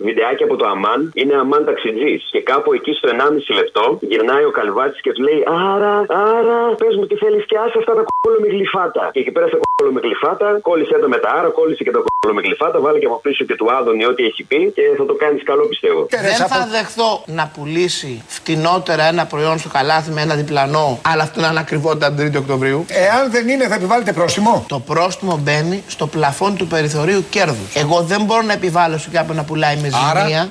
βιντεάκι 0.07 0.43
από 0.43 0.57
το 0.57 0.67
Αμάν. 0.67 1.01
Είναι 1.15 1.35
Αμάν 1.43 1.65
ταξιτζής. 1.65 2.29
Και 2.31 2.41
κάπου 2.43 2.73
εκεί 2.73 2.93
στο 2.93 3.09
1,5 3.13 3.55
λεπτό 3.61 3.99
γυρνάει 4.01 4.45
ο 4.45 4.51
Καλβάτης 4.51 5.01
και 5.01 5.13
του 5.13 5.23
λέει 5.23 5.41
Άρα, 5.73 5.95
Άρα, 6.37 6.59
πες 6.81 6.97
μου 6.97 7.07
τι 7.07 7.17
θέλεις 7.23 7.45
και 7.47 7.57
άσε 7.65 7.79
αυτά 7.79 7.93
τα 7.99 8.05
κόλλο 8.21 8.39
με 8.41 8.49
γλυφάτα. 8.55 9.05
Και 9.13 9.21
εκεί 9.21 9.31
πέρα 9.31 9.47
στα 9.47 9.59
κόλλο 9.65 9.93
με 9.93 10.01
γλυφάτα, 10.05 10.59
κόλλησε 10.69 10.99
το 11.03 11.09
με 11.09 11.19
τα 11.25 11.31
Άρα, 11.39 11.49
κόλλησε 11.49 11.83
και 11.85 11.91
το 11.91 12.03
κόλλο 12.07 12.35
με 12.35 12.43
γλυφάτα, 12.47 12.81
βάλε 12.81 12.99
και 12.99 13.07
από 13.07 13.19
πίσω 13.23 13.45
και 13.45 13.55
του 13.55 13.67
Άδωνη 13.79 14.05
ό,τι 14.07 14.23
έχει 14.25 14.43
πει 14.45 14.73
και 14.77 14.83
θα 14.99 15.05
το 15.07 15.15
κάνεις 15.15 15.43
καλό 15.43 15.65
πιστεύω. 15.67 16.07
Δεν 16.11 16.47
θα 16.53 16.69
δεχθώ 16.71 17.11
να 17.27 17.45
πουλήσει 17.55 18.23
φτηνότερα 18.27 19.05
ένα 19.13 19.27
προϊόν 19.27 19.59
στο 19.59 19.69
καλάθι 19.69 20.11
με 20.11 20.21
ένα 20.21 20.35
διπλανό, 20.35 21.01
αλλά 21.11 21.23
αυτό 21.23 21.41
να 21.41 21.49
είναι 21.51 21.61
ακριβότητα 21.61 22.13
την 22.13 22.33
3η 22.33 22.37
Οκτωβρίου. 22.79 23.05
Εάν 23.07 23.31
δεν 23.31 23.49
είναι, 23.49 23.67
θα 23.69 23.75
επιβάλλετε 23.75 24.13
πρόστιμο; 24.13 24.65
Το 24.69 24.81
πρόστιμο 24.81 25.37
μπαίνει 25.37 25.83
στο 25.87 26.07
πλαφόν 26.07 26.57
του 26.57 26.67
περιθωρίου 26.67 27.25
κέρδους. 27.31 27.75
Εγώ 27.75 28.03
δεν 28.03 28.23
μπορώ 28.25 28.43
να 28.43 28.53
επιβάλλω 28.53 28.99
σε 28.99 29.09
κάποιον 29.13 29.37
να 29.37 29.43
πουλάει 29.45 29.77
με 29.77 29.91
Άρα; 30.11 30.21
ζημία. 30.21 30.51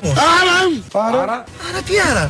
Άρα. 1.09 1.23
Άρα; 1.23 1.45
Τι 1.85 1.93
άρα; 2.11 2.29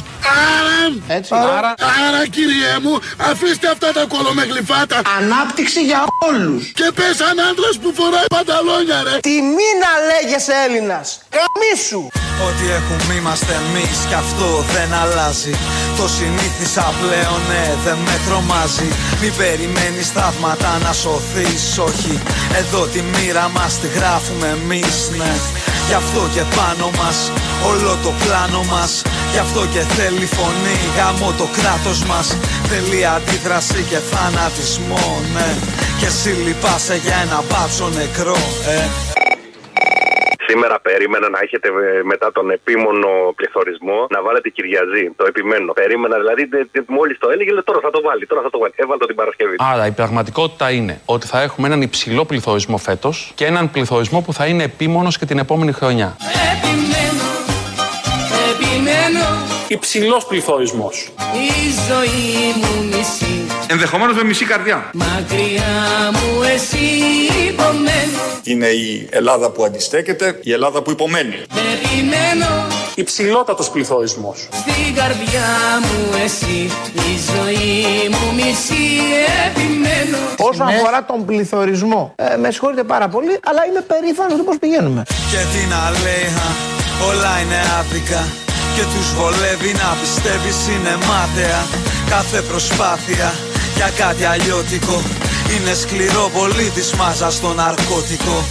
Έτσι. 1.08 1.34
Άρα. 1.36 1.74
άρα; 2.08 2.28
κύριε 2.28 2.80
μου, 2.82 3.00
αφήστε 3.18 3.68
αυτά 3.72 3.92
τα 3.92 4.06
κολομεγλυφάτα. 4.08 5.02
Ανάπτυξη 5.18 5.82
για 5.84 6.04
όλους. 6.30 6.72
Και 6.72 6.92
πες 6.96 7.22
αν 7.22 7.40
άντρας 7.50 7.78
που 7.82 7.94
φοράει 7.94 8.28
πανταλόνια 8.36 9.04
ρε. 9.04 9.20
Τιμή 9.20 9.70
να 9.84 9.92
λέγεσαι 10.10 10.54
Έλληνας. 10.66 11.20
Καμίσου. 11.30 12.08
Ό,τι 12.46 12.66
έχουμε 12.80 13.14
είμαστε 13.14 13.54
εμείς 13.64 13.98
και 14.10 14.16
αυτό 14.16 14.66
δεν 14.74 14.90
αλλάζει. 15.02 15.54
Το 15.98 16.08
συνήθισα 16.18 16.86
πλέον, 17.02 17.42
ναι, 17.50 17.64
δεν 17.86 17.98
με 18.08 18.16
τρομάζει. 18.26 18.90
Μην 19.22 19.34
περιμένεις 19.40 20.08
θαύματα 20.16 20.72
να 20.84 20.92
σωθείς, 20.94 21.78
όχι. 21.90 22.14
Εδώ 22.62 22.82
τη 22.94 23.02
μοίρα 23.02 23.46
μας 23.56 23.80
τη 23.80 23.88
γράφουμε 23.98 24.48
εμείς, 24.58 24.98
ναι. 25.20 25.34
Γι' 25.88 25.98
αυτό 26.04 26.22
και 26.34 26.44
πάνω 26.58 26.88
μας, 27.00 27.18
όλο 27.70 27.92
το 28.04 28.12
πλάνο 28.22 28.62
μας. 28.74 28.92
Γι' 29.32 29.42
αυτό 29.46 29.62
και 29.74 29.84
θέλει 29.96 30.28
φωνή, 30.38 30.78
γάμο 30.98 31.30
το 31.42 31.48
κράτος 31.58 32.00
μας. 32.10 32.28
Θέλει 32.70 33.06
αντίδραση 33.16 33.82
και 33.90 34.00
θανατισμό, 34.12 35.06
ναι. 35.34 35.50
Και 36.00 36.06
εσύ 36.06 36.30
λυπάσαι 36.46 36.96
για 37.04 37.16
ένα 37.26 37.40
μπάτσο 37.48 37.88
νεκρό, 37.98 38.42
ε. 38.76 38.80
Σήμερα 40.48 40.80
περίμενα 40.80 41.30
να 41.30 41.40
έχετε 41.46 41.68
ε, 41.68 42.04
μετά 42.04 42.32
τον 42.32 42.46
επίμονο 42.58 43.10
πληθωρισμό 43.36 44.08
να 44.10 44.22
βάλετε 44.22 44.50
Κυριαζή. 44.50 45.06
Το 45.16 45.26
επιμένω. 45.28 45.74
Περίμενα 45.74 46.18
δηλαδή, 46.18 46.44
μόλις 46.88 47.18
το 47.18 47.30
έλεγε, 47.30 47.52
λέω, 47.52 47.64
τώρα 47.64 47.80
θα 47.80 47.90
το 47.90 48.02
βάλει. 48.02 48.26
Τώρα 48.26 48.42
θα 48.42 48.50
το 48.50 48.60
βάλει. 48.60 48.74
Έβαλε 48.76 49.00
το 49.00 49.06
την 49.06 49.16
Παρασκευή. 49.16 49.56
Άρα 49.74 49.86
η 49.88 49.92
πραγματικότητα 49.92 50.72
είναι 50.72 51.02
ότι 51.06 51.28
θα 51.28 51.42
έχουμε 51.42 51.68
έναν 51.68 51.82
υψηλό 51.82 52.26
πληθωρισμό 52.26 52.78
φέτος 52.78 53.32
και 53.36 53.46
έναν 53.46 53.72
πληθωρισμό 53.72 54.22
που 54.22 54.34
θα 54.34 54.46
είναι 54.46 54.64
επίμονος 54.64 55.18
και 55.18 55.26
την 55.26 55.38
επόμενη 55.38 55.72
χρονιά. 55.72 56.18
Επιμένω, 56.54 57.28
επιμένω 58.52 59.26
Υψηλός 59.68 60.26
πληθωρισμός. 60.26 61.10
Η 61.34 61.52
ζωή 61.90 62.54
μου 62.62 62.86
μισή 62.86 63.27
Ενδεχομένως 63.70 64.16
με 64.16 64.24
μισή 64.24 64.46
καρδιά. 64.46 64.90
Μακριά 64.94 65.76
μου 66.14 66.42
εσύ 66.54 66.78
υπομένω 67.50 68.20
Είναι 68.44 68.68
η 68.68 69.08
Ελλάδα 69.12 69.50
που 69.50 69.64
αντιστέκεται, 69.64 70.40
η 70.44 70.52
Ελλάδα 70.52 70.82
που 70.82 70.92
υπομένει. 70.92 71.36
Περιμένω 71.54 72.66
Υψηλότατος 72.96 73.70
πληθωρισμός. 73.70 74.48
στην 74.52 74.96
καρδιά 74.96 75.50
μου 75.82 76.24
εσύ 76.24 76.72
Η 76.94 77.12
ζωή 77.34 78.10
μου 78.12 78.34
μισή 78.36 78.86
επιμένω 79.48 80.18
Όσον 80.38 80.68
αφορά 80.68 81.06
τον 81.06 81.26
πληθωρισμό, 81.26 82.14
ε, 82.16 82.36
με 82.38 82.52
συγχωρείτε 82.52 82.84
πάρα 82.84 83.08
πολύ, 83.08 83.40
αλλά 83.44 83.62
είμαι 83.70 83.82
περήφανος 83.82 84.38
του 84.38 84.44
πώς 84.44 84.58
πηγαίνουμε. 84.60 85.02
Και 85.32 85.42
τι 85.52 85.62
να 85.74 85.82
λέει, 86.04 86.26
χα, 86.36 86.48
όλα 87.10 87.34
είναι 87.42 87.60
άδικα 87.80 88.22
Και 88.76 88.84
τους 88.94 89.08
βολεύει 89.20 89.72
να 89.82 89.90
πιστεύεις 90.02 90.58
είναι 90.74 90.94
μάταια 91.10 91.60
Κάθε 92.10 92.42
προσπάθεια 92.42 93.28
για 93.78 93.90
κάτι 93.98 94.24
αλλιώτικο. 94.24 95.02
Είναι 95.56 95.74
σκληρό 95.74 96.30
πολύ 96.34 96.70
της 96.70 96.94
μάζας 96.94 97.34
στο 97.34 97.54
ναρκώτικο 97.54 98.46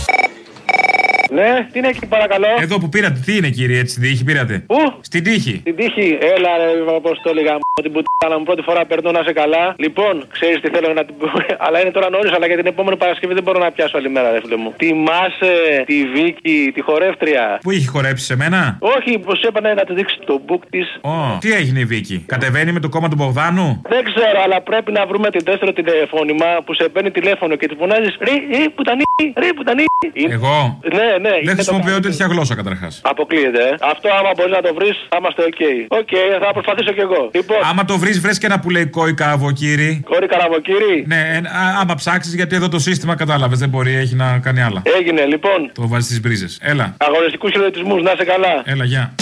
Ναι, 1.30 1.66
τι 1.72 1.78
είναι 1.78 1.88
εκεί 1.88 2.06
παρακαλώ. 2.06 2.46
Εδώ 2.60 2.78
που 2.78 2.88
πήρατε, 2.88 3.18
τι 3.24 3.36
είναι 3.36 3.48
κύριε, 3.48 3.78
έτσι, 3.80 4.00
την 4.00 4.10
τύχη 4.10 4.24
πήρατε; 4.24 4.64
Πού; 4.66 4.76
Στην 5.00 5.22
τύχη. 5.24 5.60
Την 5.64 5.76
τύχη, 5.76 6.18
έλα 6.20 6.50
ρε, 6.58 7.00
πώ 7.00 7.10
το 7.22 7.28
έλεγα. 7.30 7.58
Την 7.82 7.92
πουτάνα 7.92 8.38
μου 8.38 8.44
πρώτη 8.44 8.62
φορά 8.62 8.84
περνώ 8.86 9.10
να 9.10 9.22
σε 9.22 9.32
καλά. 9.32 9.74
Λοιπόν, 9.78 10.26
ξέρεις 10.32 10.60
τι 10.60 10.68
θέλω 10.74 10.92
να 10.92 11.04
την 11.04 11.14
πω. 11.18 11.26
αλλά 11.66 11.80
είναι 11.80 11.90
τώρα 11.90 12.10
νωρίς, 12.10 12.32
αλλά 12.32 12.46
για 12.46 12.56
την 12.56 12.66
επόμενη 12.66 12.96
Παρασκευή 12.96 13.34
δεν 13.34 13.42
μπορώ 13.42 13.58
να 13.58 13.70
πιάσω 13.70 13.96
άλλη 13.98 14.08
μέρα, 14.10 14.30
ρε 14.30 14.40
φίλε 14.40 14.56
μου. 14.56 14.72
Τιμάσαι 14.76 15.52
τη 15.86 16.04
Βίκη, 16.14 16.70
τη 16.74 16.80
χορεύτρια. 16.80 17.58
Πού 17.62 17.70
είχε 17.70 17.88
χορέψει 17.88 18.24
σε 18.24 18.36
μένα; 18.36 18.78
Όχι, 18.80 19.18
πω 19.18 19.32
έπανε 19.48 19.74
να 19.74 19.84
τη 19.84 19.94
δείξει 19.94 20.18
το 20.26 20.40
book 20.48 20.60
της. 20.70 20.98
Ω, 21.00 21.38
τι 21.40 21.52
έγινε 21.52 21.78
η 21.80 21.84
Βίκη; 21.84 22.24
Κατεβαίνει 22.26 22.72
με 22.72 22.80
το 22.80 22.88
κόμμα 22.88 23.08
του 23.08 23.16
Μπογδάνου; 23.16 23.82
Δεν 23.88 24.04
ξέρω, 24.04 24.38
αλλά 24.44 24.60
πρέπει 24.60 24.92
να 24.92 25.06
βρούμε 25.06 25.30
την 25.30 25.40
δεύτερο 25.44 25.72
τηλεφώνημα 25.72 26.46
που 26.64 26.74
σε 26.74 26.88
παίρνει 26.88 27.10
τηλέφωνο 27.10 27.56
και 27.56 27.66
τη 27.68 27.74
φωνάζεις 27.74 28.16
Ρε, 28.20 28.32
ρε, 28.58 28.68
πουτανί, 28.74 29.02
ρε, 29.36 29.48
πουτανί. 29.56 29.84
Είναι- 30.12 30.32
Εγώ. 30.34 30.78
Ναι, 30.94 31.25
ναι. 31.28 31.36
είναι 31.36 31.44
Δεν 31.50 31.56
το 31.56 31.62
χρησιμοποιώ 31.62 32.00
τέτοια 32.06 32.26
γλώσσα 32.32 32.54
καταρχάς. 32.60 32.92
Αποκλείεται. 33.12 33.62
ε. 33.68 33.74
Αυτό 33.92 34.06
άμα 34.18 34.30
μπορεί 34.36 34.50
να 34.58 34.62
το 34.66 34.70
βρεις, 34.78 34.96
θα 35.10 35.16
είμαστε 35.20 35.42
οκ. 35.50 35.60
Οκ, 36.00 36.12
θα 36.44 36.48
προσπαθήσω 36.56 36.92
κι 36.92 37.00
εγώ. 37.08 37.22
Λοιπόν, 37.38 37.56
Άμα 37.70 37.84
το 37.84 37.94
βρεις, 38.02 38.20
βρες 38.20 38.38
και 38.38 38.46
ένα 38.46 38.58
που 38.60 38.70
λέει 38.70 38.86
κόη 38.86 39.14
καβοκύρι. 39.14 40.02
κόρη 40.10 40.26
καραβοκύρη. 40.26 41.04
Ναι, 41.06 41.20
ε, 41.34 41.36
α- 41.36 41.76
άμα 41.80 41.94
ψάξεις, 41.94 42.34
γιατί 42.34 42.54
εδώ 42.56 42.68
το 42.68 42.78
σύστημα 42.78 43.14
κατάλαβες. 43.16 43.58
Δεν 43.58 43.68
μπορεί, 43.68 43.94
έχει 43.94 44.14
να 44.14 44.38
κάνει 44.38 44.60
άλλα. 44.62 44.82
Έγινε, 44.98 45.24
λοιπόν. 45.24 45.70
Το 45.74 45.88
βάζεις 45.88 46.06
στις 46.06 46.20
μπρίζες. 46.20 46.58
Έλα, 46.62 46.94
Αγωνιστικούς 46.98 47.50
χαιρετισμούς, 47.50 48.02
να 48.02 48.12
είσαι 48.12 48.24
καλά. 48.24 48.62
έλα, 48.64 48.84
γεια. 48.84 49.14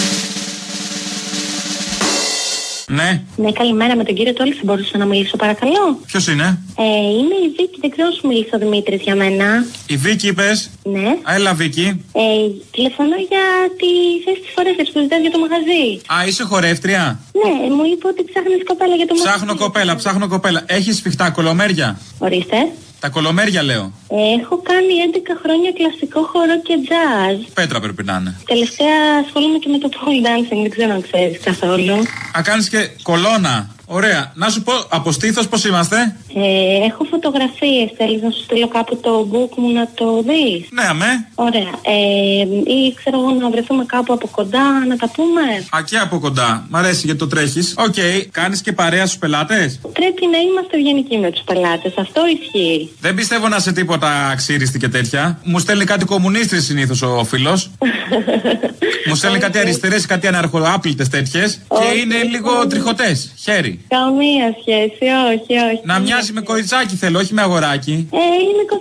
Ναι, 2.87 3.21
Ναι, 3.35 3.51
καλημέρα 3.51 3.95
με 3.95 4.03
τον 4.03 4.15
κύριο 4.15 4.33
Τόλης. 4.33 4.55
Θα 4.55 4.61
μπορούσα 4.65 4.97
να 4.97 5.05
μιλήσω, 5.05 5.37
παρακαλώ. 5.37 5.99
ποιος 6.05 6.27
είναι; 6.27 6.59
Ε, 6.77 6.83
είμαι 7.19 7.35
η 7.45 7.49
Βίκη, 7.57 7.77
δεν 7.81 7.89
ξέρω 7.89 8.07
αν 8.07 8.13
σου 8.13 8.27
μίλησε 8.27 8.49
ο 8.55 8.57
Δημήτρης 8.57 9.01
για 9.01 9.15
μένα. 9.15 9.65
Η 9.87 9.95
Βίκη 9.97 10.27
είπες; 10.27 10.69
Ναι. 10.83 11.17
Έλα, 11.35 11.53
Βίκη. 11.53 11.85
Ε, 12.13 12.21
τηλεφωνώ 12.71 13.15
για 13.29 13.43
τη 13.79 13.89
θέση 14.25 14.39
της 14.39 14.51
φορέστερη 14.55 14.91
που 14.91 14.99
ζητάς 14.99 15.19
για 15.21 15.31
το 15.31 15.39
μαγαζί. 15.39 15.83
Α, 16.15 16.27
είσαι 16.27 16.43
χορεύτρια; 16.43 17.19
Ναι, 17.43 17.75
μου 17.75 17.83
είπε 17.91 18.07
ότι 18.07 18.23
ψάχνεις 18.29 18.63
κοπέλα 18.65 18.95
για 18.95 19.07
το 19.07 19.13
μαγαζί. 19.15 19.29
Ψάχνω 19.35 19.55
κοπέλα, 19.63 19.95
ψάχνω 19.95 20.27
κοπέλα. 20.27 20.63
Έχεις 20.65 20.95
σφιχτά 20.97 21.29
κολομέρια; 21.29 21.99
Ορίστε. 22.19 22.57
Τα 23.05 23.11
κολομέρια 23.11 23.63
λέω. 23.63 23.91
Έχω 24.39 24.61
κάνει 24.61 24.93
11 25.13 25.17
χρόνια 25.43 25.71
κλασικό 25.77 26.21
χορό 26.31 26.61
και 26.61 26.73
jazz. 26.89 27.51
Πέτρα 27.53 27.79
πρέπει 27.79 28.03
να 28.03 28.17
είναι. 28.19 28.35
Τελευταία 28.45 28.97
ασχολούμαι 29.25 29.57
και 29.57 29.69
με 29.69 29.77
το 29.77 29.89
pole 29.93 30.21
dancing, 30.27 30.59
δεν 30.61 30.69
ξέρω 30.69 30.91
αν 30.93 31.01
ξέρεις 31.01 31.39
καθόλου. 31.43 31.93
Α, 32.37 32.41
κάνεις 32.43 32.69
και 32.69 32.89
κολόνα. 33.01 33.69
Ωραία. 33.85 34.31
Να 34.35 34.49
σου 34.49 34.61
πω, 34.63 34.73
από 34.89 35.11
στήθος 35.11 35.47
πώς 35.47 35.65
είμαστε; 35.65 36.15
Ε, 36.37 36.85
έχω 36.85 37.03
φωτογραφίες, 37.03 37.87
θέλεις 37.97 38.21
να 38.21 38.29
σου 38.29 38.41
στείλω 38.43 38.67
κάπου 38.67 38.97
το 38.97 39.27
book 39.31 39.51
μου 39.55 39.71
να 39.71 39.87
το 39.93 40.23
δεις; 40.27 40.67
Ναι, 40.71 40.83
αμέ. 40.89 41.27
Ωραία. 41.35 41.71
Ε, 41.81 42.71
ή 42.77 42.93
ξέρω 42.93 43.19
εγώ 43.19 43.31
να 43.31 43.49
βρεθούμε 43.49 43.85
κάπου 43.85 44.13
από 44.13 44.27
κοντά 44.27 44.85
να 44.87 44.95
τα 44.97 45.09
πούμε; 45.15 45.41
Α, 45.69 45.83
και 45.85 45.97
από 45.97 46.19
κοντά. 46.19 46.67
Μ' 46.69 46.75
αρέσει 46.75 47.01
γιατί 47.05 47.19
το 47.19 47.27
τρέχεις. 47.27 47.73
Οκ. 47.77 47.95
Κάνεις 48.31 48.61
και 48.61 48.71
παρέα 48.71 49.05
στους 49.05 49.17
πελάτες; 49.17 49.79
Πρέπει 49.93 50.25
να 50.31 50.37
είμαστε 50.37 50.77
ευγενικοί 50.77 51.17
με 51.17 51.31
τους 51.31 51.41
πελάτες. 51.41 51.93
Αυτό 51.97 52.21
ισχύει. 52.27 52.89
Δεν 53.01 53.15
πιστεύω 53.15 53.47
να 53.47 53.55
είσαι 53.55 53.71
τίποτα 53.71 54.27
αξύριστη 54.31 54.79
και 54.79 54.87
τέτοια. 54.87 55.39
Μου 55.43 55.59
στέλνει 55.59 55.85
κάτι 55.85 56.05
κομμουνίστριες 56.05 56.61
συνήθως 56.61 57.01
ο 57.01 57.23
φίλος. 57.23 57.69
Μου 59.07 59.15
στέλνει 59.15 59.39
κάτι 59.39 59.57
αριστερές, 59.59 60.05
κάτι 60.05 60.27
αναρχοάπλητε 60.27 61.05
τέτοιες. 61.05 61.59
Και 61.67 61.99
είναι 61.99 62.23
λίγο 62.23 62.67
τριχωτές. 62.67 63.31
Χέρι. 63.43 63.79
Καμία 63.87 64.55
σχέση, 64.61 65.11
όχι, 65.27 65.59
όχι. 65.65 65.81
Να 65.83 65.99
μοιάζει 65.99 66.24
με 66.33 66.41
κοριτσάκι 66.41 66.95
θέλω, 66.95 67.19
όχι 67.19 67.33
με 67.33 67.41
αγοράκι. 67.41 68.07
Ε, 68.11 68.17
είμαι 68.17 68.63
24 68.69 68.75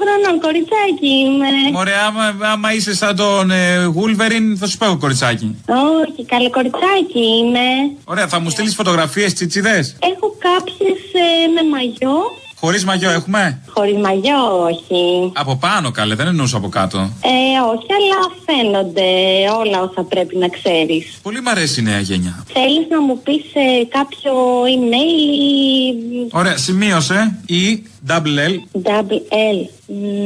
χρονών, 0.00 0.40
κοριτσάκι 0.40 1.08
είμαι. 1.08 1.78
Ωραία, 1.78 2.04
άμα, 2.06 2.46
άμα 2.52 2.74
είσαι 2.74 2.94
σαν 2.94 3.16
τον 3.16 3.50
ε, 3.50 3.84
Γούλβεριν, 3.84 4.56
θα 4.56 4.66
σου 4.66 4.78
πω 4.78 4.84
εγώ 4.84 4.96
κοριτσάκι. 4.96 5.56
Όχι, 5.66 6.24
καλό 6.24 6.50
κοριτσάκι 6.50 7.24
είμαι. 7.38 7.66
Ωραία, 8.04 8.28
θα 8.28 8.40
μου 8.40 8.50
στείλεις 8.50 8.74
φωτογραφίες 8.74 9.34
τσιτσιδέ. 9.34 9.78
Έχω 10.12 10.36
κάποιες 10.38 10.98
ε, 11.12 11.46
με 11.54 11.68
μαγιό. 11.70 12.18
Χωρίς 12.60 12.84
μαγιό 12.84 13.10
έχουμε; 13.10 13.62
Χωρίς 13.68 13.96
μαγιό, 13.96 14.62
όχι. 14.62 15.32
Από 15.34 15.56
πάνω 15.56 15.90
καλέ, 15.90 16.14
δεν 16.14 16.26
εννοούσα 16.26 16.56
από 16.56 16.68
κάτω. 16.68 16.98
Ε, 16.98 17.30
όχι, 17.74 17.86
αλλά 17.98 18.18
φαίνονται 18.46 19.10
όλα 19.58 19.80
όσα 19.82 20.02
πρέπει 20.02 20.36
να 20.36 20.48
ξέρεις. 20.48 21.18
Πολύ 21.22 21.40
μ' 21.40 21.48
αρέσει 21.48 21.80
η 21.80 21.82
νέα 21.82 22.00
γενιά. 22.00 22.44
Θέλεις 22.52 22.86
να 22.90 23.00
μου 23.00 23.18
πεις 23.22 23.44
ε, 23.54 23.84
κάποιο 23.88 24.32
email 24.62 25.34
ή 25.38 26.28
Ωραία, 26.32 26.56
σημείωσε. 26.56 27.40
E, 27.48 27.78
double 28.10 28.48
L, 28.50 28.80
double 28.88 29.20
L, 29.54 29.58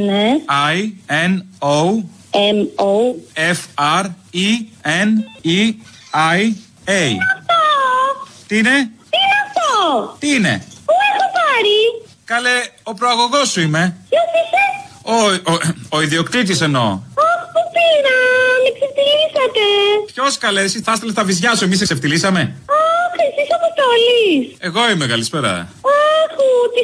ναι, 0.06 0.30
I, 0.72 0.78
N, 1.28 1.32
O, 1.58 2.02
M, 2.30 2.58
O. 2.76 3.14
F, 3.52 3.60
R, 4.02 4.04
E, 4.34 4.48
N, 5.04 5.10
E, 5.44 5.58
I, 6.38 6.42
A. 6.86 7.02
Τι 8.46 8.58
είναι; 8.58 8.90
Τι 9.10 9.18
είναι 9.22 9.38
αυτό; 9.46 10.16
Τι 10.18 10.34
είναι; 10.34 10.64
Πού 10.84 10.92
έχω 11.10 11.26
πάρει; 11.38 11.78
Καλέ, 12.24 12.56
ο 12.82 12.94
προαγωγός 12.94 13.48
σου 13.50 13.60
είμαι. 13.60 13.96
Ποιος 14.08 14.28
είσαι; 14.40 14.64
Ο, 15.02 15.52
ο, 15.52 15.58
ο 15.88 16.00
ιδιοκτήτης 16.02 16.60
εννοώ. 16.60 16.82
Αχ, 16.82 17.40
πού 17.52 17.60
πήρα, 17.74 18.16
με 18.64 18.70
ξεφτυλίσατε. 18.76 19.64
Ποιος 20.12 20.38
καλέ, 20.38 20.60
εσύ 20.60 20.82
θα 20.82 20.92
έστειλε 20.92 21.12
τα 21.12 21.24
βυζιά 21.24 21.54
σου, 21.56 21.64
εμείς 21.64 21.78
σε 21.78 21.84
ξεφτυλίσαμε. 21.84 22.40
Αχ, 22.40 23.12
εσείς 23.28 23.48
αποστολής. 23.58 24.56
Εγώ 24.58 24.90
είμαι, 24.90 25.06
καλησπέρα. 25.06 25.50
Αχ, 25.50 26.32
τι 26.74 26.82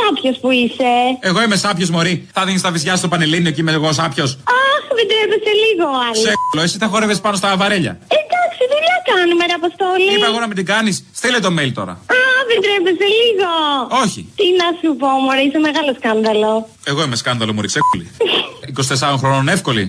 σάπιος 0.00 0.36
που 0.40 0.50
είσαι. 0.50 0.92
Εγώ 1.20 1.42
είμαι 1.42 1.56
σάπιος 1.56 1.90
μωρή. 1.90 2.28
Θα 2.32 2.44
δίνεις 2.44 2.62
τα 2.62 2.70
βυζιά 2.70 2.96
στο 2.96 3.08
πανελλήνιο 3.08 3.50
και 3.50 3.60
είμαι 3.60 3.72
εγώ 3.72 3.92
σάπιος. 3.92 4.30
Αχ, 4.32 4.84
δεν 4.98 5.06
τρέπεσαι 5.10 5.52
λίγο 5.64 5.86
άλλο. 6.06 6.14
Σε 6.54 6.62
εσύ 6.64 6.78
θα 6.78 6.86
χόρευες 6.86 7.20
πάνω 7.20 7.36
στα 7.36 7.56
βαρέλια. 7.56 7.98
Εντάξει, 8.08 8.62
δουλειά 8.72 8.96
κάνουμε, 9.10 9.46
ρε 9.46 9.52
Αποστόλη. 9.52 10.14
Είπα 10.16 10.26
εγώ 10.26 10.38
να 10.38 10.46
μην 10.46 10.56
την 10.56 10.66
κάνεις. 10.66 11.04
Στείλε 11.14 11.38
το 11.38 11.50
mail 11.58 11.72
τώρα. 11.74 11.92
Α, 11.92 12.21
δεν 12.52 12.60
τρέπεσαι 12.64 13.08
λίγο. 13.20 13.50
Όχι. 14.04 14.20
Τι 14.38 14.46
να 14.60 14.68
σου 14.78 14.88
πω, 15.00 15.08
μωρέ, 15.24 15.42
είσαι 15.46 15.60
μεγάλο 15.68 15.90
σκάνδαλο. 16.00 16.52
Εγώ 16.90 17.00
είμαι 17.04 17.16
σκάνδαλο 17.22 17.52
μωρή, 17.56 17.68
ξέκουλη. 17.72 18.06
24 19.14 19.16
χρόνων 19.20 19.48
εύκολη. 19.56 19.84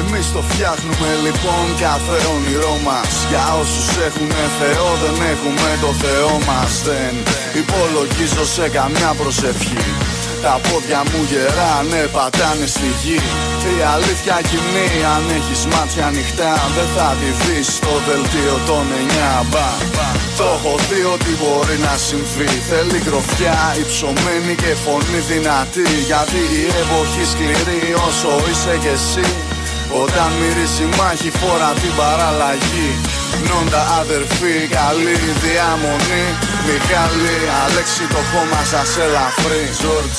Εμείς 0.00 0.26
το 0.34 0.40
φτιάχνουμε 0.48 1.08
λοιπόν 1.26 1.64
κάθε 1.84 2.18
όνειρό 2.34 2.74
μας 2.86 3.10
Για 3.30 3.44
όσους 3.62 3.88
έχουν 4.08 4.30
Θεό 4.60 4.88
δεν 5.02 5.16
έχουμε 5.32 5.68
το 5.84 5.90
Θεό 6.02 6.32
μας 6.48 6.72
Δεν 6.88 7.14
υπολογίζω 7.62 8.44
σε 8.56 8.68
καμιά 8.76 9.10
προσευχή 9.20 9.84
Τα 10.46 10.60
πόδια 10.66 11.00
μου 11.10 11.20
γεράνε, 11.30 12.02
πατάνε 12.14 12.66
στη 12.74 12.88
γη. 13.02 13.18
Η 13.74 13.76
αλήθεια 13.94 14.36
κοινή 14.48 14.88
αν 15.14 15.24
έχεις 15.38 15.62
μάτια 15.72 16.06
ανοιχτά 16.10 16.52
Δεν 16.76 16.88
θα 16.96 17.08
τη 17.20 17.30
δεις 17.42 17.66
στο 17.78 17.94
δελτίο 18.06 18.56
των 18.68 18.84
9 19.40 19.44
μπα 19.50 19.68
Το 20.38 20.44
έχω 20.56 20.74
δει 20.88 21.02
ότι 21.14 21.32
μπορεί 21.40 21.76
να 21.86 21.94
συμβεί. 22.06 22.52
Θέλει 22.68 22.98
γροφιά, 23.06 23.58
υψωμένη 23.82 24.54
και 24.62 24.72
φωνή 24.84 25.20
δυνατή. 25.30 25.88
Γιατί 26.10 26.40
η 26.60 26.64
εποχή 26.82 27.24
σκληρή 27.32 27.82
όσο 28.06 28.30
είσαι 28.48 28.74
κι 28.82 28.92
εσύ 28.98 29.26
όταν 30.02 30.28
μυρίζει 30.40 30.86
μάχη 30.98 31.30
φορά 31.40 31.70
την 31.82 31.92
παραλλαγή. 31.98 32.90
Νόντα 33.48 33.82
αδερφή, 34.00 34.54
καλή 34.76 35.18
διαμονή. 35.42 36.26
Μιχάλη, 36.66 37.36
Αλέξη 37.64 38.04
το 38.14 38.20
χώμα 38.30 38.62
σας 38.72 38.90
ελαφρύ. 39.04 39.64
George. 39.82 40.16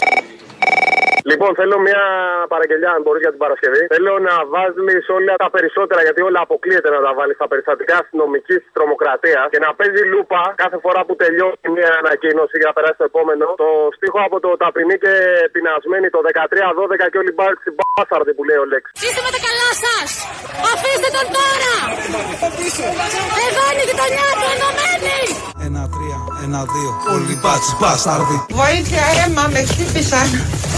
Λοιπόν, 1.32 1.52
θέλω 1.60 1.76
μια 1.88 2.04
παραγγελιά, 2.54 2.92
αν 2.96 3.02
μπορείς 3.04 3.22
για 3.26 3.34
την 3.36 3.42
Παρασκευή. 3.46 3.82
Θέλω 3.96 4.14
να 4.30 4.36
βάλει 4.54 4.96
όλα 5.18 5.34
τα 5.44 5.50
περισσότερα, 5.56 6.02
γιατί 6.08 6.22
όλα 6.30 6.40
αποκλείεται 6.46 6.90
να 6.96 7.00
τα 7.06 7.12
βάλεις 7.18 7.36
στα 7.40 7.48
περιστατικά 7.52 7.96
αστυνομικής 8.04 8.62
τρομοκρατίας 8.76 9.46
και 9.54 9.60
να 9.66 9.70
παίζει 9.80 10.04
λούπα 10.14 10.42
κάθε 10.64 10.78
φορά 10.84 11.02
που 11.08 11.14
τελειώσει 11.24 11.66
μια 11.78 11.92
ανακοίνωση 12.02 12.56
για 12.60 12.68
να 12.70 12.76
περάσει 12.78 12.98
το 13.02 13.08
επόμενο. 13.12 13.46
Το 13.64 13.70
στίχο 13.98 14.20
από 14.28 14.38
το 14.46 14.50
ταπεινή 14.62 14.96
και 15.04 15.14
πεινασμένη 15.54 16.08
το 16.16 16.20
13-12 16.28 17.06
και 17.12 17.20
όλοι 17.22 17.34
μπάρξει 17.38 17.70
μπάσαρδι 17.78 18.34
που 18.38 18.44
λέει 18.50 18.60
ο 18.64 18.66
Λέξ. 18.72 18.86
Είστε 19.06 19.22
με 19.26 19.32
τα 19.36 19.42
καλά 19.48 19.70
σας! 19.86 20.10
Αφήστε 20.72 21.10
τον 21.18 21.28
τώρα! 21.38 21.74
Εδώ 23.46 23.64
είναι 23.70 23.84
η 23.86 23.88
γειτονιά 23.90 24.28
του 24.40 24.48
ενωμένη! 24.54 25.20
Ένα, 25.68 25.82
τρία, 25.94 26.20
ένα-δύο. 26.48 26.92
Όλοι 27.14 27.36
μπάτσι 27.42 27.72
μπάσταρδοι. 27.80 28.38
Βοήθεια, 28.62 29.04
αίμα, 29.18 29.44
με 29.54 29.62
χτύπησαν. 29.70 30.28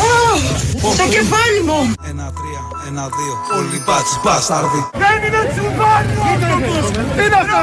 Ω, 0.10 0.92
Στο 0.96 1.06
κεφάλι 1.16 1.62
μου. 1.70 1.80
Ένα-τρία, 2.12 2.62
ένα-δύο. 2.90 3.34
Όλοι 3.58 3.78
μπάτσι 3.86 4.16
μπάσταρδοι. 4.24 4.82
Δεν 5.04 5.18
είναι 5.26 5.42
τσουβάλι 5.54 6.14
ο 6.22 6.24
άνθρωπος! 6.34 6.84
Είναι 7.22 7.38
αυτά! 7.44 7.62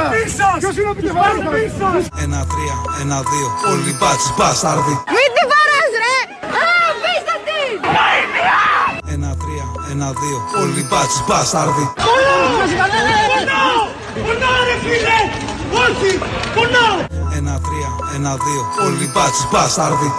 Ποιος 0.61 0.75
είναι 0.79 0.91
ο 0.93 0.95
τσουβάλι 0.99 1.39
Ένα-τρία, 2.25 2.75
ένα-δύο. 3.03 3.47
Όλοι 3.71 3.91
μπάτσι 3.99 4.29
μπάσταρδοι. 4.37 4.95
Μην 5.15 5.29
τη 5.35 5.43
βαράς 5.51 5.91
ρε! 6.03 6.17
Α, 6.61 6.67
πείστε 7.03 7.35
τη! 7.47 7.61
Βοήθεια! 7.97 8.59
Ένα-τρία, 9.15 9.65
ένα-δύο. 9.93 10.37
Όλοι 10.61 10.81
μπάτσι 10.89 11.19
μπάσταρδοι. 11.27 11.85
Πονάω! 13.31 13.81
Πονάω 14.25 14.59
ρε 14.67 14.75
φίλε! 14.83 15.19
Όχι! 15.83 16.11
Πονάω! 16.55 16.86
Ένα-τρία, 17.37 17.89
ένα-δύο. 18.15 18.61
Όλοι 18.85 19.05
μπάτσι 19.13 19.47
μπάσταρδοι. 19.51 20.11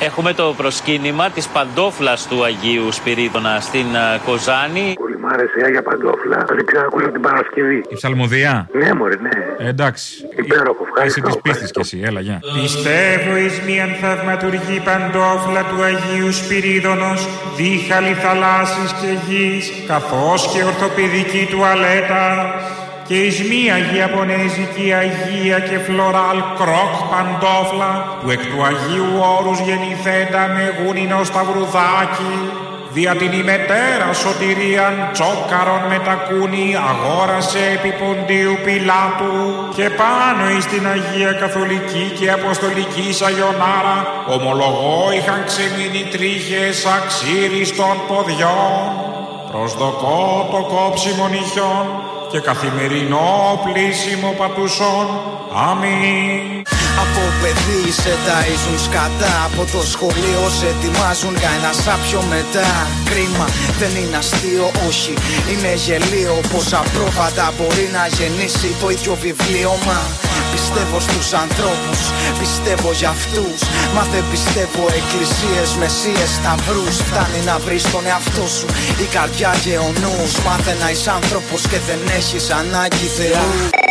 Έχουμε 0.00 0.32
το 0.32 0.54
προσκύνημα 0.56 1.30
της 1.30 1.46
παντόφλας 1.48 2.26
του 2.28 2.44
Αγίου 2.44 2.92
Σπυρίδωνα 2.92 3.60
στην 3.60 3.96
α, 3.96 4.18
Κοζάνη. 4.24 4.92
Πολύ 4.98 5.18
μ' 5.18 5.26
άρεσε 5.26 5.58
η 5.60 5.62
Άγια 5.66 5.82
Παντόφλα. 5.82 6.44
Δεν 6.48 6.66
ξέρω, 6.66 6.84
ακούσα 6.86 7.10
την 7.10 7.20
Παρασκευή. 7.20 7.76
Η 7.88 7.94
ψαλμοδία; 7.94 8.68
Ναι, 8.72 8.92
μωρέ, 8.94 9.14
ναι. 9.20 9.30
Ε, 9.58 9.68
εντάξει. 9.68 10.06
Υπέροχο, 10.36 10.82
Είσαι 10.82 10.90
ευχαριστώ. 10.94 11.20
της 11.28 11.36
πίστης 11.42 11.70
κι 11.70 11.80
εσύ, 11.80 12.00
έλα, 12.04 12.20
γεια. 12.20 12.40
Πιστεύω 12.62 13.36
εις 13.36 13.60
μίαν 13.66 13.90
θαυματουργή 14.00 14.78
παντόφλα 14.84 15.62
του 15.70 15.82
Αγίου 15.82 16.32
Σπυρίδωνος, 16.32 17.28
δίχαλη 17.56 18.12
θαλάσσης 18.22 18.90
και 19.00 19.10
γης, 19.28 19.72
καθώς 19.86 20.40
και 20.52 20.64
ορθοπηδική 20.64 21.46
τουαλέτα, 21.50 22.24
και 23.08 23.14
εις 23.14 23.42
μία 23.50 23.76
Ιαπωνέζικη 23.96 24.92
Αγία 24.92 25.58
και 25.58 25.78
φλωράλ 25.78 26.38
κρόκ 26.58 26.94
παντόφλα, 27.10 27.92
που 28.22 28.30
εκ 28.30 28.40
του 28.46 28.64
Αγίου 28.68 29.12
Όρους 29.38 29.58
γεννηθέντα 29.60 30.42
με 30.54 30.64
γούνινο 30.78 31.24
σταυρουδάκι, 31.24 32.36
Δια 32.92 33.16
την 33.16 33.32
ημετέρας 33.32 34.16
σωτηρίαν 34.22 34.94
τσόκαρον 35.12 35.82
με 35.88 35.98
τα 36.06 36.14
κούνη 36.28 36.76
αγόρασε 36.90 37.62
επί 37.76 37.92
Ποντίου 38.00 38.56
Πιλάτου. 38.64 39.38
Και 39.76 39.90
πάνω 40.00 40.42
εις 40.50 40.66
την 40.66 40.84
Αγία 40.94 41.32
Καθολική 41.32 42.04
και 42.18 42.30
Αποστολική 42.30 43.12
Σαγιονάρα 43.12 43.98
ομολογώ 44.36 44.98
είχαν 45.16 45.40
ξεμείνει 45.48 46.02
τρίχες 46.14 46.86
αξίριστων 46.98 47.94
ποδιών. 48.08 48.82
Προσδοκώ 49.52 50.48
το 50.52 50.60
κόψιμο 50.74 51.28
νυχιών 51.28 51.86
και 52.30 52.40
καθημερινό 52.40 53.60
πλήσιμο 53.64 54.34
πατουσών. 54.38 55.06
Αμήν. 55.68 56.62
Από 57.02 57.22
παιδί 57.40 57.92
σε 57.92 58.12
ταΐζουν 58.26 58.78
σκατά 58.84 59.34
Από 59.48 59.62
το 59.72 59.80
σχολείο 59.86 60.42
σε 60.58 60.66
ετοιμάζουν 60.66 61.34
για 61.36 61.50
ένα 61.58 61.72
σάπιο 61.72 62.22
μετά 62.34 62.68
Κρίμα 63.08 63.46
δεν 63.78 63.92
είναι 64.02 64.16
αστείο 64.16 64.66
όχι 64.88 65.14
Είναι 65.52 65.72
γελίο 65.84 66.36
πως 66.52 66.72
απρόβατα 66.72 67.52
μπορεί 67.56 67.86
να 67.96 68.06
γεννήσει 68.16 68.70
το 68.80 68.90
ίδιο 68.90 69.14
βιβλίωμα 69.24 69.98
Πιστεύω 70.52 71.00
στους 71.00 71.32
ανθρώπους, 71.32 72.00
πιστεύω 72.38 72.90
για 72.92 73.10
αυτούς. 73.16 73.60
Μα 73.94 74.02
δεν 74.12 74.24
πιστεύω 74.30 74.82
εκκλησίες, 74.98 75.68
μεσίες, 75.80 76.30
σταυρούς. 76.38 76.96
Φτάνει 77.08 77.40
να 77.50 77.58
βρεις 77.64 77.84
τον 77.92 78.06
εαυτό 78.06 78.46
σου, 78.56 78.66
η 79.04 79.06
καρδιά 79.16 79.52
και 79.64 79.74
ο 79.86 79.90
νους. 80.00 80.32
Μάθε 80.46 80.76
να 80.82 80.90
είσαι 80.90 81.10
άνθρωπος 81.10 81.60
και 81.70 81.78
δεν 81.88 82.00
έχεις 82.18 82.50
ανάγκη 82.50 83.08
Θεού 83.16 83.86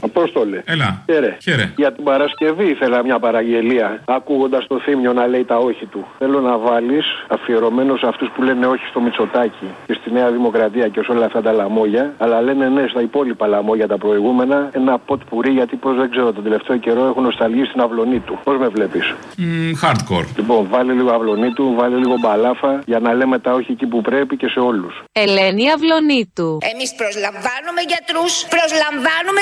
Απόστολε. 0.00 0.62
Έλα. 0.64 1.02
Χαίρε. 1.10 1.36
Χαίρε. 1.42 1.72
Για 1.76 1.92
την 1.92 2.04
Παρασκευή 2.04 2.64
ήθελα 2.70 3.04
μια 3.04 3.18
παραγγελία. 3.18 4.02
Ακούγοντας 4.04 4.66
το 4.66 4.80
θύμιο 4.80 5.12
να 5.12 5.26
λέει 5.26 5.44
τα 5.44 5.56
όχι 5.56 5.86
του. 5.86 6.06
Θέλω 6.18 6.40
να 6.40 6.58
βάλεις 6.58 7.04
αφιερωμένο 7.28 7.96
σε 7.96 8.06
αυτούς 8.06 8.28
που 8.34 8.42
λένε 8.42 8.66
όχι 8.66 8.86
στο 8.90 9.00
Μητσοτάκι 9.00 9.66
και 9.86 9.96
στη 10.00 10.12
Νέα 10.12 10.30
Δημοκρατία 10.30 10.88
και 10.88 11.02
σε 11.02 11.12
όλα 11.12 11.24
αυτά 11.24 11.42
τα 11.42 11.52
λαμόγια. 11.52 12.12
Αλλά 12.18 12.40
λένε 12.40 12.68
ναι 12.68 12.86
στα 12.88 13.00
υπόλοιπα 13.00 13.46
λαμόγια 13.46 13.86
τα 13.86 13.98
προηγούμενα. 13.98 14.70
Ένα 14.72 14.98
ποτ 14.98 15.20
πουρί 15.28 15.50
γιατί 15.50 15.76
πώς 15.76 15.96
δεν 15.96 16.10
ξέρω 16.10 16.32
τον 16.32 16.42
τελευταίο 16.42 16.76
καιρό 16.76 17.06
έχουν 17.06 17.22
νοσταλγεί 17.22 17.64
στην 17.64 17.80
αυλωνή 17.80 18.18
του. 18.18 18.38
Πώς 18.44 18.56
με 18.58 18.68
βλέπεις; 18.68 19.14
Μμ, 19.36 19.70
hardcore. 19.82 20.26
Λοιπόν, 20.36 20.66
βάλε 20.70 20.92
λίγο 20.92 21.10
αυλωνή 21.10 21.52
του, 21.52 21.74
βάλε 21.76 21.96
λίγο 21.96 22.16
μπαλάφα 22.20 22.82
για 22.86 22.98
να 22.98 23.14
λέμε 23.14 23.38
τα 23.38 23.52
όχι 23.52 23.72
εκεί 23.72 23.86
που 23.86 24.00
πρέπει 24.00 24.36
και 24.36 24.48
σε 24.48 24.60
όλους. 24.60 25.02
Ελένη 25.12 25.70
Αυλονίτου. 25.70 26.58
Εμείς 26.72 26.90
προσλαμβάνουμε 27.00 27.80
γιατρούς, 27.90 28.32
προσλαμβάνουμε 28.54 29.40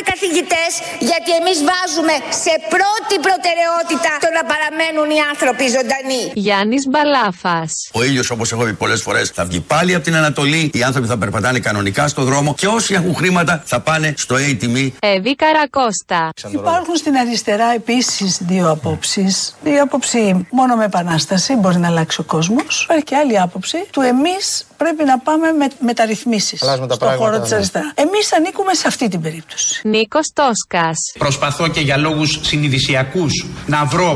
καθηγητές, 0.55 0.72
γιατί 1.09 1.30
εμείς 1.40 1.59
βάζουμε 1.70 2.14
σε 2.44 2.52
πρώτη 2.74 3.14
προτεραιότητα 3.26 4.11
το 4.24 4.28
να 4.36 4.42
παραμένουν 4.50 5.09
οι 5.16 5.20
άνθρωποι 5.32 5.64
ζωντανοί. 5.76 6.22
Γιάννης 6.34 6.82
Μπαλάφας. 6.90 7.70
Ο 7.92 8.05
ήλιος, 8.05 8.30
όπως 8.30 8.52
έχω 8.52 8.62
πει 8.64 8.72
πολλές 8.72 9.02
φορές, 9.02 9.30
θα 9.34 9.44
βγει 9.44 9.61
πάλι 9.61 9.94
από 9.94 10.05
την 10.05 10.16
Ανατολή. 10.16 10.70
Οι 10.74 10.82
άνθρωποι 10.82 11.09
θα 11.09 11.18
περπατάνε 11.18 11.59
κανονικά 11.59 12.09
στο 12.09 12.22
δρόμο 12.22 12.55
και 12.55 12.66
όσοι 12.66 12.94
έχουν 12.94 13.14
χρήματα 13.14 13.62
θα 13.64 13.80
πάνε 13.80 14.14
στο 14.16 14.34
ATM. 14.34 14.76
Εύη 14.98 15.34
Καρακώστα. 15.34 16.30
Υπάρχουν 16.50 16.96
στην 16.96 17.16
αριστερά 17.16 17.68
επίσης 17.74 18.38
δύο 18.40 18.70
απόψεις. 18.70 19.57
Η 19.62 19.78
άποψη 19.78 20.46
μόνο 20.50 20.76
με 20.76 20.84
επανάσταση 20.84 21.55
μπορεί 21.55 21.78
να 21.78 21.88
αλλάξει 21.88 22.20
ο 22.20 22.24
κόσμος. 22.24 22.82
Υπάρχει 22.82 23.05
και 23.05 23.16
άλλη 23.16 23.40
άποψη 23.40 23.78
του 23.90 24.00
εμείς 24.00 24.66
πρέπει 24.85 25.05
να 25.05 25.18
πάμε 25.18 25.47
με 25.61 25.66
μεταρρυθμίσεις 25.78 26.62
Αλλάζουμε 26.62 26.87
τα 26.87 26.95
στον 26.95 27.09
πράγματα, 27.09 27.30
χώρο 27.30 27.43
της 27.43 27.51
ναι. 27.51 27.57
αριστερά. 27.57 27.93
Εμείς 27.95 28.32
ανήκουμε 28.32 28.72
σε 28.74 28.87
αυτή 28.87 29.09
την 29.09 29.20
περίπτωση. 29.20 29.89
Νίκος 29.89 30.26
Τόσκας. 30.32 30.99
Προσπαθώ 31.18 31.68
και 31.68 31.80
για 31.80 31.97
λόγους 31.97 32.39
συνειδησιακούς 32.43 33.47
να 33.66 33.85
βρω 33.85 34.12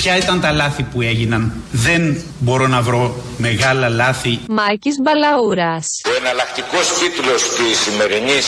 ποια 0.00 0.16
ήταν 0.16 0.40
τα 0.40 0.50
λάθη 0.52 0.82
που 0.82 0.98
έγιναν. 1.02 1.42
Δεν 1.70 2.02
μπορώ 2.38 2.66
να 2.66 2.80
βρω 2.82 3.04
μεγάλα 3.36 3.88
λάθη. 3.88 4.40
Μάκης 4.48 4.96
Μπαλαούρας. 5.02 5.86
Ο 6.10 6.12
εναλλακτικός 6.20 6.86
τίτλος 7.00 7.42
της 7.56 7.74
σημερινής 7.84 8.46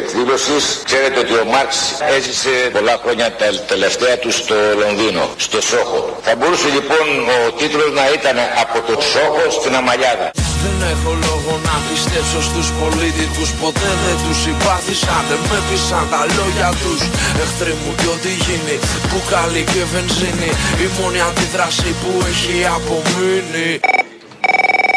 εκδήλωσης, 0.00 0.64
ξέρετε 0.88 1.18
ότι 1.24 1.34
ο 1.42 1.44
Μάρξ 1.52 1.72
έζησε 2.16 2.52
πολλά 2.72 2.96
χρόνια 3.02 3.26
τα 3.40 3.48
τελευταία 3.72 4.16
του 4.18 4.30
στο 4.40 4.54
Λονδίνο, 4.82 5.24
στο 5.46 5.60
Σόχο. 5.70 6.00
Θα 6.26 6.32
μπορούσε 6.36 6.68
λοιπόν 6.76 7.06
ο 7.36 7.38
τίτλος 7.58 7.90
να 7.98 8.04
ήταν 8.18 8.36
Από 8.62 8.78
το 8.88 8.94
Σόχο 9.12 9.44
στην 9.58 9.72
Αμαλιάδα. 9.80 10.30
Δεν 10.62 10.78
έχω 10.94 11.12
λόγο 11.26 11.52
να 11.68 11.74
πιστέψω 11.88 12.40
στους 12.48 12.68
πολίτικους. 12.78 13.48
Ποτέ 13.62 13.90
δεν 14.04 14.16
τους 14.24 14.38
συμπάθησα, 14.44 15.14
δεν 15.28 15.40
με 15.50 15.58
πείσαν 15.66 16.04
τα 16.12 16.22
λόγια 16.36 16.70
τους. 16.82 17.00
Εχθροί 17.42 17.72
μου 17.80 17.90
κι 18.00 18.08
ό,τι 18.14 18.32
γίνει, 18.44 18.76
μπουκάλι 19.08 19.62
και 19.72 19.82
βενζίνη. 19.92 20.50
Η 20.84 20.86
μόνη 20.96 21.20
αντίδραση 21.28 21.90
που 22.00 22.10
έχει 22.30 22.56
απομείνει 22.76 23.70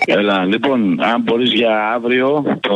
Έλα, 0.05 0.45
λοιπόν, 0.45 1.03
αν 1.03 1.21
μπορείς 1.21 1.51
για 1.53 1.91
αύριο, 1.95 2.43
το... 2.59 2.75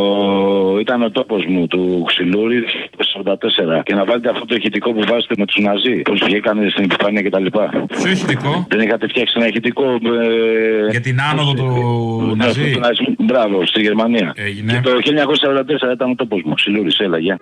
ήταν 0.80 1.02
ο 1.02 1.12
τόπος 1.12 1.46
μου 1.46 1.68
του 1.68 2.04
Ξυλούρη, 2.08 2.64
το 2.98 3.24
44. 3.80 3.84
Και 3.84 3.94
να 3.94 4.06
βάλετε 4.06 4.30
αυτό 4.30 4.46
το 4.46 4.56
ηχητικό 4.56 4.92
που 4.94 5.04
βάζετε 5.08 5.34
με 5.38 5.46
τους 5.46 5.58
Ναζί. 5.64 6.02
Πώς 6.02 6.22
βγήκανε 6.26 6.70
στην 6.70 6.84
επιφάνεια 6.84 7.22
κτλ. 7.22 7.46
Ποιο 8.02 8.12
ηχητικό; 8.12 8.66
Δεν 8.70 8.80
είχατε 8.80 9.08
φτιάξει 9.08 9.34
ένα 9.38 9.48
ηχητικό. 9.48 9.84
Ε... 9.84 10.90
Για 10.90 11.02
την 11.02 11.22
άνοδο 11.22 11.54
του 11.54 12.36
ναι, 12.36 12.46
Ναζί; 12.46 12.72
του 12.72 12.80
ναζισμού. 12.80 13.16
Μπράβο, 13.18 13.66
στη 13.66 13.82
Γερμανία. 13.82 14.34
Έγινε. 14.36 14.74
Και 14.74 14.90
το 14.90 14.92
1944 15.90 15.94
ήταν 15.94 16.10
ο 16.12 16.16
τόπος 16.16 16.42
μου. 16.46 16.54
Ξυλούρη, 16.54 16.92
έλα, 16.98 17.18
γεια. 17.18 17.40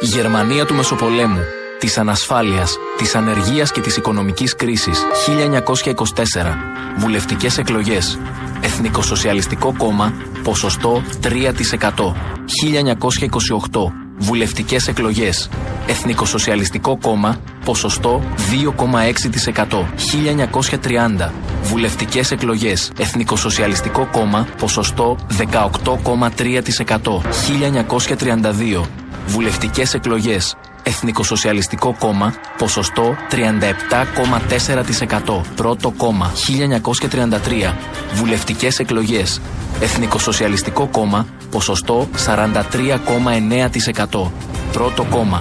Η 0.00 0.06
Γερμανία 0.06 0.64
του 0.66 0.74
Μεσοπολέμου, 0.74 1.44
της 1.80 1.98
ανασφάλειας, 1.98 2.76
της 2.96 3.14
ανεργίας 3.14 3.72
και 3.72 3.80
της 3.80 3.96
οικονομικής 3.96 4.54
κρίσης 4.54 5.04
1924. 5.12 6.56
Βουλευτικές 6.96 7.58
εκλογές. 7.58 8.18
Εθνικοσοσιαλιστικό 8.60 9.74
κόμμα, 9.78 10.12
ποσοστό 10.42 11.02
3%. 11.20 12.16
1928. 12.46 13.92
Βουλευτικές 14.18 14.88
εκλογές. 14.88 15.48
Εθνικοσοσιαλιστικό 15.86 16.98
κόμμα, 17.02 17.40
ποσοστό 17.64 18.22
2,6%. 18.50 19.88
1930. 19.96 21.32
Βουλευτικές 21.62 22.30
εκλογές. 22.30 22.92
Εθνικοσοσιαλιστικό 22.98 24.08
κόμμα, 24.12 24.46
ποσοστό 24.58 25.16
18,3%. 25.28 27.22
1932. 27.30 28.88
Βουλευτικές 29.26 29.94
εκλογές. 29.94 30.56
Εθνικοσοσιαλιστικό 30.82 31.96
κόμμα, 31.98 32.34
ποσοστό 32.58 33.16
37,4%. 33.30 35.40
Πρώτο 35.56 35.90
κόμμα, 35.90 36.32
1933. 36.34 37.76
Βουλευτικές 38.12 38.78
εκλογές. 38.78 39.40
Εθνικοσοσιαλιστικό 39.80 40.86
κόμμα, 40.86 41.26
ποσοστό 41.50 42.08
43,9%. 42.26 44.32
Πρώτο 44.72 45.04
κόμμα. 45.04 45.40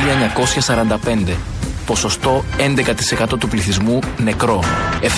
1945. 0.00 1.36
Ποσοστό 1.86 2.44
11% 2.58 3.38
του 3.38 3.48
πληθυσμού 3.48 3.98
νεκρό. 4.16 4.64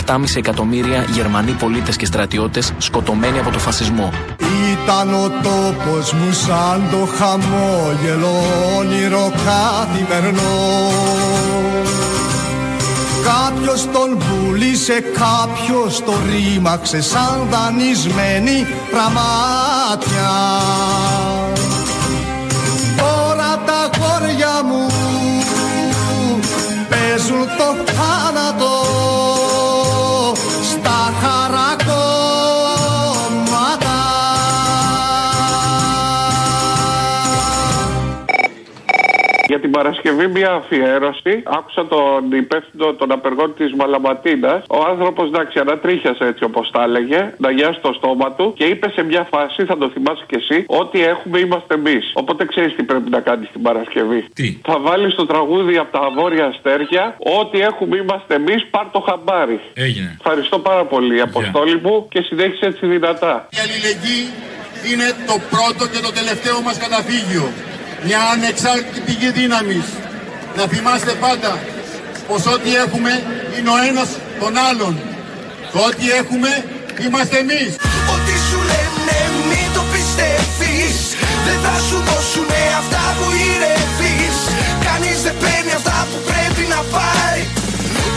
7,5 0.06 0.36
εκατομμύρια 0.36 1.06
Γερμανοί 1.12 1.52
πολίτες 1.52 1.96
και 1.96 2.06
στρατιώτες 2.06 2.72
σκοτωμένοι 2.78 3.38
από 3.38 3.50
το 3.50 3.58
φασισμό. 3.58 4.10
Ήταν 4.84 5.14
ο 5.14 5.28
τόπος 5.28 6.12
μου 6.12 6.32
σαν 6.32 6.82
το 6.90 7.08
χαμόγελο 7.16 8.42
όνειρο 8.78 9.32
καθημερινό. 9.44 10.90
Κάποιος 13.24 13.88
τον 13.92 14.18
πουλήσε, 14.18 15.00
κάποιος 15.00 16.04
το 16.04 16.12
ρήμαξε 16.30 17.02
σαν 17.02 17.46
δανεισμένη 17.50 18.66
πραμάτια. 18.90 20.32
Τώρα 22.96 23.58
τα 23.66 23.90
γόρια 23.98 24.62
μου 24.64 24.86
παίζουν 26.88 27.46
το 27.58 27.92
θάνατο 27.92 28.81
Για 39.52 39.60
την 39.60 39.70
Παρασκευή 39.70 40.26
μια 40.26 40.50
αφιέρωση. 40.52 41.42
Άκουσα 41.44 41.86
τον 41.86 42.32
υπεύθυνο 42.32 42.92
των 42.92 43.12
απεργών 43.12 43.54
της 43.58 43.72
Μαλαματίνας. 43.74 44.60
Ο 44.68 44.80
άνθρωπος, 44.90 45.26
εντάξει, 45.28 45.58
ανατρίχιασε 45.58 46.24
έτσι 46.24 46.44
όπως 46.44 46.70
τα 46.70 46.82
έλεγε, 46.82 47.34
να 47.38 47.50
γιάσει 47.50 47.80
το 47.80 47.92
στόμα 47.98 48.32
του 48.32 48.52
και 48.56 48.64
είπε 48.64 48.90
σε 48.90 49.02
μια 49.02 49.28
φάση, 49.32 49.64
θα 49.64 49.76
το 49.78 49.90
θυμάσαι 49.94 50.24
κι 50.26 50.36
εσύ, 50.42 50.64
Ό,τι 50.66 51.04
έχουμε 51.04 51.38
είμαστε 51.38 51.74
εμείς. 51.74 52.04
Οπότε 52.14 52.44
ξέρεις 52.44 52.74
τι 52.76 52.82
πρέπει 52.82 53.10
να 53.10 53.20
κάνεις 53.20 53.48
την 53.52 53.62
Παρασκευή. 53.62 54.24
Τι; 54.34 54.58
Θα 54.62 54.78
βάλεις 54.80 55.14
το 55.14 55.26
τραγούδι 55.26 55.76
από 55.76 55.98
τα 55.98 56.10
βόρεια 56.16 56.46
αστέρια. 56.46 57.16
Ό,τι 57.40 57.60
έχουμε 57.60 57.96
είμαστε 57.96 58.34
εμείς, 58.34 58.66
πάρ 58.70 58.86
το 58.92 59.00
χαμπάρι. 59.00 59.60
Έγινε. 59.74 60.16
Ευχαριστώ 60.18 60.58
πάρα 60.58 60.84
πολύ, 60.84 61.20
Αποστόλη 61.20 61.80
μου, 61.84 62.08
και 62.10 62.20
συνέχισε 62.20 62.66
έτσι 62.66 62.86
δυνατά. 62.86 63.48
Η 63.50 63.58
αλληλεγγύη 63.64 64.24
είναι 64.90 65.06
το 65.26 65.36
πρώτο 65.50 65.82
και 65.92 66.00
το 66.06 66.12
τελευταίο 66.12 66.60
μας 66.60 66.78
καταφύγιο. 66.78 67.71
Μια 68.04 68.20
ανεξάρτητη 68.34 69.00
πηγή 69.06 69.30
δύναμης. 69.30 69.86
Να 70.56 70.64
θυμάστε 70.72 71.12
πάντα 71.24 71.58
πως 72.28 72.46
ό,τι 72.54 72.70
έχουμε 72.84 73.12
είναι 73.58 73.70
ο 73.76 73.78
ένας 73.88 74.08
τον 74.40 74.54
άλλον. 74.68 74.94
Το 75.72 75.78
ό,τι 75.88 76.04
έχουμε 76.20 76.50
είμαστε 77.04 77.36
εμείς. 77.44 77.70
Ό,τι 78.14 78.34
σου 78.48 78.60
λένε 78.70 79.16
μην 79.50 79.68
το 79.76 79.82
πιστεύεις 79.94 80.96
Δεν 81.46 81.58
θα 81.64 81.76
σου 81.86 81.98
δώσουνε 82.08 82.62
αυτά 82.82 83.04
που 83.16 83.26
ηρεύεις 83.48 84.36
Κανείς 84.86 85.18
δεν 85.26 85.36
παίρνει 85.42 85.72
αυτά 85.80 85.98
που 86.10 86.18
πρέπει 86.30 86.64
να 86.74 86.80
πάρει 86.94 87.44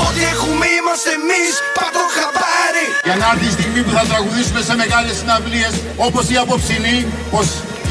Ό,τι 0.08 0.22
έχουμε 0.34 0.66
είμαστε 0.78 1.12
εμείς 1.20 1.54
Πάρ' 1.78 1.94
το 1.98 2.04
χαμπάρι 2.16 2.88
Για 3.08 3.16
να 3.22 3.26
έρθει 3.34 3.48
η 3.52 3.54
στιγμή 3.58 3.82
που 3.86 3.92
θα 3.98 4.04
τραγουδήσουμε 4.10 4.62
σε 4.68 4.74
μεγάλες 4.82 5.16
συναυλίες 5.20 5.74
όπως 6.08 6.24
η 6.34 6.36
απόψινή 6.44 6.98
πως 7.34 7.48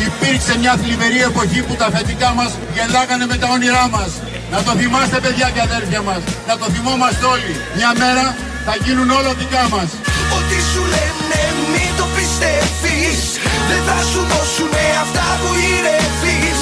υπήρξε 0.09 0.53
μια 0.63 0.75
θλιβερή 0.81 1.21
εποχή 1.31 1.61
που 1.67 1.75
τα 1.81 1.87
αφεντικά 1.91 2.31
μας 2.39 2.51
γελάγανε 2.75 3.27
με 3.33 3.37
τα 3.43 3.49
όνειρά 3.57 3.85
μας. 3.95 4.11
Να 4.53 4.59
το 4.67 4.71
θυμάστε 4.81 5.19
παιδιά 5.25 5.49
και 5.55 5.61
αδέρφια 5.69 6.01
μας. 6.09 6.21
Να 6.49 6.55
το 6.61 6.67
θυμόμαστε 6.75 7.25
όλοι. 7.35 7.53
Μια 7.79 7.91
μέρα 8.03 8.25
θα 8.67 8.75
γίνουν 8.85 9.09
όλα 9.19 9.33
δικά 9.41 9.65
μας. 9.75 9.89
Ό,τι 10.37 10.59
σου 10.73 10.83
λένε 10.95 11.41
μην 11.73 11.91
το 11.99 12.07
πιστεύεις 12.17 13.21
Δεν 13.69 13.83
θα 13.89 13.99
σου 14.11 14.21
δώσουνε 14.31 14.87
αυτά 15.05 15.27
που 15.41 15.51
ηρεύεις 15.71 16.61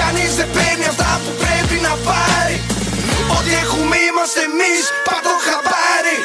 Κανείς 0.00 0.32
δεν 0.38 0.48
παίρνει 0.54 0.86
αυτά 0.94 1.10
που 1.22 1.30
πρέπει 1.42 1.76
να 1.86 1.94
πάρει 2.08 2.56
Ό,τι 3.36 3.50
έχουμε 3.64 3.96
είμαστε 4.08 4.40
εμείς 4.50 4.82
Πάρ' 5.06 5.22
το 5.26 5.34
χαμπάρι 5.46 6.18